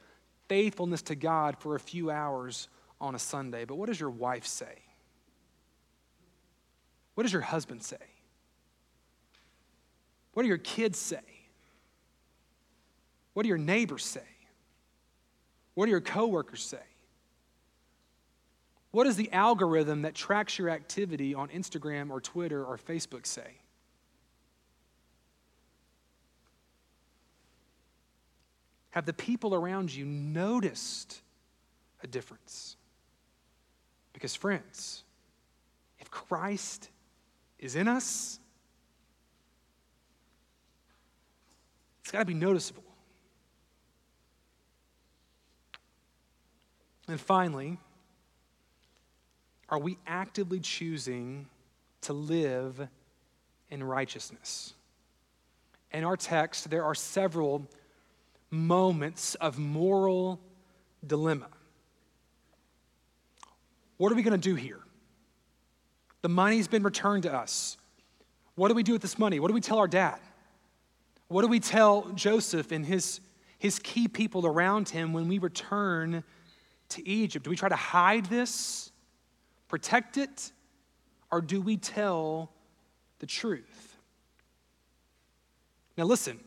faithfulness 0.49 1.03
to 1.03 1.15
God 1.15 1.57
for 1.59 1.77
a 1.77 1.81
few 1.81 2.11
hours 2.11 2.69
on 3.01 3.15
a 3.15 3.19
Sunday, 3.21 3.65
but 3.65 3.77
what 3.77 3.87
does 3.87 4.01
your 4.01 4.11
wife 4.11 4.45
say? 4.45 4.83
What 7.15 7.23
does 7.23 7.33
your 7.33 7.43
husband 7.43 7.85
say? 7.85 7.99
What 10.33 10.43
do 10.43 10.49
your 10.49 10.59
kids 10.59 10.99
say? 10.99 11.21
What 13.35 13.45
do 13.45 13.49
your 13.49 13.59
neighbors 13.59 14.05
say? 14.05 14.21
What 15.75 15.87
do 15.87 15.91
your 15.91 16.01
coworkers 16.01 16.63
say? 16.63 16.79
What 18.91 19.05
does 19.05 19.17
the 19.17 19.31
algorithm 19.33 20.03
that 20.03 20.15
tracks 20.15 20.59
your 20.59 20.69
activity 20.69 21.35
on 21.35 21.49
Instagram 21.49 22.11
or 22.11 22.21
Twitter 22.21 22.65
or 22.65 22.77
Facebook 22.77 23.25
say? 23.25 23.61
Have 28.91 29.07
the 29.07 29.13
people 29.13 29.55
around 29.55 29.95
you 29.95 30.05
noticed 30.05 31.21
a 32.03 32.09
difference? 32.09 32.77
Because, 34.13 34.35
friends, 34.35 35.05
if 36.01 36.11
Christ 36.11 36.91
is 37.61 37.77
in 37.77 37.87
us, 37.87 38.40
It's 42.11 42.13
got 42.13 42.19
to 42.19 42.25
be 42.25 42.35
noticeable. 42.35 42.83
And 47.07 47.21
finally, 47.21 47.79
are 49.69 49.79
we 49.79 49.97
actively 50.09 50.59
choosing 50.59 51.47
to 52.01 52.13
live 52.13 52.89
in 53.71 53.85
righteousness? 53.85 54.75
In 55.93 56.03
our 56.03 56.17
text, 56.17 56.69
there 56.69 56.83
are 56.83 56.97
several 56.97 57.65
moments 58.51 59.37
of 59.37 59.61
moral 59.61 60.41
dilemma. 61.07 61.47
What 63.99 64.11
are 64.11 64.17
we 64.17 64.25
going 64.25 64.33
to 64.33 64.49
do 64.49 64.57
here? 64.57 64.81
The 66.23 66.29
money's 66.29 66.67
been 66.67 66.83
returned 66.83 67.23
to 67.23 67.33
us. 67.33 67.77
What 68.57 68.67
do 68.67 68.75
we 68.75 68.83
do 68.83 68.95
with 68.95 69.03
this 69.03 69.17
money? 69.17 69.39
What 69.39 69.47
do 69.47 69.55
we 69.55 69.61
tell 69.61 69.79
our 69.79 69.87
dad? 69.87 70.19
What 71.31 71.43
do 71.43 71.49
we 71.49 71.61
tell 71.61 72.11
Joseph 72.17 72.73
and 72.73 72.85
his, 72.85 73.21
his 73.57 73.79
key 73.79 74.09
people 74.09 74.47
around 74.47 74.89
him 74.89 75.13
when 75.13 75.29
we 75.29 75.39
return 75.39 76.25
to 76.89 77.09
Egypt? 77.09 77.45
Do 77.45 77.51
we 77.51 77.57
try 77.57 77.69
to 77.69 77.77
hide 77.77 78.27
this, 78.27 78.91
protect 79.69 80.19
it, 80.19 80.51
or 81.31 81.41
do 81.41 81.61
we 81.61 81.77
tell 81.77 82.51
the 83.21 83.27
truth? 83.27 83.97
Now, 85.97 86.03
listen, 86.03 86.41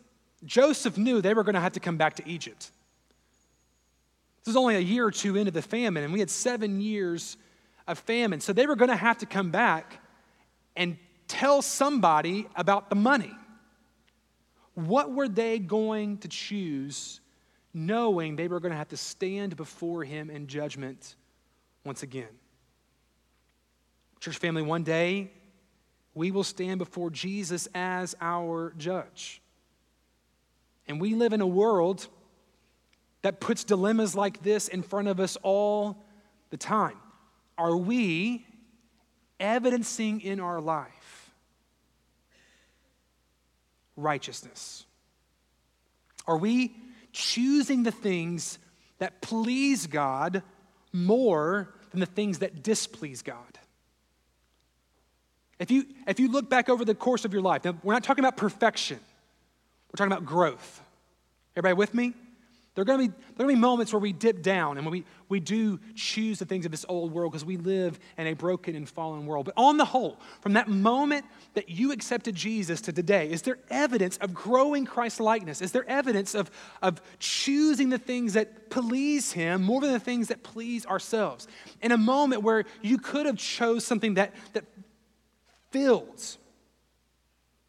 Joseph 0.43 0.97
knew 0.97 1.21
they 1.21 1.33
were 1.33 1.43
going 1.43 1.55
to 1.55 1.61
have 1.61 1.73
to 1.73 1.79
come 1.79 1.95
back 1.95 2.17
to 2.17 2.27
Egypt. 2.27 2.69
This 4.43 4.47
was 4.47 4.57
only 4.57 4.75
a 4.75 4.79
year 4.79 5.05
or 5.05 5.11
two 5.11 5.37
into 5.37 5.51
the 5.51 5.61
famine, 5.61 6.03
and 6.03 6.11
we 6.11 6.19
had 6.19 6.29
seven 6.29 6.81
years 6.81 7.37
of 7.87 7.99
famine. 7.99 8.41
So 8.41 8.51
they 8.51 8.67
were 8.67 8.75
going 8.75 8.91
to 8.91 8.97
have 8.97 9.19
to 9.19 9.25
come 9.25 9.49
back 9.49 10.01
and 10.75 10.97
tell 11.29 11.61
somebody 11.61 12.49
about 12.57 12.89
the 12.89 12.97
money. 12.97 13.31
What 14.75 15.11
were 15.11 15.27
they 15.27 15.59
going 15.59 16.17
to 16.19 16.27
choose, 16.27 17.21
knowing 17.73 18.35
they 18.35 18.47
were 18.47 18.59
going 18.59 18.71
to 18.71 18.77
have 18.77 18.89
to 18.89 18.97
stand 18.97 19.55
before 19.55 20.03
him 20.03 20.29
in 20.29 20.47
judgment 20.47 21.15
once 21.85 22.03
again? 22.03 22.29
Church 24.19 24.37
family, 24.37 24.61
one 24.61 24.83
day 24.83 25.31
we 26.15 26.31
will 26.31 26.43
stand 26.43 26.79
before 26.79 27.09
Jesus 27.09 27.67
as 27.73 28.15
our 28.21 28.73
judge. 28.77 29.41
And 30.87 30.99
we 30.99 31.15
live 31.15 31.33
in 31.33 31.41
a 31.41 31.47
world 31.47 32.07
that 33.21 33.39
puts 33.39 33.63
dilemmas 33.63 34.15
like 34.15 34.43
this 34.43 34.67
in 34.67 34.83
front 34.83 35.07
of 35.07 35.19
us 35.19 35.37
all 35.43 36.03
the 36.49 36.57
time. 36.57 36.97
Are 37.57 37.75
we 37.75 38.45
evidencing 39.39 40.21
in 40.21 40.39
our 40.39 40.61
life 40.61 41.02
righteousness? 43.95 44.85
Are 46.27 46.37
we 46.37 46.75
choosing 47.11 47.83
the 47.83 47.91
things 47.91 48.59
that 48.99 49.21
please 49.21 49.87
God 49.87 50.43
more 50.91 51.73
than 51.91 51.99
the 51.99 52.05
things 52.05 52.39
that 52.39 52.63
displease 52.63 53.21
God? 53.21 53.59
If 55.59 55.71
you, 55.71 55.85
if 56.07 56.19
you 56.19 56.29
look 56.29 56.49
back 56.49 56.69
over 56.69 56.83
the 56.83 56.95
course 56.95 57.25
of 57.25 57.33
your 57.33 57.41
life, 57.41 57.63
now 57.63 57.77
we're 57.83 57.93
not 57.93 58.03
talking 58.03 58.23
about 58.23 58.37
perfection, 58.37 58.99
we're 59.91 59.97
talking 59.97 60.11
about 60.11 60.25
growth. 60.25 60.81
Everybody 61.55 61.77
with 61.77 61.93
me? 61.93 62.13
There 62.75 62.81
are 62.81 62.85
going 62.85 62.99
to 62.99 63.07
be, 63.07 63.13
there 63.35 63.45
are 63.45 63.47
going 63.47 63.55
to 63.55 63.55
be 63.55 63.61
moments 63.61 63.93
where 63.93 63.99
we 63.99 64.13
dip 64.13 64.41
down 64.41 64.79
and 64.79 64.89
we, 64.89 65.05
we 65.29 65.39
do 65.39 65.79
choose 65.93 66.39
the 66.39 66.45
things 66.45 66.65
of 66.65 66.71
this 66.71 66.85
old 66.89 67.11
world 67.11 67.31
because 67.31 67.45
we 67.45 67.57
live 67.57 67.99
in 68.17 68.25
a 68.25 68.33
broken 68.33 68.75
and 68.75 68.89
fallen 68.89 69.27
world. 69.27 69.45
But 69.45 69.53
on 69.57 69.77
the 69.77 69.85
whole, 69.85 70.19
from 70.41 70.53
that 70.53 70.67
moment 70.67 71.25
that 71.53 71.69
you 71.69 71.91
accepted 71.91 72.33
Jesus 72.33 72.81
to 72.81 72.91
today, 72.91 73.29
is 73.29 73.43
there 73.43 73.59
evidence 73.69 74.17
of 74.17 74.33
growing 74.33 74.85
Christ 74.85 75.19
likeness? 75.19 75.61
Is 75.61 75.71
there 75.71 75.87
evidence 75.87 76.33
of, 76.33 76.49
of 76.81 76.99
choosing 77.19 77.89
the 77.89 77.99
things 77.99 78.33
that 78.33 78.71
please 78.71 79.31
Him 79.31 79.61
more 79.61 79.79
than 79.79 79.93
the 79.93 79.99
things 79.99 80.29
that 80.29 80.41
please 80.41 80.83
ourselves? 80.87 81.47
In 81.83 81.91
a 81.91 81.97
moment 81.97 82.41
where 82.41 82.65
you 82.81 82.97
could 82.97 83.27
have 83.27 83.37
chose 83.37 83.85
something 83.85 84.15
that, 84.15 84.33
that 84.53 84.65
fills 85.69 86.39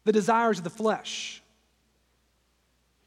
the 0.03 0.11
desires 0.11 0.57
of 0.57 0.63
the 0.63 0.71
flesh 0.71 1.43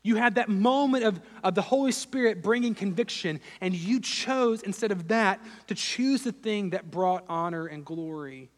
you 0.09 0.17
had 0.17 0.37
that 0.37 0.49
moment 0.49 1.05
of, 1.05 1.21
of 1.45 1.55
the 1.55 1.63
Holy 1.63 1.93
Spirit 1.93 2.43
bringing 2.43 2.75
conviction, 2.75 3.41
and 3.61 3.75
you 3.75 4.01
chose, 4.01 4.63
instead 4.63 4.91
of 4.91 5.09
that, 5.09 5.39
to 5.67 5.75
choose 5.75 6.23
the 6.23 6.33
thing 6.33 6.71
that 6.71 6.91
brought 6.91 7.25
honor 7.29 7.67
and 7.67 7.85
glory 7.85 8.51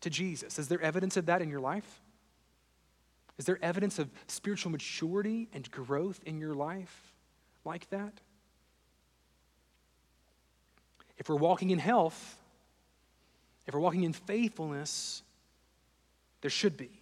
to 0.00 0.08
Jesus. 0.08 0.58
Is 0.58 0.68
there 0.68 0.80
evidence 0.80 1.18
of 1.18 1.26
that 1.26 1.42
in 1.42 1.50
your 1.50 1.60
life? 1.60 2.00
Is 3.36 3.44
there 3.44 3.58
evidence 3.62 3.98
of 3.98 4.10
spiritual 4.26 4.72
maturity 4.72 5.48
and 5.52 5.70
growth 5.70 6.20
in 6.24 6.38
your 6.38 6.54
life 6.54 7.12
like 7.64 7.88
that? 7.90 8.14
If 11.18 11.28
we're 11.28 11.36
walking 11.36 11.70
in 11.70 11.78
health, 11.78 12.38
if 13.66 13.74
we're 13.74 13.80
walking 13.80 14.04
in 14.04 14.14
faithfulness, 14.14 15.22
there 16.40 16.50
should 16.50 16.76
be. 16.76 16.97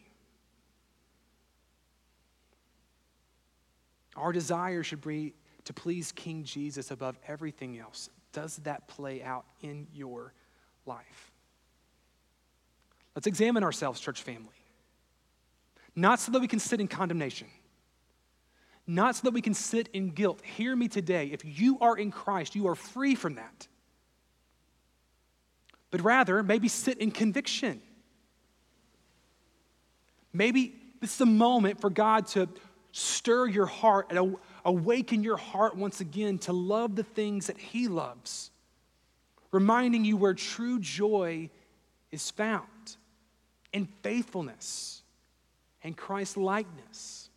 Our 4.16 4.32
desire 4.32 4.82
should 4.82 5.00
be 5.02 5.34
to 5.64 5.72
please 5.72 6.12
King 6.12 6.44
Jesus 6.44 6.90
above 6.90 7.18
everything 7.26 7.78
else. 7.78 8.08
Does 8.32 8.56
that 8.58 8.88
play 8.88 9.22
out 9.22 9.44
in 9.60 9.86
your 9.92 10.32
life? 10.86 11.32
Let's 13.14 13.26
examine 13.26 13.64
ourselves, 13.64 14.00
church 14.00 14.22
family. 14.22 14.48
Not 15.94 16.20
so 16.20 16.32
that 16.32 16.40
we 16.40 16.48
can 16.48 16.58
sit 16.58 16.80
in 16.80 16.88
condemnation, 16.88 17.48
not 18.86 19.16
so 19.16 19.22
that 19.24 19.32
we 19.32 19.40
can 19.40 19.54
sit 19.54 19.88
in 19.92 20.10
guilt. 20.10 20.40
Hear 20.44 20.76
me 20.76 20.88
today. 20.88 21.30
If 21.32 21.42
you 21.44 21.78
are 21.80 21.96
in 21.96 22.10
Christ, 22.10 22.54
you 22.54 22.68
are 22.68 22.74
free 22.74 23.14
from 23.14 23.36
that. 23.36 23.66
But 25.90 26.02
rather, 26.02 26.42
maybe 26.42 26.68
sit 26.68 26.98
in 26.98 27.10
conviction. 27.10 27.80
Maybe 30.32 30.74
this 31.00 31.14
is 31.14 31.20
a 31.22 31.26
moment 31.26 31.80
for 31.80 31.88
God 31.88 32.26
to 32.28 32.48
stir 32.96 33.46
your 33.46 33.66
heart 33.66 34.06
and 34.08 34.36
awaken 34.64 35.22
your 35.22 35.36
heart 35.36 35.76
once 35.76 36.00
again 36.00 36.38
to 36.38 36.52
love 36.54 36.96
the 36.96 37.02
things 37.02 37.48
that 37.48 37.58
He 37.58 37.88
loves, 37.88 38.50
reminding 39.52 40.06
you 40.06 40.16
where 40.16 40.32
true 40.32 40.78
joy 40.78 41.50
is 42.10 42.30
found 42.30 42.96
in 43.74 43.86
faithfulness 44.02 45.02
and 45.84 45.94
Christ 45.94 46.38
likeness. 46.38 47.28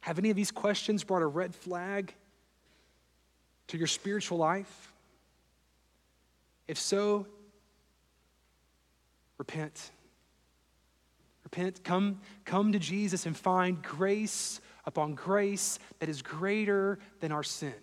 Have 0.00 0.18
any 0.18 0.30
of 0.30 0.36
these 0.36 0.50
questions 0.50 1.04
brought 1.04 1.22
a 1.22 1.26
red 1.26 1.54
flag 1.54 2.12
to 3.68 3.78
your 3.78 3.86
spiritual 3.86 4.38
life? 4.38 4.92
If 6.66 6.78
so, 6.78 7.24
repent. 9.38 9.92
Repent, 11.56 11.84
come, 11.84 12.20
come 12.44 12.72
to 12.72 12.80
Jesus 12.80 13.26
and 13.26 13.36
find 13.36 13.80
grace 13.80 14.60
upon 14.86 15.14
grace 15.14 15.78
that 16.00 16.08
is 16.08 16.20
greater 16.20 16.98
than 17.20 17.30
our 17.30 17.44
sin. 17.44 17.74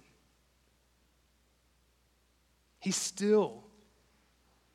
He 2.81 2.91
still 2.91 3.63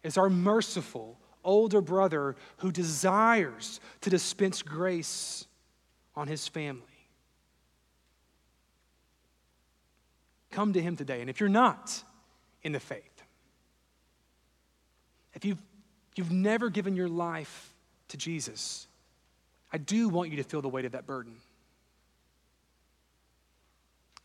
is 0.02 0.16
our 0.16 0.30
merciful 0.30 1.18
older 1.44 1.82
brother 1.82 2.36
who 2.58 2.72
desires 2.72 3.80
to 4.00 4.08
dispense 4.08 4.62
grace 4.62 5.46
on 6.14 6.26
his 6.26 6.48
family. 6.48 6.82
Come 10.50 10.72
to 10.72 10.80
him 10.80 10.96
today. 10.96 11.20
And 11.20 11.28
if 11.28 11.38
you're 11.38 11.50
not 11.50 12.02
in 12.62 12.72
the 12.72 12.80
faith, 12.80 13.22
if 15.34 15.44
you've, 15.44 15.62
you've 16.14 16.32
never 16.32 16.70
given 16.70 16.96
your 16.96 17.08
life 17.08 17.74
to 18.08 18.16
Jesus, 18.16 18.86
I 19.72 19.78
do 19.78 20.08
want 20.08 20.30
you 20.30 20.36
to 20.36 20.44
feel 20.44 20.62
the 20.62 20.68
weight 20.68 20.84
of 20.84 20.92
that 20.92 21.06
burden 21.06 21.36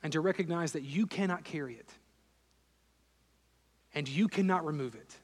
and 0.04 0.14
to 0.14 0.22
recognize 0.22 0.74
that 0.74 0.84
you 0.84 1.06
cannot 1.06 1.44
carry 1.44 1.76
it 1.76 1.90
and 3.94 4.08
you 4.08 4.28
cannot 4.28 4.66
remove 4.66 4.96
it. 4.96 5.16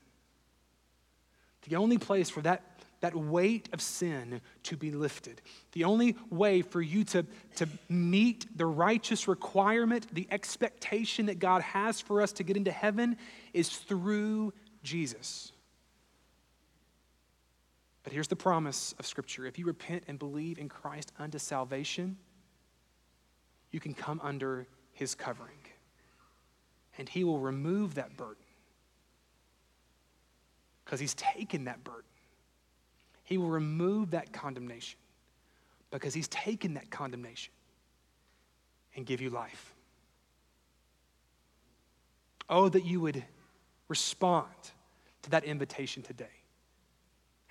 The 1.69 1.75
only 1.75 1.97
place 1.97 2.29
for 2.29 2.41
that, 2.41 2.63
that 3.01 3.15
weight 3.15 3.69
of 3.73 3.81
sin 3.81 4.41
to 4.63 4.77
be 4.77 4.91
lifted, 4.91 5.41
the 5.73 5.83
only 5.83 6.15
way 6.29 6.61
for 6.61 6.81
you 6.81 7.03
to, 7.05 7.25
to 7.55 7.67
meet 7.89 8.45
the 8.57 8.65
righteous 8.65 9.27
requirement, 9.27 10.13
the 10.13 10.27
expectation 10.31 11.25
that 11.25 11.39
God 11.39 11.61
has 11.61 11.99
for 11.99 12.21
us 12.21 12.31
to 12.33 12.43
get 12.43 12.57
into 12.57 12.71
heaven, 12.71 13.17
is 13.53 13.69
through 13.69 14.53
Jesus. 14.83 15.51
But 18.07 18.13
here's 18.13 18.29
the 18.29 18.37
promise 18.37 18.95
of 18.99 19.05
Scripture 19.05 19.45
if 19.45 19.59
you 19.59 19.65
repent 19.65 20.05
and 20.07 20.17
believe 20.17 20.59
in 20.59 20.69
Christ 20.69 21.11
unto 21.19 21.37
salvation, 21.37 22.15
you 23.69 23.81
can 23.81 23.93
come 23.93 24.21
under 24.23 24.65
his 24.93 25.13
covering. 25.13 25.59
And 26.97 27.09
he 27.09 27.25
will 27.25 27.39
remove 27.39 27.95
that 27.95 28.15
burden 28.15 28.45
because 30.85 31.01
he's 31.01 31.15
taken 31.15 31.65
that 31.65 31.83
burden. 31.83 32.05
He 33.25 33.37
will 33.37 33.49
remove 33.49 34.11
that 34.11 34.31
condemnation 34.31 34.99
because 35.91 36.13
he's 36.13 36.29
taken 36.29 36.75
that 36.75 36.89
condemnation 36.89 37.51
and 38.95 39.05
give 39.05 39.19
you 39.19 39.31
life. 39.31 39.73
Oh, 42.47 42.69
that 42.69 42.85
you 42.85 43.01
would 43.01 43.21
respond 43.89 44.47
to 45.23 45.29
that 45.31 45.43
invitation 45.43 46.03
today 46.03 46.36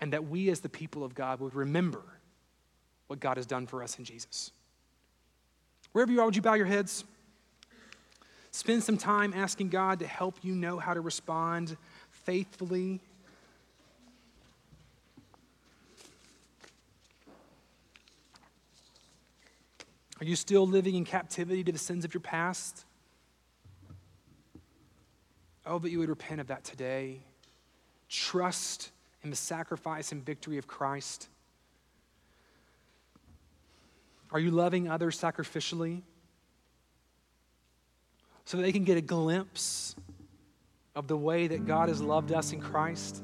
and 0.00 0.12
that 0.12 0.28
we 0.28 0.50
as 0.50 0.60
the 0.60 0.68
people 0.68 1.04
of 1.04 1.14
God 1.14 1.40
would 1.40 1.54
remember 1.54 2.02
what 3.06 3.20
God 3.20 3.36
has 3.36 3.46
done 3.46 3.66
for 3.66 3.82
us 3.82 3.98
in 3.98 4.04
Jesus. 4.04 4.50
Wherever 5.92 6.12
you 6.12 6.20
are, 6.20 6.26
would 6.26 6.36
you 6.36 6.42
bow 6.42 6.54
your 6.54 6.66
heads? 6.66 7.04
Spend 8.50 8.82
some 8.82 8.96
time 8.98 9.32
asking 9.34 9.68
God 9.68 10.00
to 10.00 10.06
help 10.06 10.38
you 10.42 10.54
know 10.54 10.78
how 10.78 10.94
to 10.94 11.00
respond 11.00 11.76
faithfully. 12.10 13.00
Are 20.20 20.24
you 20.24 20.36
still 20.36 20.66
living 20.66 20.94
in 20.94 21.04
captivity 21.04 21.62
to 21.64 21.72
the 21.72 21.78
sins 21.78 22.04
of 22.04 22.14
your 22.14 22.22
past? 22.22 22.86
Oh, 25.66 25.78
that 25.78 25.90
you 25.90 25.98
would 25.98 26.08
repent 26.08 26.40
of 26.40 26.46
that 26.46 26.64
today. 26.64 27.20
Trust 28.08 28.90
in 29.26 29.30
the 29.30 29.36
sacrifice 29.36 30.12
and 30.12 30.24
victory 30.24 30.56
of 30.56 30.68
Christ. 30.68 31.28
Are 34.30 34.38
you 34.38 34.52
loving 34.52 34.88
others 34.88 35.20
sacrificially 35.20 36.02
so 38.44 38.56
that 38.56 38.62
they 38.62 38.70
can 38.70 38.84
get 38.84 38.96
a 38.96 39.00
glimpse 39.00 39.96
of 40.94 41.08
the 41.08 41.16
way 41.16 41.48
that 41.48 41.66
God 41.66 41.88
has 41.88 42.00
loved 42.00 42.30
us 42.30 42.52
in 42.52 42.60
Christ? 42.60 43.20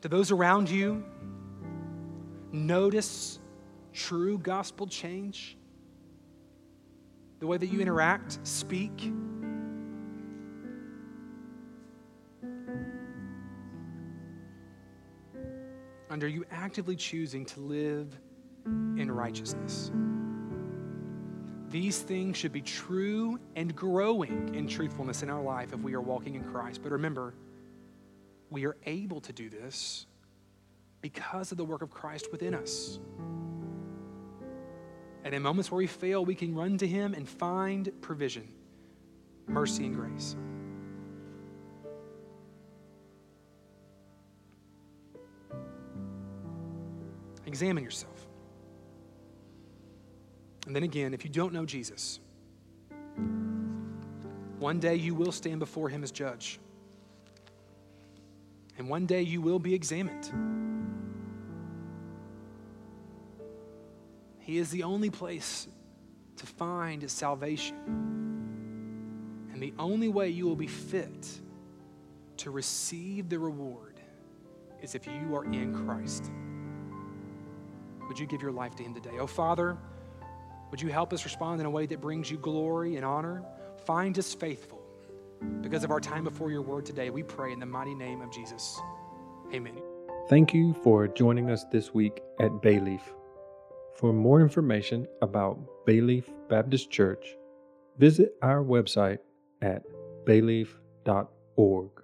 To 0.00 0.08
those 0.08 0.30
around 0.30 0.70
you, 0.70 1.04
notice 2.52 3.38
true 3.92 4.38
gospel 4.38 4.86
change? 4.86 5.58
The 7.40 7.46
way 7.46 7.58
that 7.58 7.66
you 7.66 7.82
interact, 7.82 8.38
speak? 8.44 9.12
And 16.12 16.22
are 16.22 16.28
you 16.28 16.44
actively 16.50 16.94
choosing 16.94 17.46
to 17.46 17.60
live 17.60 18.14
in 18.66 19.10
righteousness? 19.10 19.90
These 21.70 22.00
things 22.00 22.36
should 22.36 22.52
be 22.52 22.60
true 22.60 23.40
and 23.56 23.74
growing 23.74 24.54
in 24.54 24.68
truthfulness 24.68 25.22
in 25.22 25.30
our 25.30 25.40
life 25.40 25.72
if 25.72 25.80
we 25.80 25.94
are 25.94 26.02
walking 26.02 26.34
in 26.34 26.44
Christ. 26.44 26.82
But 26.82 26.92
remember, 26.92 27.32
we 28.50 28.66
are 28.66 28.76
able 28.84 29.22
to 29.22 29.32
do 29.32 29.48
this 29.48 30.04
because 31.00 31.50
of 31.50 31.56
the 31.56 31.64
work 31.64 31.80
of 31.80 31.90
Christ 31.90 32.30
within 32.30 32.54
us. 32.54 33.00
And 35.24 35.34
in 35.34 35.40
moments 35.40 35.70
where 35.70 35.78
we 35.78 35.86
fail, 35.86 36.26
we 36.26 36.34
can 36.34 36.54
run 36.54 36.76
to 36.76 36.86
Him 36.86 37.14
and 37.14 37.26
find 37.26 37.90
provision, 38.02 38.46
mercy, 39.46 39.86
and 39.86 39.94
grace. 39.94 40.36
Examine 47.52 47.84
yourself. 47.84 48.26
And 50.66 50.74
then 50.74 50.84
again, 50.84 51.12
if 51.12 51.22
you 51.22 51.30
don't 51.30 51.52
know 51.52 51.66
Jesus, 51.66 52.18
one 54.58 54.80
day 54.80 54.94
you 54.94 55.14
will 55.14 55.32
stand 55.32 55.58
before 55.58 55.90
him 55.90 56.02
as 56.02 56.10
judge. 56.10 56.58
And 58.78 58.88
one 58.88 59.04
day 59.04 59.20
you 59.20 59.42
will 59.42 59.58
be 59.58 59.74
examined. 59.74 60.32
He 64.38 64.56
is 64.56 64.70
the 64.70 64.84
only 64.84 65.10
place 65.10 65.68
to 66.36 66.46
find 66.46 67.10
salvation. 67.10 67.76
And 69.52 69.62
the 69.62 69.74
only 69.78 70.08
way 70.08 70.30
you 70.30 70.46
will 70.46 70.56
be 70.56 70.68
fit 70.68 71.28
to 72.38 72.50
receive 72.50 73.28
the 73.28 73.38
reward 73.38 74.00
is 74.80 74.94
if 74.94 75.06
you 75.06 75.36
are 75.36 75.44
in 75.44 75.74
Christ. 75.84 76.30
Would 78.12 78.20
you 78.20 78.26
give 78.26 78.42
your 78.42 78.52
life 78.52 78.76
to 78.76 78.82
Him 78.82 78.92
today? 78.92 79.18
Oh, 79.18 79.26
Father, 79.26 79.78
would 80.70 80.82
you 80.82 80.90
help 80.90 81.14
us 81.14 81.24
respond 81.24 81.62
in 81.62 81.66
a 81.66 81.70
way 81.70 81.86
that 81.86 82.02
brings 82.02 82.30
you 82.30 82.36
glory 82.36 82.96
and 82.96 83.06
honor? 83.06 83.42
Find 83.86 84.18
us 84.18 84.34
faithful 84.34 84.82
because 85.62 85.82
of 85.82 85.90
our 85.90 85.98
time 85.98 86.22
before 86.22 86.50
your 86.50 86.60
word 86.60 86.84
today. 86.84 87.08
We 87.08 87.22
pray 87.22 87.52
in 87.52 87.58
the 87.58 87.64
mighty 87.64 87.94
name 87.94 88.20
of 88.20 88.30
Jesus. 88.30 88.78
Amen. 89.54 89.78
Thank 90.28 90.52
you 90.52 90.74
for 90.84 91.08
joining 91.08 91.48
us 91.48 91.64
this 91.72 91.94
week 91.94 92.20
at 92.38 92.50
Bayleaf. 92.60 93.00
For 93.94 94.12
more 94.12 94.42
information 94.42 95.06
about 95.22 95.58
Bayleaf 95.86 96.24
Baptist 96.50 96.90
Church, 96.90 97.34
visit 97.96 98.34
our 98.42 98.62
website 98.62 99.20
at 99.62 99.84
bayleaf.org. 100.26 102.01